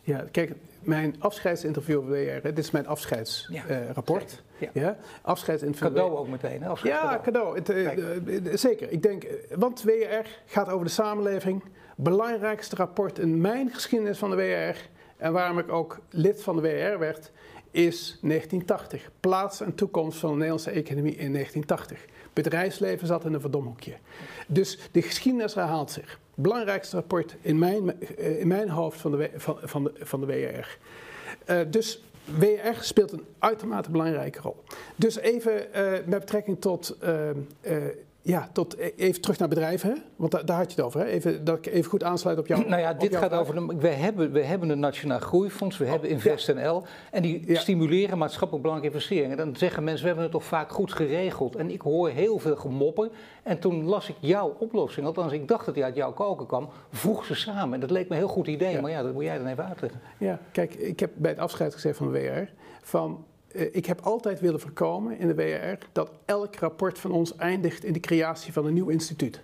Ja, 0.02 0.24
kijk, 0.30 0.52
mijn 0.80 1.14
afscheidsinterview 1.18 1.98
op 1.98 2.08
WR, 2.08 2.40
dit 2.42 2.58
is 2.58 2.70
mijn 2.70 2.86
afscheidsrapport. 2.86 4.42
Ja, 4.58 4.68
uh, 4.72 4.82
ja. 4.82 4.96
Afscheidsinterview. 5.22 5.88
Cadeau 5.88 6.16
ook 6.16 6.28
meteen, 6.28 6.62
hè? 6.62 6.70
Ja, 6.82 7.20
cadeau. 7.22 7.56
Het, 7.56 7.70
uh, 7.70 8.54
zeker. 8.54 8.90
Ik 8.90 9.02
denk, 9.02 9.26
want 9.54 9.82
WR 9.82 10.26
gaat 10.46 10.68
over 10.68 10.86
de 10.86 10.92
samenleving. 10.92 11.64
Belangrijkste 11.96 12.76
rapport 12.76 13.18
in 13.18 13.40
mijn 13.40 13.70
geschiedenis 13.72 14.18
van 14.18 14.30
de 14.30 14.36
WR 14.36 14.78
en 15.16 15.32
waarom 15.32 15.58
ik 15.58 15.72
ook 15.72 15.98
lid 16.10 16.42
van 16.42 16.56
de 16.56 16.62
WR 16.62 16.98
werd, 16.98 17.30
is 17.76 18.18
1980. 18.20 19.10
Plaats 19.20 19.60
en 19.60 19.74
toekomst 19.74 20.18
van 20.18 20.28
de 20.28 20.34
Nederlandse 20.34 20.70
economie 20.70 21.16
in 21.16 21.32
1980. 21.32 22.04
Bedrijfsleven 22.32 23.06
zat 23.06 23.24
in 23.24 23.32
een 23.32 23.40
verdomhoekje. 23.40 23.96
Dus 24.46 24.78
de 24.92 25.02
geschiedenis 25.02 25.54
herhaalt 25.54 25.90
zich. 25.90 26.20
Belangrijkste 26.34 26.96
rapport 26.96 27.36
in 27.40 27.58
mijn, 27.58 28.00
eh, 28.00 28.40
in 28.40 28.48
mijn 28.48 28.68
hoofd 28.68 29.00
van 29.00 29.10
de, 29.10 29.30
van, 29.36 29.58
van 29.62 29.84
de, 29.84 29.92
van 29.98 30.20
de 30.20 30.26
WR. 30.26 30.78
Eh, 31.44 31.60
dus 31.70 32.04
WR 32.24 32.80
speelt 32.80 33.12
een 33.12 33.24
uitermate 33.38 33.90
belangrijke 33.90 34.40
rol. 34.40 34.56
Dus 34.96 35.16
even 35.16 35.52
uh, 35.52 35.90
met 36.06 36.20
betrekking 36.20 36.60
tot 36.60 36.96
ja, 38.26 38.48
tot 38.52 38.78
e- 38.78 38.92
even 38.96 39.20
terug 39.20 39.38
naar 39.38 39.48
bedrijven, 39.48 39.90
hè? 39.90 39.96
want 40.16 40.46
daar 40.46 40.56
had 40.56 40.72
je 40.72 40.76
het 40.76 40.80
over. 40.80 41.00
Hè? 41.00 41.06
Even, 41.06 41.44
dat 41.44 41.56
ik 41.56 41.66
even 41.66 41.90
goed 41.90 42.02
aansluit 42.02 42.38
op 42.38 42.46
jou. 42.46 42.68
Nou 42.68 42.80
ja, 42.80 42.92
dit 42.92 43.16
gaat 43.16 43.32
over. 43.32 43.54
De, 43.54 43.76
we, 43.78 43.88
hebben, 43.88 44.32
we 44.32 44.42
hebben 44.42 44.68
een 44.68 44.78
Nationaal 44.78 45.18
Groeifonds, 45.18 45.78
we 45.78 45.84
oh, 45.84 45.90
hebben 45.90 46.10
InvestNL. 46.10 46.84
En 47.10 47.22
die 47.22 47.56
stimuleren 47.56 48.18
maatschappelijk 48.18 48.62
belangrijke 48.62 48.96
investeringen. 48.96 49.36
Dan 49.36 49.56
zeggen 49.56 49.84
mensen, 49.84 50.02
we 50.02 50.06
hebben 50.06 50.24
het 50.24 50.32
toch 50.32 50.44
vaak 50.44 50.72
goed 50.72 50.92
geregeld. 50.92 51.56
En 51.56 51.70
ik 51.70 51.80
hoor 51.80 52.08
heel 52.08 52.38
veel 52.38 52.56
gemopper. 52.56 53.10
En 53.42 53.58
toen 53.58 53.84
las 53.84 54.08
ik 54.08 54.16
jouw 54.20 54.56
oplossing, 54.58 55.06
althans 55.06 55.32
ik 55.32 55.48
dacht 55.48 55.64
dat 55.66 55.74
die 55.74 55.84
uit 55.84 55.96
jouw 55.96 56.12
koken 56.12 56.46
kwam. 56.46 56.68
Voeg 56.90 57.24
ze 57.24 57.34
samen. 57.34 57.74
En 57.74 57.80
dat 57.80 57.90
leek 57.90 58.08
me 58.08 58.14
een 58.14 58.20
heel 58.20 58.28
goed 58.28 58.46
idee, 58.46 58.80
maar 58.80 58.90
ja, 58.90 59.02
dat 59.02 59.12
moet 59.12 59.24
jij 59.24 59.38
dan 59.38 59.46
even 59.46 59.66
uitleggen. 59.66 60.00
Ja, 60.18 60.38
kijk, 60.52 60.74
ik 60.74 61.00
heb 61.00 61.10
bij 61.14 61.30
het 61.30 61.40
afscheid 61.40 61.74
gezegd 61.74 61.96
van 61.96 62.12
de 62.12 62.20
WR. 62.20 62.52
van 62.82 63.24
ik 63.56 63.86
heb 63.86 64.00
altijd 64.00 64.40
willen 64.40 64.60
voorkomen 64.60 65.18
in 65.18 65.26
de 65.26 65.34
WR 65.34 65.86
dat 65.92 66.10
elk 66.24 66.56
rapport 66.56 66.98
van 66.98 67.10
ons 67.10 67.36
eindigt 67.36 67.84
in 67.84 67.92
de 67.92 68.00
creatie 68.00 68.52
van 68.52 68.66
een 68.66 68.74
nieuw 68.74 68.88
instituut. 68.88 69.42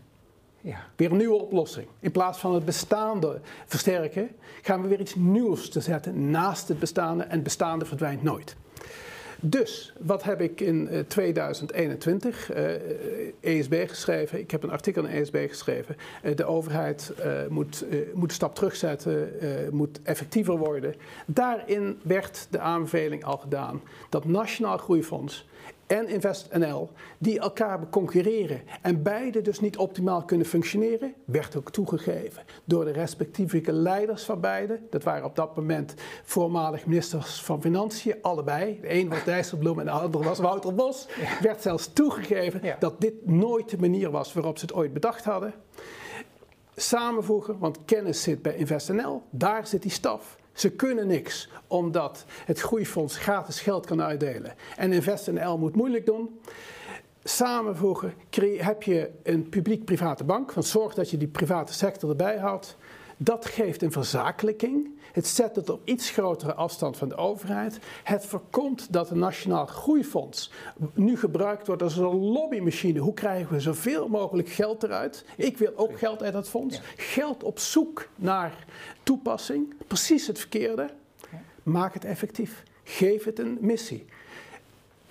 Ja. 0.61 0.85
Weer 0.97 1.11
een 1.11 1.17
nieuwe 1.17 1.41
oplossing. 1.41 1.87
In 2.01 2.11
plaats 2.11 2.39
van 2.39 2.55
het 2.55 2.65
bestaande 2.65 3.41
versterken, 3.67 4.31
gaan 4.63 4.83
we 4.83 4.89
weer 4.89 5.01
iets 5.01 5.15
nieuws 5.15 5.69
te 5.69 5.81
zetten 5.81 6.31
naast 6.31 6.69
het 6.69 6.79
bestaande 6.79 7.23
en 7.23 7.31
het 7.31 7.43
bestaande 7.43 7.85
verdwijnt 7.85 8.23
nooit. 8.23 8.57
Dus, 9.45 9.93
wat 10.01 10.23
heb 10.23 10.41
ik 10.41 10.61
in 10.61 11.05
2021 11.09 12.51
uh, 12.55 13.59
ESB 13.59 13.89
geschreven? 13.89 14.39
Ik 14.39 14.51
heb 14.51 14.63
een 14.63 14.71
artikel 14.71 15.05
in 15.05 15.21
ESB 15.21 15.49
geschreven. 15.49 15.97
De 16.35 16.45
overheid 16.45 17.13
moet, 17.49 17.85
moet 18.15 18.29
een 18.29 18.35
stap 18.35 18.55
terugzetten, 18.55 19.33
moet 19.71 20.01
effectiever 20.03 20.57
worden. 20.57 20.95
Daarin 21.27 21.99
werd 22.03 22.47
de 22.51 22.59
aanbeveling 22.59 23.25
al 23.25 23.37
gedaan 23.37 23.83
dat 24.09 24.25
Nationaal 24.25 24.79
Groeifonds 24.79 25.47
en 25.93 26.09
InvestNL, 26.09 26.91
die 27.19 27.41
elkaar 27.41 27.89
concurreren 27.91 28.61
en 28.83 29.03
beide 29.03 29.41
dus 29.43 29.61
niet 29.61 29.77
optimaal 29.77 30.25
kunnen 30.25 30.47
functioneren, 30.47 31.15
werd 31.25 31.57
ook 31.57 31.71
toegegeven 31.71 32.43
door 32.65 32.85
de 32.85 32.91
respectieve 32.91 33.73
leiders 33.73 34.25
van 34.25 34.41
beide. 34.41 34.81
Dat 34.91 35.03
waren 35.03 35.25
op 35.25 35.37
dat 35.37 35.57
moment 35.57 35.95
voormalig 36.23 36.87
ministers 36.87 37.43
van 37.43 37.61
Financiën, 37.61 38.15
allebei. 38.23 38.79
De 38.81 38.93
een 38.93 39.09
was 39.09 39.25
Dijsselbloem 39.25 39.79
en 39.79 39.85
de 39.85 39.91
andere 39.91 40.25
was 40.25 40.39
Wouter 40.39 40.75
Bos. 40.75 41.09
Werd 41.41 41.63
zelfs 41.63 41.93
toegegeven 41.93 42.61
dat 42.79 43.01
dit 43.01 43.27
nooit 43.27 43.71
de 43.71 43.79
manier 43.79 44.11
was 44.11 44.33
waarop 44.33 44.59
ze 44.59 44.65
het 44.65 44.75
ooit 44.75 44.93
bedacht 44.93 45.25
hadden. 45.25 45.55
Samenvoegen, 46.77 47.59
want 47.59 47.85
kennis 47.85 48.23
zit 48.23 48.43
bij 48.43 48.57
InvestNL, 48.57 49.23
daar 49.31 49.67
zit 49.67 49.83
die 49.83 49.91
staf. 49.91 50.37
Ze 50.53 50.71
kunnen 50.71 51.07
niks, 51.07 51.49
omdat 51.67 52.25
het 52.45 52.61
groeifonds 52.61 53.17
gratis 53.17 53.61
geld 53.61 53.87
kan 53.87 54.03
uitdelen. 54.03 54.55
En 54.77 54.93
InvestNL 54.93 55.59
moet 55.59 55.77
moeilijk 55.77 56.07
doen. 56.07 56.41
Samenvoegen 57.25 58.15
heb 58.57 58.83
je 58.83 59.11
een 59.23 59.49
publiek-private 59.49 60.25
bank, 60.25 60.53
want 60.53 60.67
zorg 60.67 60.95
dat 60.95 61.11
je 61.11 61.17
die 61.17 61.29
private 61.29 61.73
sector 61.73 62.11
erbij 62.11 62.39
houdt. 62.39 62.77
Dat 63.17 63.47
geeft 63.47 63.83
een 63.83 63.93
verzakelijking. 63.93 65.01
Het 65.13 65.27
zet 65.27 65.57
het 65.57 65.71
op 65.71 65.81
iets 65.85 66.11
grotere 66.11 66.55
afstand 66.55 66.97
van 66.97 67.09
de 67.09 67.17
overheid. 67.17 67.79
Het 68.03 68.27
voorkomt 68.27 68.93
dat 68.93 69.09
het 69.09 69.19
Nationaal 69.19 69.67
Groeifonds 69.67 70.51
nu 70.95 71.19
gebruikt 71.19 71.67
wordt 71.67 71.83
als 71.83 71.97
een 71.97 72.15
lobbymachine. 72.17 72.99
Hoe 72.99 73.15
krijgen 73.15 73.53
we 73.53 73.61
zoveel 73.61 74.09
mogelijk 74.09 74.49
geld 74.49 74.83
eruit? 74.83 75.25
Ik 75.37 75.59
wil 75.59 75.73
ook 75.77 75.99
geld 75.99 76.23
uit 76.23 76.33
dat 76.33 76.49
fonds. 76.49 76.81
Geld 76.97 77.43
op 77.43 77.59
zoek 77.59 78.09
naar 78.17 78.65
toepassing. 79.03 79.75
Precies 79.87 80.27
het 80.27 80.39
verkeerde. 80.39 80.91
Maak 81.63 81.95
het 81.95 82.05
effectief. 82.05 82.63
Geef 82.85 83.25
het 83.25 83.39
een 83.39 83.59
missie. 83.61 84.05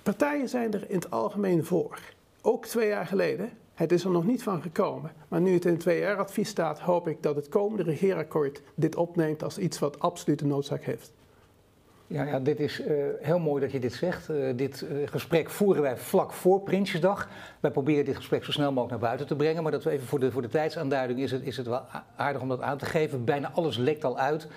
Partijen 0.02 0.48
zijn 0.48 0.72
er 0.72 0.84
in 0.88 0.94
het 0.94 1.10
algemeen 1.10 1.64
voor. 1.64 1.98
Ook 2.40 2.66
twee 2.66 2.88
jaar 2.88 3.06
geleden 3.06 3.50
het 3.74 3.92
is 3.92 4.04
er 4.04 4.10
nog 4.10 4.24
niet 4.24 4.42
van 4.42 4.62
gekomen. 4.62 5.12
Maar 5.28 5.40
nu 5.40 5.52
het 5.52 5.64
in 5.64 5.72
het 5.72 5.82
2R-advies 5.88 6.48
staat, 6.48 6.78
hoop 6.78 7.08
ik 7.08 7.22
dat 7.22 7.36
het 7.36 7.48
komende 7.48 7.82
regeerakkoord 7.82 8.62
dit 8.74 8.96
opneemt 8.96 9.42
als 9.42 9.58
iets 9.58 9.78
wat 9.78 9.98
absolute 9.98 10.46
noodzaak 10.46 10.82
heeft. 10.84 11.12
Ja, 12.06 12.24
ja 12.24 12.40
dit 12.40 12.60
is 12.60 12.80
uh, 12.80 13.04
heel 13.20 13.38
mooi 13.38 13.60
dat 13.60 13.72
je 13.72 13.80
dit 13.80 13.92
zegt. 13.92 14.30
Uh, 14.30 14.56
dit 14.56 14.80
uh, 14.90 15.08
gesprek 15.08 15.50
voeren 15.50 15.82
wij 15.82 15.96
vlak 15.96 16.32
voor 16.32 16.60
Prinsjesdag. 16.60 17.28
Wij 17.60 17.70
proberen 17.70 18.04
dit 18.04 18.16
gesprek 18.16 18.44
zo 18.44 18.52
snel 18.52 18.72
mogelijk 18.72 18.90
naar 18.90 19.08
buiten 19.08 19.26
te 19.26 19.36
brengen. 19.36 19.62
Maar 19.62 19.72
dat 19.72 19.84
we 19.84 19.90
even 19.90 20.06
voor 20.06 20.20
de, 20.20 20.30
voor 20.30 20.42
de 20.42 20.48
tijdsaanduiding 20.48 21.20
is 21.20 21.30
het, 21.30 21.42
is 21.42 21.56
het 21.56 21.66
wel 21.66 21.82
aardig 22.16 22.42
om 22.42 22.48
dat 22.48 22.60
aan 22.60 22.78
te 22.78 22.86
geven. 22.86 23.24
Bijna 23.24 23.50
alles 23.54 23.76
lekt 23.76 24.04
al 24.04 24.18
uit. 24.18 24.48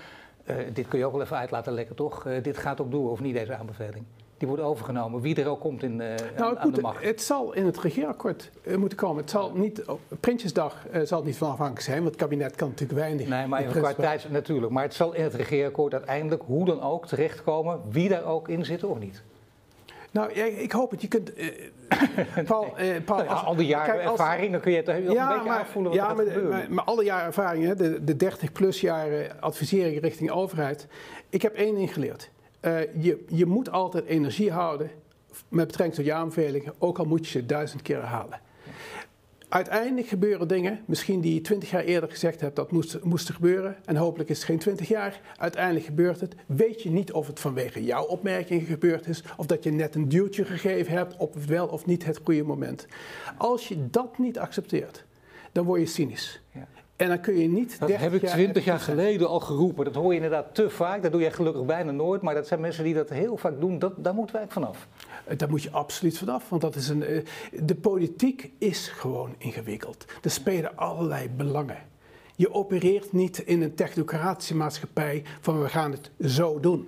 dit 0.74 0.88
kun 0.88 1.00
je 1.00 1.06
ook 1.06 1.12
wel 1.12 1.22
even 1.22 1.38
uit 1.38 1.52
laten 1.52 1.74
lekken, 1.74 1.96
toch? 1.96 2.28
dit 2.42 2.58
gaat 2.58 2.82
ook 2.82 2.92
door, 2.92 3.12
of 3.12 3.20
niet, 3.20 3.34
deze 3.34 3.56
aanbeveling? 3.56 4.06
Die 4.38 4.48
wordt 4.48 4.64
overgenomen, 4.64 5.22
wie 5.22 5.36
er 5.36 5.48
ook 5.48 5.60
komt 5.60 5.84
in, 5.84 6.00
uh, 6.00 6.08
nou, 6.38 6.58
aan, 6.58 6.72
de 6.72 6.82
macht. 6.82 7.04
Het 7.04 7.22
zal 7.22 7.54
in 7.54 7.66
het 7.66 7.80
regeerakkoord 7.80 8.52
uh, 8.64 8.76
moeten 8.76 8.98
komen. 8.98 9.22
Het 9.22 9.30
zal 9.30 9.52
niet, 9.54 9.86
op 9.86 10.00
Prinsjesdag 10.20 10.86
uh, 10.94 11.02
zal 11.02 11.18
het 11.18 11.28
niet 11.28 11.38
van 11.38 11.50
afhankelijk 11.50 11.86
zijn, 11.86 11.98
want 11.98 12.10
het 12.10 12.20
kabinet 12.20 12.56
kan 12.56 12.70
natuurlijk 12.70 13.00
weinig. 13.00 13.28
Nee, 13.28 13.48
maar 13.48 13.62
even 13.62 13.82
qua 13.82 13.94
tijd 13.94 14.32
natuurlijk. 14.32 14.72
Maar 14.72 14.84
het 14.84 14.94
zal 14.94 15.14
in 15.14 15.24
het 15.24 15.34
regeerakkoord 15.34 15.94
uiteindelijk, 15.94 16.44
hoe 16.46 16.66
dan 16.66 16.82
ook, 16.82 17.08
terechtkomen, 17.08 17.82
wie 17.90 18.10
daar 18.10 18.26
ook 18.26 18.50
in 18.50 18.66
zit 18.66 18.84
of 18.84 19.00
niet. 19.00 19.24
Nou, 20.12 20.32
ik 20.32 20.72
hoop 20.72 20.92
het. 20.92 21.02
Je 21.02 21.08
kunt. 21.08 21.32
Paul, 22.46 22.74
Paul 23.06 23.24
nou 23.24 23.46
al 23.46 23.56
die 23.56 23.68
jaren 23.68 24.02
ervaring, 24.02 24.52
dan 24.52 24.62
kun 24.62 24.72
je 24.72 24.78
het 24.78 24.88
heel 24.88 25.14
ja, 25.14 25.24
een 25.24 25.34
beetje 25.34 25.50
maar, 25.50 25.60
aanvoelen 25.60 25.92
wat 25.92 26.02
ja, 26.02 26.10
er 26.10 26.16
maar, 26.16 26.50
maar, 26.50 26.66
maar, 26.70 26.84
alle 26.84 27.04
jaren 27.04 27.26
ervaring, 27.26 27.74
de, 27.74 28.04
de 28.04 28.16
30 28.16 28.52
plus 28.52 28.82
jaren 28.82 29.42
advisering 29.42 30.02
richting 30.02 30.32
overheid. 30.32 30.88
Ik 31.30 31.42
heb 31.42 31.56
één 31.56 31.76
ding 31.76 31.94
geleerd. 31.94 32.30
Uh, 32.66 33.04
je, 33.04 33.24
je 33.28 33.46
moet 33.46 33.72
altijd 33.72 34.06
energie 34.06 34.52
houden 34.52 34.90
met 35.50 35.68
betrekking 35.68 35.96
tot 35.96 36.06
je 36.06 36.14
aanbevelingen, 36.14 36.74
ook 36.78 37.00
al 37.00 37.06
moet 37.06 37.26
je 37.26 37.32
ze 37.32 37.46
duizend 37.46 37.82
keer 37.82 37.98
herhalen. 37.98 38.40
Uiteindelijk 39.50 40.08
gebeuren 40.08 40.48
dingen, 40.48 40.80
misschien 40.86 41.22
die 41.22 41.34
je 41.34 41.42
twintig 41.42 41.70
jaar 41.70 41.84
eerder 41.84 42.10
gezegd 42.10 42.42
hebt 42.42 42.56
dat 42.56 42.72
moest, 42.72 43.04
moest 43.04 43.32
gebeuren. 43.32 43.76
En 43.86 43.96
hopelijk 43.96 44.30
is 44.30 44.38
het 44.38 44.46
geen 44.46 44.60
twintig 44.60 44.88
jaar. 44.88 45.22
Uiteindelijk 45.38 45.86
gebeurt 45.86 46.20
het. 46.20 46.36
Weet 46.46 46.82
je 46.82 46.90
niet 46.90 47.12
of 47.12 47.28
het 47.28 47.40
vanwege 47.40 47.84
jouw 47.84 48.04
opmerkingen 48.04 48.66
gebeurd 48.66 49.08
is. 49.08 49.24
Of 49.38 49.46
dat 49.46 49.64
je 49.64 49.72
net 49.72 49.96
een 49.96 50.10
duwtje 50.10 50.46
gegeven 50.46 50.94
hebt 50.94 51.18
op 51.18 51.36
wel 51.36 51.68
of 51.68 51.86
niet 51.86 52.06
het 52.06 52.20
goede 52.24 52.44
moment. 52.44 52.88
Als 53.38 53.68
je 53.68 53.90
dat 53.90 54.18
niet 54.18 54.40
accepteert, 54.40 55.06
dan 55.52 55.66
word 55.66 55.80
je 55.80 55.86
cynisch. 55.86 56.42
Ja. 56.52 56.68
En 56.96 57.08
dan 57.08 57.20
kun 57.20 57.38
je 57.38 57.48
niet. 57.48 57.80
Dat 57.80 57.96
heb 57.96 58.14
ik 58.14 58.26
twintig 58.26 58.66
jaar 58.66 58.80
geleden 58.80 59.28
al 59.28 59.40
geroepen. 59.40 59.86
Dat 59.86 59.96
hoor 59.96 60.10
je 60.10 60.16
inderdaad 60.16 60.56
te 60.56 60.70
vaak. 60.70 61.02
Dat 61.04 61.12
doe 61.12 61.22
je 61.22 61.32
gelukkig 61.32 61.66
bijna 61.66 61.92
nooit. 61.92 62.22
Maar 62.22 62.34
dat 62.34 62.48
zijn 62.48 62.60
mensen 62.60 62.84
die 62.84 62.94
dat 62.94 63.10
heel 63.10 63.38
vaak 63.38 63.60
doen. 63.60 63.80
Dat, 63.80 63.94
daar 63.98 64.14
moeten 64.14 64.36
wij 64.36 64.46
vanaf. 64.48 64.88
Eh, 65.26 65.38
daar 65.38 65.50
moet 65.50 65.64
je 65.64 65.72
absoluut 65.72 66.18
vanaf. 66.18 66.50
Want 66.50 66.62
dat 66.62 66.76
is 66.76 66.90
een, 66.90 67.04
eh, 67.04 67.26
de 67.52 67.76
politiek 67.76 68.52
is 68.58 68.88
gewoon 68.88 69.36
ingewikkeld. 69.38 70.06
Er 70.22 70.32
spelen 70.32 70.78
allerlei 70.78 71.30
belangen. 71.30 71.78
Je 72.36 72.54
opereert 72.54 73.14
niet 73.14 73.38
in 73.38 73.62
een 73.62 73.76
technocratische 73.76 74.56
maatschappij 74.56 75.24
van 75.42 75.62
we 75.62 75.70
gaan 75.70 75.92
het 75.92 76.12
zo 76.20 76.60
doen. 76.60 76.88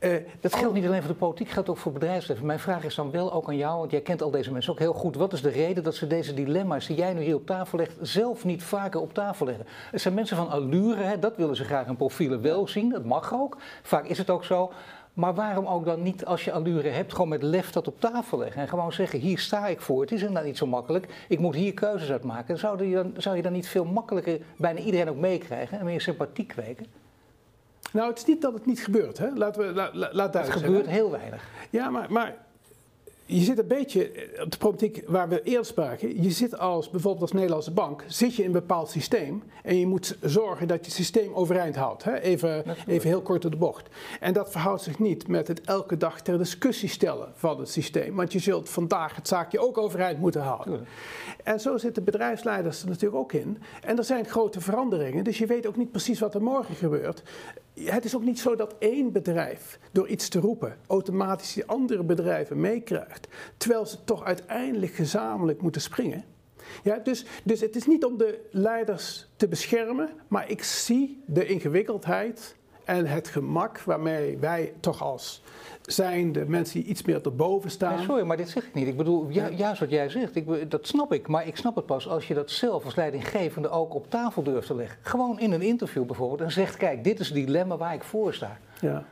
Uh, 0.00 0.16
dat 0.40 0.56
geldt 0.56 0.74
niet 0.74 0.86
alleen 0.86 1.02
voor 1.02 1.12
de 1.12 1.18
politiek, 1.18 1.48
geldt 1.48 1.68
ook 1.68 1.76
voor 1.76 1.92
bedrijfsleven. 1.92 2.46
Mijn 2.46 2.58
vraag 2.58 2.84
is 2.84 2.94
dan 2.94 3.10
wel 3.10 3.32
ook 3.32 3.48
aan 3.48 3.56
jou, 3.56 3.78
want 3.78 3.90
jij 3.90 4.00
kent 4.00 4.22
al 4.22 4.30
deze 4.30 4.52
mensen 4.52 4.72
ook 4.72 4.78
heel 4.78 4.92
goed. 4.92 5.16
Wat 5.16 5.32
is 5.32 5.42
de 5.42 5.48
reden 5.48 5.82
dat 5.82 5.94
ze 5.94 6.06
deze 6.06 6.34
dilemma's 6.34 6.86
die 6.86 6.96
jij 6.96 7.12
nu 7.12 7.22
hier 7.22 7.34
op 7.34 7.46
tafel 7.46 7.78
legt, 7.78 7.96
zelf 8.00 8.44
niet 8.44 8.62
vaker 8.62 9.00
op 9.00 9.14
tafel 9.14 9.46
leggen? 9.46 9.66
Het 9.90 10.00
zijn 10.00 10.14
mensen 10.14 10.36
van 10.36 10.50
allure, 10.50 11.02
hè, 11.02 11.18
dat 11.18 11.36
willen 11.36 11.56
ze 11.56 11.64
graag 11.64 11.86
in 11.86 11.96
profielen 11.96 12.42
wel 12.42 12.68
zien, 12.68 12.90
dat 12.90 13.04
mag 13.04 13.34
ook. 13.34 13.56
Vaak 13.82 14.06
is 14.06 14.18
het 14.18 14.30
ook 14.30 14.44
zo. 14.44 14.72
Maar 15.14 15.34
waarom 15.34 15.66
ook 15.66 15.84
dan 15.84 16.02
niet, 16.02 16.24
als 16.24 16.44
je 16.44 16.52
allure 16.52 16.88
hebt, 16.88 17.12
gewoon 17.12 17.28
met 17.28 17.42
lef 17.42 17.70
dat 17.70 17.86
op 17.86 18.00
tafel 18.00 18.38
leggen? 18.38 18.62
En 18.62 18.68
gewoon 18.68 18.92
zeggen, 18.92 19.18
hier 19.18 19.38
sta 19.38 19.66
ik 19.66 19.80
voor. 19.80 20.00
Het 20.00 20.12
is 20.12 20.20
inderdaad 20.20 20.44
niet 20.44 20.56
zo 20.56 20.66
makkelijk. 20.66 21.24
Ik 21.28 21.38
moet 21.38 21.54
hier 21.54 21.74
keuzes 21.74 22.10
uitmaken. 22.10 22.58
Zou 22.58 22.84
je 22.84 22.94
dan, 22.94 23.14
zou 23.16 23.36
je 23.36 23.42
dan 23.42 23.52
niet 23.52 23.68
veel 23.68 23.84
makkelijker 23.84 24.40
bijna 24.56 24.78
iedereen 24.80 25.08
ook 25.08 25.16
meekrijgen 25.16 25.78
en 25.78 25.84
meer 25.84 26.00
sympathie 26.00 26.46
kweken? 26.46 27.03
Nou, 27.94 28.08
het 28.08 28.18
is 28.18 28.24
niet 28.24 28.42
dat 28.42 28.52
het 28.52 28.66
niet 28.66 28.84
gebeurt. 28.84 29.18
Hè? 29.18 29.30
Laten 29.34 29.66
we, 29.66 29.72
la, 29.92 30.08
laat 30.12 30.34
Het 30.34 30.50
gebeurt 30.50 30.86
heel 30.86 31.10
weinig. 31.10 31.48
Ja, 31.70 31.90
maar, 31.90 32.12
maar 32.12 32.36
je 33.26 33.40
zit 33.40 33.58
een 33.58 33.66
beetje 33.66 34.10
eh, 34.10 34.42
op 34.42 34.50
de 34.50 34.58
problematiek 34.58 35.02
waar 35.06 35.28
we 35.28 35.42
eerst 35.42 35.70
spraken. 35.70 36.22
Je 36.22 36.30
zit 36.30 36.58
als 36.58 36.90
bijvoorbeeld 36.90 37.22
als 37.22 37.32
Nederlandse 37.32 37.72
bank, 37.72 38.04
zit 38.06 38.34
je 38.34 38.42
in 38.42 38.48
een 38.48 38.60
bepaald 38.60 38.90
systeem 38.90 39.42
en 39.62 39.78
je 39.78 39.86
moet 39.86 40.16
zorgen 40.20 40.68
dat 40.68 40.84
je 40.84 40.90
systeem 40.90 41.32
overeind 41.34 41.76
houdt. 41.76 42.04
Hè? 42.04 42.18
Even, 42.18 42.64
even 42.86 43.08
heel 43.08 43.22
kort 43.22 43.44
op 43.44 43.50
de 43.50 43.56
bocht. 43.56 43.88
En 44.20 44.32
dat 44.32 44.50
verhoudt 44.50 44.82
zich 44.82 44.98
niet 44.98 45.28
met 45.28 45.48
het 45.48 45.60
elke 45.60 45.96
dag 45.96 46.20
ter 46.20 46.38
discussie 46.38 46.88
stellen 46.88 47.32
van 47.34 47.58
het 47.58 47.68
systeem. 47.68 48.14
Want 48.14 48.32
je 48.32 48.38
zult 48.38 48.68
vandaag 48.68 49.16
het 49.16 49.28
zaakje 49.28 49.58
ook 49.58 49.78
overeind 49.78 50.18
moeten 50.18 50.42
houden. 50.42 50.86
En 51.44 51.60
zo 51.60 51.78
zitten 51.78 52.04
bedrijfsleiders 52.04 52.82
er 52.82 52.88
natuurlijk 52.88 53.20
ook 53.20 53.32
in. 53.32 53.58
En 53.82 53.98
er 53.98 54.04
zijn 54.04 54.24
grote 54.24 54.60
veranderingen, 54.60 55.24
dus 55.24 55.38
je 55.38 55.46
weet 55.46 55.66
ook 55.66 55.76
niet 55.76 55.90
precies 55.90 56.20
wat 56.20 56.34
er 56.34 56.42
morgen 56.42 56.74
gebeurt 56.74 57.22
het 57.82 58.04
is 58.04 58.16
ook 58.16 58.22
niet 58.22 58.40
zo 58.40 58.56
dat 58.56 58.74
één 58.78 59.12
bedrijf 59.12 59.78
door 59.92 60.08
iets 60.08 60.28
te 60.28 60.40
roepen 60.40 60.76
automatisch 60.86 61.52
die 61.52 61.64
andere 61.64 62.02
bedrijven 62.02 62.60
meekrijgt, 62.60 63.13
terwijl 63.56 63.86
ze 63.86 64.04
toch 64.04 64.24
uiteindelijk 64.24 64.92
gezamenlijk 64.92 65.62
moeten 65.62 65.80
springen. 65.80 66.24
Ja, 66.82 66.98
dus, 66.98 67.24
dus 67.44 67.60
het 67.60 67.76
is 67.76 67.86
niet 67.86 68.04
om 68.04 68.18
de 68.18 68.48
leiders 68.50 69.26
te 69.36 69.48
beschermen, 69.48 70.10
maar 70.28 70.50
ik 70.50 70.62
zie 70.62 71.22
de 71.26 71.46
ingewikkeldheid 71.46 72.56
en 72.84 73.06
het 73.06 73.28
gemak 73.28 73.80
waarmee 73.80 74.38
wij 74.38 74.72
toch 74.80 75.02
als 75.02 75.42
zijn 75.82 76.32
de 76.32 76.44
mensen 76.46 76.80
die 76.80 76.88
iets 76.88 77.02
meer 77.02 77.24
erboven 77.24 77.70
staan. 77.70 78.02
sorry, 78.02 78.24
maar 78.24 78.36
dit 78.36 78.48
zeg 78.48 78.66
ik 78.66 78.74
niet. 78.74 78.86
Ik 78.86 78.96
bedoel, 78.96 79.30
ju 79.30 79.50
juist 79.50 79.80
wat 79.80 79.90
jij 79.90 80.08
zegt, 80.08 80.36
ik, 80.36 80.70
dat 80.70 80.86
snap 80.86 81.12
ik. 81.12 81.28
Maar 81.28 81.46
ik 81.46 81.56
snap 81.56 81.74
het 81.76 81.86
pas 81.86 82.08
als 82.08 82.28
je 82.28 82.34
dat 82.34 82.50
zelf 82.50 82.84
als 82.84 82.94
leidinggevende 82.94 83.68
ook 83.68 83.94
op 83.94 84.10
tafel 84.10 84.42
durft 84.42 84.66
te 84.66 84.74
leggen. 84.74 84.98
Gewoon 85.02 85.38
in 85.38 85.52
een 85.52 85.62
interview 85.62 86.04
bijvoorbeeld. 86.04 86.40
En 86.40 86.52
zegt, 86.52 86.76
kijk, 86.76 87.04
dit 87.04 87.20
is 87.20 87.26
het 87.26 87.36
dilemma 87.36 87.76
waar 87.76 87.94
ik 87.94 88.02
voor 88.02 88.34
sta. 88.34 88.58
Ja. 88.80 89.04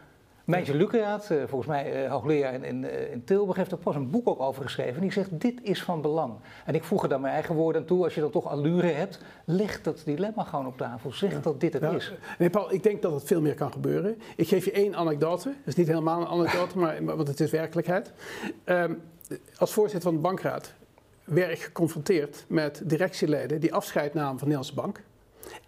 Meintje 0.52 0.74
Lucraat, 0.74 1.30
eh, 1.30 1.38
volgens 1.46 1.66
mij 1.66 2.04
uh, 2.04 2.10
hoogleraar 2.10 2.54
in, 2.54 2.64
in, 2.64 2.84
eh, 2.84 3.12
in, 3.12 3.24
Tilburg, 3.24 3.56
heeft 3.56 3.72
er 3.72 3.78
pas 3.78 3.94
een 3.94 4.10
boek 4.10 4.28
ook 4.28 4.40
over 4.40 4.62
geschreven. 4.62 4.94
En 4.94 5.00
die 5.00 5.12
zegt, 5.12 5.40
dit 5.40 5.60
is 5.62 5.82
van 5.82 6.00
belang. 6.00 6.34
En 6.64 6.74
ik 6.74 6.84
voeg 6.84 7.02
er 7.02 7.08
dan 7.08 7.20
mijn 7.20 7.34
eigen 7.34 7.54
woorden 7.54 7.80
aan 7.80 7.86
toe. 7.86 8.04
Als 8.04 8.14
je 8.14 8.20
dan 8.20 8.30
toch 8.30 8.46
allure 8.46 8.86
hebt, 8.86 9.18
leg 9.44 9.82
dat 9.82 10.02
dilemma 10.04 10.44
gewoon 10.44 10.66
op 10.66 10.76
tafel. 10.76 11.12
Zeg 11.12 11.42
dat 11.42 11.60
dit 11.60 11.72
het 11.72 11.82
is. 11.82 12.12
Nee, 12.38 12.50
Paul, 12.50 12.72
ik 12.72 12.82
denk 12.82 13.02
dat 13.02 13.12
het 13.12 13.24
veel 13.24 13.40
meer 13.40 13.54
kan 13.54 13.72
gebeuren. 13.72 14.20
Ik 14.36 14.48
geef 14.48 14.64
je 14.64 14.72
één 14.72 14.94
anekdote. 14.94 15.48
Het 15.48 15.66
is 15.66 15.74
niet 15.74 15.86
helemaal 15.86 16.20
een 16.20 16.26
anekdote, 16.26 16.78
maar, 16.78 17.04
want 17.04 17.28
het 17.28 17.40
is 17.40 17.50
werkelijkheid. 17.50 18.12
Um, 18.64 19.02
als 19.58 19.72
voorzitter 19.72 20.02
van 20.02 20.14
de 20.14 20.20
bankraad 20.28 20.72
werd 21.24 21.52
ik 21.52 21.62
geconfronteerd 21.62 22.44
met 22.48 22.82
directieleden 22.84 23.60
die 23.60 23.74
afscheid 23.74 24.14
namen 24.14 24.38
van 24.38 24.48
de 24.48 24.54
Nederlandse 24.54 24.74
Bank. 24.74 25.02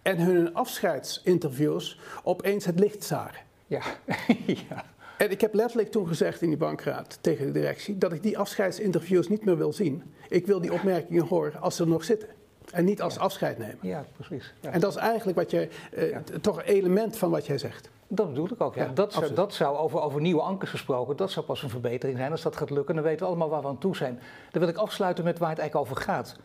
En 0.01 0.17
hun 0.17 0.53
afscheidsinterviews 0.53 1.99
opeens 2.23 2.65
het 2.65 2.79
licht 2.79 3.03
zagen. 3.03 3.44
Ja. 3.67 3.81
ja. 4.69 4.85
En 5.17 5.31
ik 5.31 5.41
heb 5.41 5.53
letterlijk 5.53 5.91
toen 5.91 6.07
gezegd 6.07 6.41
in 6.41 6.47
die 6.47 6.57
bankraad 6.57 7.17
tegen 7.21 7.45
de 7.45 7.51
directie 7.51 7.97
dat 7.97 8.11
ik 8.11 8.23
die 8.23 8.37
afscheidsinterviews 8.37 9.29
niet 9.29 9.45
meer 9.45 9.57
wil 9.57 9.73
zien. 9.73 10.03
Ik 10.29 10.45
wil 10.45 10.61
die 10.61 10.73
opmerkingen 10.73 11.25
horen 11.25 11.61
als 11.61 11.75
ze 11.75 11.83
er 11.83 11.89
nog 11.89 12.03
zitten. 12.03 12.29
En 12.71 12.85
niet 12.85 13.01
als 13.01 13.17
afscheid 13.17 13.57
nemen. 13.57 13.77
Ja, 13.81 14.05
precies. 14.15 14.53
Ja. 14.59 14.71
En 14.71 14.79
dat 14.79 14.91
is 14.91 14.97
eigenlijk 14.97 15.37
wat 15.37 15.51
je, 15.51 15.69
uh, 15.97 16.17
toch 16.41 16.57
een 16.57 16.63
element 16.63 17.17
van 17.17 17.29
wat 17.29 17.45
jij 17.45 17.57
zegt. 17.57 17.89
Dat 18.07 18.27
bedoel 18.27 18.51
ik 18.51 18.61
ook. 18.61 18.75
Ja. 18.75 18.91
dat, 18.93 19.13
zou, 19.13 19.33
dat 19.33 19.53
zou 19.53 19.77
over, 19.77 20.01
over 20.01 20.21
nieuwe 20.21 20.41
ankers 20.41 20.71
gesproken, 20.71 21.15
dat 21.15 21.31
zou 21.31 21.45
pas 21.45 21.63
een 21.63 21.69
verbetering 21.69 22.17
zijn. 22.17 22.31
Als 22.31 22.41
dat 22.41 22.55
gaat 22.55 22.69
lukken, 22.69 22.95
dan 22.95 23.03
weten 23.03 23.19
we 23.19 23.25
allemaal 23.25 23.49
waar 23.49 23.61
we 23.61 23.67
aan 23.67 23.77
toe 23.77 23.95
zijn. 23.95 24.19
Dan 24.51 24.61
wil 24.61 24.69
ik 24.69 24.77
afsluiten 24.77 25.23
met 25.23 25.39
waar 25.39 25.49
het 25.49 25.59
eigenlijk 25.59 25.89
over 25.89 26.03
gaat 26.03 26.35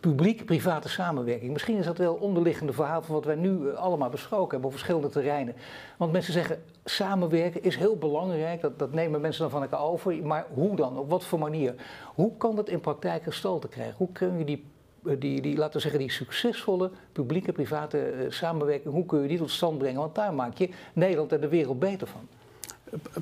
publiek-private 0.00 0.88
samenwerking. 0.88 1.52
Misschien 1.52 1.76
is 1.76 1.84
dat 1.84 1.98
wel 1.98 2.14
onderliggende 2.14 2.72
verhaal 2.72 3.02
van 3.02 3.14
wat 3.14 3.24
wij 3.24 3.34
nu 3.34 3.68
eh, 3.68 3.74
allemaal 3.74 4.08
besproken 4.08 4.50
hebben 4.50 4.66
op 4.66 4.72
verschillende 4.72 5.08
terreinen. 5.08 5.54
Want 5.96 6.12
mensen 6.12 6.32
zeggen 6.32 6.62
samenwerken 6.84 7.62
is 7.62 7.76
heel 7.76 7.96
belangrijk, 7.96 8.60
dat, 8.60 8.78
dat 8.78 8.92
nemen 8.92 9.20
mensen 9.20 9.42
dan 9.42 9.50
van 9.50 9.62
elkaar 9.62 9.80
over. 9.80 10.26
Maar 10.26 10.46
hoe 10.54 10.76
dan? 10.76 10.98
Op 10.98 11.10
wat 11.10 11.24
voor 11.24 11.38
manier? 11.38 11.74
Hoe 12.14 12.36
kan 12.36 12.56
dat 12.56 12.68
in 12.68 12.80
praktijk 12.80 13.22
gestalte 13.22 13.68
krijgen? 13.68 13.94
Hoe 13.96 14.12
kun 14.12 14.38
je 14.38 14.44
die, 14.44 14.64
eh, 15.04 15.12
die, 15.18 15.40
die, 15.40 15.56
laten 15.56 15.80
zeggen, 15.80 16.00
die 16.00 16.10
succesvolle 16.10 16.90
publieke-private 17.12 17.98
eh, 17.98 18.30
samenwerking, 18.30 18.94
hoe 18.94 19.06
kun 19.06 19.22
je 19.22 19.28
die 19.28 19.38
tot 19.38 19.50
stand 19.50 19.78
brengen? 19.78 20.00
Want 20.00 20.14
daar 20.14 20.34
maak 20.34 20.58
je 20.58 20.68
Nederland 20.92 21.32
en 21.32 21.40
de 21.40 21.48
wereld 21.48 21.78
beter 21.78 22.06
van. 22.06 22.28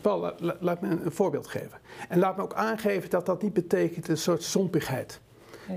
Paul, 0.03 0.33
laat 0.61 0.81
me 0.81 0.89
een 0.89 1.13
voorbeeld 1.13 1.47
geven. 1.47 1.79
En 2.09 2.19
laat 2.19 2.37
me 2.37 2.43
ook 2.43 2.55
aangeven 2.55 3.11
dat 3.11 3.27
dat 3.27 3.43
niet 3.43 3.53
betekent 3.53 4.09
een 4.09 4.19
soort 4.19 4.43
zompigheid. 4.43 5.21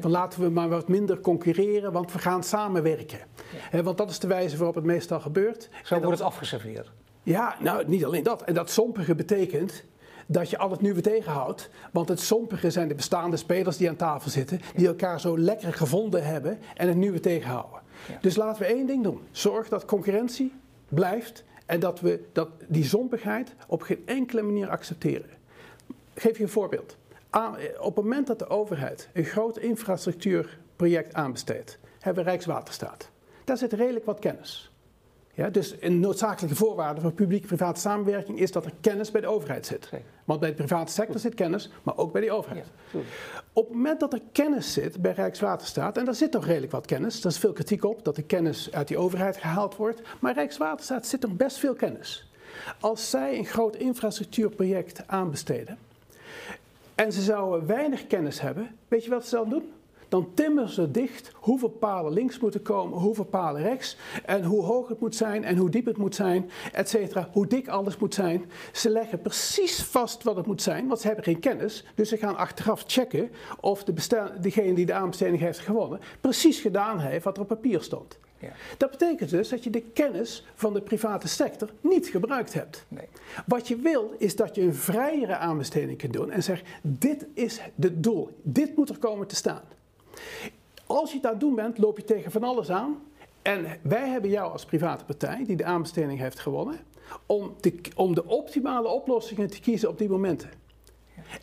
Dan 0.02 0.12
laten 0.12 0.42
we 0.42 0.50
maar 0.50 0.70
wat 0.70 0.88
minder 0.88 1.20
concurreren, 1.20 1.92
want 1.92 2.12
we 2.12 2.20
gaan 2.20 2.44
samenwerken. 2.44 3.20
want 3.84 3.98
dat 3.98 4.10
is 4.10 4.20
de 4.20 4.28
wijze 4.28 4.58
waarop 4.58 4.76
het 4.76 4.84
meestal 4.84 5.20
gebeurt. 5.20 5.70
Zo 5.84 6.00
wordt 6.00 6.18
het 6.18 6.28
afgeserveerd. 6.28 6.92
Ja, 7.24 7.56
nou 7.60 7.88
niet 7.88 8.06
alleen 8.06 8.24
dat. 8.24 8.42
En 8.42 8.54
dat 8.54 8.70
sompige 8.70 9.16
betekent 9.16 9.84
dat 10.26 10.50
je 10.50 10.58
al 10.58 10.72
het 10.72 10.82
nieuwe 10.82 11.02
tegenhoudt. 11.02 11.70
Want 11.92 12.10
het 12.10 12.20
sompige 12.20 12.72
zijn 12.72 12.88
de 12.88 12.96
bestaande 12.96 13.38
spelers 13.38 13.78
die 13.78 13.90
aan 13.90 13.96
tafel 13.96 14.30
zitten, 14.30 14.62
die 14.76 14.88
elkaar 14.88 15.20
zo 15.20 15.40
lekker 15.40 15.74
gevonden 15.74 16.26
hebben 16.26 16.60
en 16.76 16.88
het 16.88 16.98
nieuwe 16.98 17.20
tegenhouden. 17.20 17.80
Dus 18.22 18.36
laten 18.36 18.62
we 18.62 18.68
één 18.68 18.86
ding 18.86 19.04
doen. 19.04 19.22
Zorg 19.32 19.70
dat 19.70 19.86
concurrentie 19.86 20.54
blijft 20.90 21.44
en 21.66 21.80
dat 21.80 22.00
we 22.00 22.24
dat, 22.32 22.50
die 22.68 22.84
zompigheid 22.84 23.56
op 23.68 23.82
geen 23.82 24.02
enkele 24.06 24.42
manier 24.42 24.70
accepteren. 24.70 25.30
Ik 26.14 26.22
geef 26.22 26.38
je 26.38 26.44
een 26.44 26.50
voorbeeld 26.50 26.98
op 27.80 27.95
het 27.95 28.03
moment 28.03 28.27
dat 28.27 28.39
de 28.39 28.49
overheid 28.49 29.09
een 29.13 29.25
groot 29.25 29.57
infrastructuurproject 29.57 31.13
aanbesteedt, 31.13 31.77
hebben 31.99 32.23
we 32.23 32.30
Rijkswaterstaat. 32.30 33.09
Daar 33.43 33.57
zit 33.57 33.73
redelijk 33.73 34.05
wat 34.05 34.19
kennis. 34.19 34.71
Ja, 35.34 35.49
dus 35.49 35.75
een 35.80 35.99
noodzakelijke 35.99 36.55
voorwaarde 36.55 37.01
voor 37.01 37.11
publiek-private 37.11 37.80
samenwerking 37.80 38.39
is 38.39 38.51
dat 38.51 38.65
er 38.65 38.73
kennis 38.82 39.11
bij 39.11 39.21
de 39.21 39.27
overheid 39.27 39.65
zit. 39.65 39.89
Want 40.25 40.39
bij 40.39 40.49
de 40.49 40.55
private 40.55 40.91
sector 40.91 41.19
zit 41.19 41.34
kennis, 41.34 41.69
maar 41.84 41.97
ook 41.97 42.11
bij 42.11 42.21
de 42.21 42.32
overheid. 42.32 42.65
op 43.53 43.65
het 43.65 43.73
moment 43.73 43.99
dat 43.99 44.13
er 44.13 44.21
kennis 44.32 44.73
zit 44.73 45.01
bij 45.01 45.11
Rijkswaterstaat, 45.11 45.97
en 45.97 46.05
daar 46.05 46.15
zit 46.15 46.32
toch 46.32 46.45
redelijk 46.45 46.71
wat 46.71 46.86
kennis, 46.86 47.19
er 47.19 47.30
is 47.30 47.38
veel 47.38 47.53
kritiek 47.53 47.84
op 47.84 48.03
dat 48.03 48.15
de 48.15 48.23
kennis 48.23 48.71
uit 48.71 48.88
die 48.88 48.97
overheid 48.97 49.38
gehaald 49.38 49.75
wordt, 49.75 50.01
maar 50.19 50.34
Rijkswaterstaat 50.34 51.07
zit 51.07 51.23
er 51.23 51.36
best 51.36 51.57
veel 51.57 51.75
kennis. 51.75 52.32
Als 52.80 53.09
zij 53.09 53.38
een 53.38 53.45
groot 53.45 53.75
infrastructuurproject 53.75 55.07
aanbesteden, 55.07 55.77
en 57.00 57.14
ze 57.14 57.22
zouden 57.22 57.68
weinig 57.68 58.08
kennis 58.08 58.41
hebben, 58.41 58.76
weet 58.88 59.04
je 59.04 59.10
wat 59.10 59.26
ze 59.26 59.36
dan 59.36 59.50
doen? 59.50 59.72
Dan 60.10 60.34
timmeren 60.34 60.70
ze 60.70 60.91
dicht 60.91 61.32
hoeveel 61.34 61.70
palen 61.70 62.14
links 62.14 62.39
moeten 62.39 62.62
komen, 62.62 63.00
hoeveel 63.00 63.26
palen 63.26 63.62
rechts, 63.62 63.97
en 64.26 64.43
hoe 64.43 64.64
hoog 64.64 64.88
het 64.88 65.00
moet 65.00 65.16
zijn 65.16 65.43
en 65.43 65.58
hoe 65.58 65.70
diep 65.70 65.86
het 65.86 65.97
moet 65.97 66.16
zijn, 66.16 66.50
et 66.72 66.89
cetera, 66.89 67.30
hoe 67.32 67.47
dik 67.47 67.68
alles 67.68 67.97
moet 67.97 68.14
zijn. 68.14 68.52
Ze 68.72 68.89
leggen 68.89 69.22
precies 69.22 69.84
vast 69.84 70.24
wat 70.24 70.36
het 70.36 70.45
moet 70.45 70.62
zijn, 70.62 70.88
want 70.88 71.00
ze 71.00 71.08
hebben 71.08 71.26
geen 71.26 71.39
kennis. 71.39 71.86
Dus 71.95 72.10
ze 72.10 72.18
gaan 72.18 72.38
achteraf 72.38 72.84
checken 72.88 73.32
of 73.60 73.84
de 73.84 73.93
degene 74.41 74.74
die 74.74 74.86
de 74.86 74.93
aanbesteding 74.93 75.39
heeft 75.39 75.60
gewonnen, 75.60 76.00
precies 76.22 76.60
gedaan 76.60 77.00
heeft 77.00 77.24
wat 77.24 77.36
er 77.36 77.41
op 77.41 77.47
papier 77.47 77.82
stond. 77.82 78.20
Ja. 78.40 78.52
Dat 78.78 78.90
betekent 78.90 79.30
dus 79.30 79.50
dat 79.50 79.64
je 79.64 79.70
de 79.70 79.82
kennis 79.82 80.46
van 80.56 80.74
de 80.74 80.82
private 80.82 81.28
sector 81.28 81.70
niet 81.82 82.08
gebruikt 82.08 82.54
hebt. 82.54 82.86
Nee. 82.88 83.08
Wat 83.46 83.68
je 83.68 83.76
wil 83.76 84.16
is 84.18 84.36
dat 84.36 84.56
je 84.56 84.62
een 84.62 84.76
vrijere 84.76 85.38
aanbesteding 85.38 85.98
kunt 85.98 86.14
doen 86.14 86.32
en 86.32 86.44
zegt: 86.44 86.64
dit 86.82 87.26
is 87.34 87.60
het 87.60 88.04
doel, 88.04 88.30
dit 88.42 88.76
moet 88.76 88.90
er 88.90 88.98
komen 88.98 89.28
te 89.28 89.36
staan. 89.36 89.64
Als 90.86 91.10
je 91.10 91.16
het 91.16 91.26
aan 91.26 91.32
het 91.32 91.40
doen 91.40 91.56
bent, 91.56 91.78
loop 91.78 91.98
je 91.98 92.04
tegen 92.04 92.32
van 92.32 92.44
alles 92.44 92.70
aan. 92.70 93.02
En 93.42 93.66
wij 93.82 94.10
hebben 94.10 94.30
jou 94.30 94.52
als 94.52 94.66
private 94.66 95.06
partij, 95.06 95.44
die 95.46 95.56
de 95.56 95.64
aanbesteding 95.64 96.20
heeft 96.20 96.40
gewonnen, 96.40 96.80
om, 97.26 97.56
om 97.96 98.16
de 98.16 98.26
optimale 98.26 98.88
oplossingen 98.88 99.50
te 99.50 99.60
kiezen 99.60 99.90
op 99.90 99.98
die 99.98 100.10
momenten. 100.10 100.50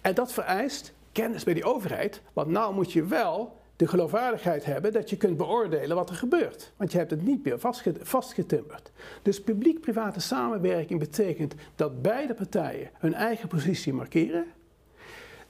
En 0.01 0.15
dat 0.15 0.33
vereist 0.33 0.93
kennis 1.13 1.45
bij 1.45 1.55
die 1.55 1.65
overheid, 1.65 2.23
want 2.33 2.49
nou 2.49 2.75
moet 2.75 2.93
je 2.93 3.05
wel 3.05 3.56
de 3.77 3.89
geloofwaardigheid 3.89 4.65
hebben 4.65 4.93
dat 4.93 5.11
je 5.11 5.17
kunt 5.17 5.37
beoordelen 5.37 5.97
wat 5.97 6.11
er 6.11 6.17
gebeurt. 6.17 6.73
Want 6.77 6.93
je 6.93 6.99
hebt 6.99 7.11
het 7.11 7.25
niet 7.25 7.45
meer 7.45 7.59
vastgetimmerd. 8.01 8.91
Dus 9.23 9.43
publiek-private 9.43 10.21
samenwerking 10.21 10.99
betekent 10.99 11.55
dat 11.75 12.03
beide 12.03 12.35
partijen 12.35 12.91
hun 12.99 13.15
eigen 13.15 13.49
positie 13.49 13.93
markeren, 13.93 14.47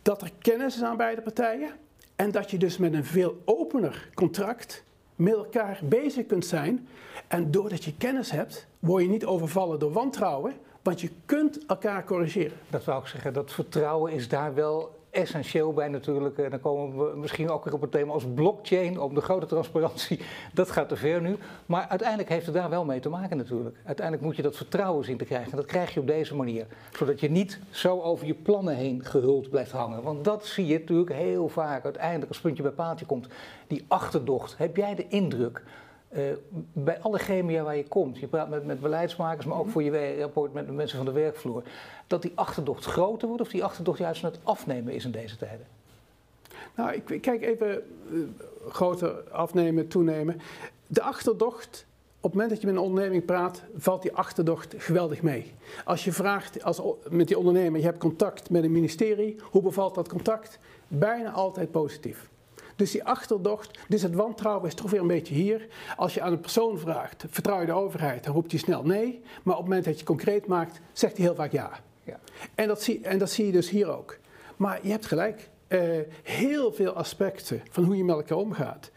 dat 0.03 0.23
er 0.23 0.31
kennis 0.39 0.77
is 0.77 0.83
aan 0.83 0.97
beide 0.97 1.23
partijen 1.23 1.71
en 2.17 2.31
dat 2.31 2.51
je 2.51 2.59
dus 2.59 2.77
met 2.77 2.93
een 2.93 3.05
veel 3.05 3.43
opener 3.45 4.09
contract 4.15 4.85
met 5.17 5.35
elkaar 5.35 5.81
bezig 5.85 6.27
kunt 6.27 6.47
zijn. 6.47 6.89
En 7.29 7.51
doordat 7.51 7.85
je 7.85 7.97
kennis 7.97 8.31
hebt, 8.31 8.67
word 8.79 9.03
je 9.03 9.09
niet 9.09 9.25
overvallen 9.25 9.79
door 9.79 9.93
wantrouwen, 9.93 10.55
want 10.83 11.01
je 11.01 11.11
kunt 11.27 11.67
elkaar 11.67 12.05
corrigeren. 12.05 12.57
Dat 12.71 12.85
wou 12.85 13.03
ik 13.03 13.07
zeggen, 13.07 13.33
dat 13.33 13.53
vertrouwen 13.53 14.13
is 14.13 14.29
daar 14.29 14.55
wel 14.55 14.96
essentieel 15.17 15.73
bij 15.73 15.89
natuurlijk. 15.89 16.39
En 16.39 16.51
dan 16.51 16.61
komen 16.61 17.11
we 17.11 17.17
misschien 17.17 17.51
ook 17.51 17.65
weer 17.65 17.75
op 17.75 17.81
het 17.81 17.91
thema 17.91 18.13
als 18.13 18.25
blockchain, 18.35 19.01
om 19.01 19.15
de 19.15 19.21
grote 19.21 19.47
transparantie. 19.47 20.21
Dat 20.55 20.71
gaat 20.71 20.89
te 20.89 20.97
ver 20.97 21.21
nu. 21.21 21.37
Maar 21.67 21.87
uiteindelijk 21.89 22.29
heeft 22.29 22.47
het 22.47 22.55
daar 22.55 22.71
wel 22.71 22.85
mee 22.85 23.01
te 23.01 23.09
maken 23.09 23.37
natuurlijk. 23.37 23.77
Uiteindelijk 23.85 24.27
moet 24.27 24.37
je 24.37 24.43
dat 24.43 24.57
vertrouwen 24.57 25.05
zien 25.05 25.17
te 25.17 25.25
krijgen. 25.25 25.51
En 25.51 25.57
dat 25.57 25.67
krijg 25.67 25.95
je 25.95 26.01
op 26.01 26.07
deze 26.07 26.35
manier. 26.35 26.67
Zodat 26.93 27.21
je 27.21 27.31
niet 27.31 27.61
zo 27.71 28.01
over 28.01 28.27
je 28.27 28.35
plannen 28.35 28.77
heen 28.77 29.05
gehuld 29.05 29.51
blijft 29.51 29.73
hangen. 29.73 30.03
Want 30.03 30.25
dat 30.25 30.47
zie 30.47 30.67
je 30.67 30.79
natuurlijk 30.79 31.13
heel 31.13 31.49
vaak. 31.49 31.85
Uiteindelijk 31.85 32.29
als 32.29 32.41
puntje 32.41 32.63
bij 32.63 32.73
paaltje 32.73 33.07
komt. 33.07 33.27
Die 33.67 33.85
achterdocht. 33.89 34.59
Heb 34.59 34.77
jij 34.77 34.95
de 34.95 35.09
indruk 35.09 35.63
uh, 36.17 36.23
bij 36.73 37.01
alle 37.01 37.19
chemia 37.19 37.63
waar 37.63 37.77
je 37.77 37.89
komt, 37.89 38.19
je 38.19 38.27
praat 38.27 38.49
met, 38.49 38.67
met 38.67 38.81
beleidsmakers, 38.81 39.47
maar 39.47 39.59
ook 39.59 39.69
voor 39.69 39.83
je 39.83 40.17
rapport 40.21 40.53
met 40.53 40.67
de 40.67 40.73
mensen 40.73 40.97
van 40.97 41.07
de 41.07 41.13
werkvloer, 41.13 41.63
dat 42.07 42.23
die 42.23 42.33
achterdocht 42.35 42.85
groter 42.85 43.29
wordt 43.29 43.43
of 43.43 43.49
die 43.49 43.65
achterdocht 43.65 43.99
juist 43.99 44.25
aan 44.25 44.31
het 44.31 44.41
afnemen 44.43 44.93
is 44.93 45.05
in 45.05 45.11
deze 45.11 45.37
tijden? 45.37 45.67
Nou, 46.75 46.93
ik 46.93 47.21
kijk 47.21 47.43
even 47.43 47.83
uh, 48.11 48.25
groter 48.69 49.11
afnemen, 49.31 49.89
toenemen. 49.89 50.41
De 50.87 51.03
achterdocht, 51.03 51.87
op 52.17 52.23
het 52.23 52.33
moment 52.33 52.51
dat 52.51 52.61
je 52.61 52.67
met 52.67 52.77
een 52.77 52.83
onderneming 52.83 53.25
praat, 53.25 53.63
valt 53.77 54.03
die 54.03 54.13
achterdocht 54.13 54.75
geweldig 54.77 55.23
mee. 55.23 55.53
Als 55.85 56.05
je 56.05 56.13
vraagt 56.13 56.65
als, 56.65 56.81
met 57.09 57.29
die 57.29 57.39
ondernemer, 57.39 57.81
je 57.81 57.87
hebt 57.87 57.99
contact 57.99 58.51
met 58.51 58.65
een 58.65 58.73
ministerie, 58.73 59.37
hoe 59.43 59.63
bevalt 59.63 59.95
dat 59.95 60.09
contact? 60.09 60.59
Bijna 60.89 61.31
altijd 61.31 61.71
positief. 61.71 62.29
Dus 62.77 62.91
die 62.91 63.05
achterdocht, 63.05 63.79
dus 63.89 64.03
het 64.03 64.15
wantrouwen 64.15 64.67
is 64.67 64.75
toch 64.75 64.91
weer 64.91 65.01
een 65.01 65.07
beetje 65.07 65.35
hier. 65.35 65.67
Als 65.97 66.15
je 66.15 66.23
aan 66.23 66.33
een 66.33 66.41
persoon 66.41 66.79
vraagt, 66.79 67.25
vertrouw 67.29 67.61
je 67.61 67.67
de 67.67 67.73
overheid, 67.73 68.25
dan 68.25 68.35
roept 68.35 68.51
hij 68.51 68.61
snel 68.61 68.83
nee. 68.83 69.23
Maar 69.43 69.55
op 69.55 69.61
het 69.61 69.69
moment 69.69 69.85
dat 69.85 69.93
je 69.93 70.01
het 70.01 70.09
concreet 70.09 70.47
maakt, 70.47 70.81
zegt 70.93 71.17
hij 71.17 71.27
heel 71.27 71.35
vaak 71.35 71.53
ja. 71.53 71.71
ja. 72.05 72.21
En, 72.55 72.69
dat 72.69 72.83
zie, 72.83 73.01
en 73.03 73.19
dat 73.19 73.31
zie 73.31 73.47
je 73.47 73.53
dus 73.53 73.71
hier 73.71 73.89
ook. 73.89 74.19
Maar 74.57 74.79
je 74.83 74.91
hebt 74.91 75.07
gelijk, 75.07 75.49
uh, 75.69 75.81
heel 76.23 76.73
veel 76.73 76.93
aspecten 76.93 77.63
van 77.71 77.85
hoe 77.85 77.97
je 77.97 78.05
met 78.05 78.17
elkaar 78.17 78.39
omgaat 78.39 78.91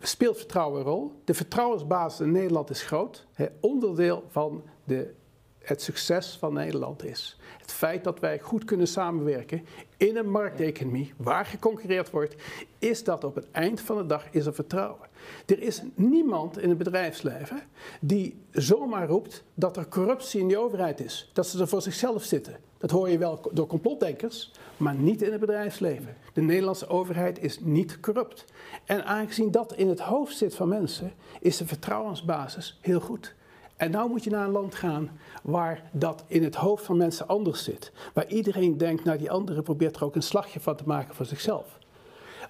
speelt 0.00 0.36
vertrouwen 0.36 0.80
een 0.80 0.86
rol. 0.86 1.12
De 1.24 1.34
vertrouwensbasis 1.34 2.20
in 2.20 2.32
Nederland 2.32 2.70
is 2.70 2.82
groot. 2.82 3.26
Hè, 3.32 3.46
onderdeel 3.60 4.24
van 4.28 4.62
de 4.84 5.14
het 5.62 5.82
succes 5.82 6.36
van 6.38 6.52
Nederland 6.52 7.04
is. 7.04 7.36
Het 7.58 7.72
feit 7.72 8.04
dat 8.04 8.20
wij 8.20 8.38
goed 8.38 8.64
kunnen 8.64 8.88
samenwerken 8.88 9.64
in 9.96 10.16
een 10.16 10.30
markteconomie 10.30 11.12
waar 11.16 11.46
geconcurreerd 11.46 12.10
wordt, 12.10 12.34
is 12.78 13.04
dat 13.04 13.24
op 13.24 13.34
het 13.34 13.50
eind 13.50 13.80
van 13.80 13.96
de 13.96 14.06
dag 14.06 14.26
is 14.30 14.46
er 14.46 14.54
vertrouwen. 14.54 15.08
Er 15.46 15.62
is 15.62 15.82
niemand 15.94 16.58
in 16.58 16.68
het 16.68 16.78
bedrijfsleven 16.78 17.62
die 18.00 18.36
zomaar 18.50 19.08
roept 19.08 19.44
dat 19.54 19.76
er 19.76 19.88
corruptie 19.88 20.40
in 20.40 20.48
de 20.48 20.58
overheid 20.58 21.00
is. 21.00 21.30
Dat 21.32 21.46
ze 21.46 21.60
er 21.60 21.68
voor 21.68 21.82
zichzelf 21.82 22.24
zitten. 22.24 22.56
Dat 22.78 22.90
hoor 22.90 23.08
je 23.08 23.18
wel 23.18 23.40
door 23.52 23.66
complotdenkers, 23.66 24.52
maar 24.76 24.94
niet 24.94 25.22
in 25.22 25.30
het 25.30 25.40
bedrijfsleven. 25.40 26.16
De 26.32 26.40
Nederlandse 26.40 26.88
overheid 26.88 27.42
is 27.42 27.60
niet 27.60 28.00
corrupt. 28.00 28.44
En 28.84 29.04
aangezien 29.04 29.50
dat 29.50 29.72
in 29.72 29.88
het 29.88 30.00
hoofd 30.00 30.36
zit 30.36 30.54
van 30.54 30.68
mensen, 30.68 31.12
is 31.40 31.56
de 31.56 31.66
vertrouwensbasis 31.66 32.78
heel 32.80 33.00
goed. 33.00 33.34
En 33.82 33.90
nou 33.90 34.10
moet 34.10 34.24
je 34.24 34.30
naar 34.30 34.44
een 34.44 34.52
land 34.52 34.74
gaan 34.74 35.10
waar 35.42 35.82
dat 35.92 36.24
in 36.26 36.44
het 36.44 36.54
hoofd 36.54 36.84
van 36.84 36.96
mensen 36.96 37.28
anders 37.28 37.64
zit. 37.64 37.92
Waar 38.12 38.28
iedereen 38.28 38.76
denkt, 38.78 39.04
nou 39.04 39.18
die 39.18 39.30
andere 39.30 39.62
probeert 39.62 39.96
er 39.96 40.04
ook 40.04 40.14
een 40.14 40.22
slagje 40.22 40.60
van 40.60 40.76
te 40.76 40.82
maken 40.86 41.14
voor 41.14 41.26
zichzelf. 41.26 41.78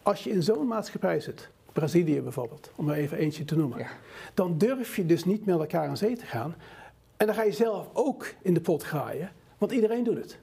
Als 0.02 0.24
je 0.24 0.30
in 0.30 0.42
zo'n 0.42 0.66
maatschappij 0.66 1.20
zit, 1.20 1.48
Brazilië 1.72 2.20
bijvoorbeeld, 2.20 2.70
om 2.76 2.88
er 2.88 2.94
even 2.94 3.18
eentje 3.18 3.44
te 3.44 3.56
noemen, 3.56 3.86
dan 4.34 4.58
durf 4.58 4.96
je 4.96 5.06
dus 5.06 5.24
niet 5.24 5.46
met 5.46 5.58
elkaar 5.58 5.88
aan 5.88 5.96
zee 5.96 6.16
te 6.16 6.24
gaan. 6.24 6.54
En 7.16 7.26
dan 7.26 7.34
ga 7.34 7.42
je 7.42 7.52
zelf 7.52 7.88
ook 7.92 8.34
in 8.42 8.54
de 8.54 8.60
pot 8.60 8.82
graaien, 8.82 9.30
want 9.58 9.72
iedereen 9.72 10.04
doet 10.04 10.16
het. 10.16 10.38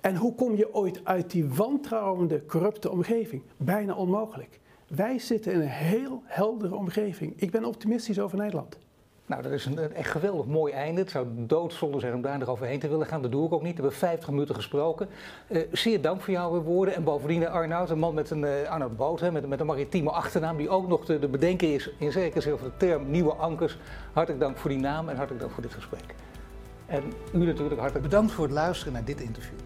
En 0.00 0.16
hoe 0.16 0.34
kom 0.34 0.56
je 0.56 0.74
ooit 0.74 1.00
uit 1.04 1.30
die 1.30 1.48
wantrouwende, 1.48 2.46
corrupte 2.46 2.90
omgeving? 2.90 3.42
Bijna 3.56 3.94
onmogelijk. 3.94 4.60
Wij 4.88 5.18
zitten 5.18 5.52
in 5.52 5.60
een 5.60 5.68
heel 5.68 6.22
heldere 6.24 6.74
omgeving. 6.74 7.32
Ik 7.36 7.50
ben 7.50 7.64
optimistisch 7.64 8.20
over 8.20 8.38
Nederland. 8.38 8.78
Nou, 9.26 9.42
dat 9.42 9.52
is 9.52 9.64
een, 9.64 9.92
echt 9.92 10.10
geweldig 10.10 10.46
mooi 10.46 10.72
einde. 10.72 11.00
Het 11.00 11.10
zou 11.10 11.26
doodzonde 11.36 12.00
zijn 12.00 12.14
om 12.14 12.22
daar 12.22 12.38
nog 12.38 12.48
overheen 12.48 12.78
te 12.78 12.88
willen 12.88 13.06
gaan. 13.06 13.22
Dat 13.22 13.30
doe 13.30 13.46
ik 13.46 13.52
ook 13.52 13.62
niet. 13.62 13.76
We 13.76 13.82
hebben 13.82 13.98
50 13.98 14.30
minuten 14.30 14.54
gesproken. 14.54 15.08
Uh, 15.48 15.62
zeer 15.72 16.00
dank 16.00 16.20
voor 16.20 16.32
jouw 16.32 16.62
woorden. 16.62 16.94
En 16.94 17.04
bovendien 17.04 17.48
Arnoud, 17.48 17.90
een 17.90 17.98
man 17.98 18.14
met 18.14 18.30
een 18.30 18.42
uh, 18.42 18.68
Arnoud 18.68 18.96
Boot, 18.96 19.30
met, 19.32 19.48
met, 19.48 19.60
een 19.60 19.66
maritieme 19.66 20.10
achternaam, 20.10 20.56
die 20.56 20.68
ook 20.68 20.88
nog 20.88 21.04
de, 21.04 21.18
de 21.18 21.28
bedenker 21.28 21.74
is 21.74 21.90
in 21.98 22.12
zekere 22.12 22.40
zin 22.40 22.52
over 22.52 22.64
de 22.64 22.76
term 22.76 23.10
nieuwe 23.10 23.32
ankers. 23.32 23.78
Hartelijk 24.12 24.42
dank 24.42 24.56
voor 24.56 24.70
die 24.70 24.78
naam 24.78 25.08
en 25.08 25.16
hartelijk 25.16 25.40
dank 25.40 25.54
voor 25.54 25.62
dit 25.62 25.74
gesprek. 25.74 26.14
En 26.86 27.02
u 27.32 27.44
natuurlijk 27.44 27.80
hartelijk 27.80 28.08
bedankt 28.08 28.32
voor 28.32 28.44
het 28.44 28.52
luisteren 28.52 28.92
naar 28.92 29.04
dit 29.04 29.20
interview. 29.20 29.65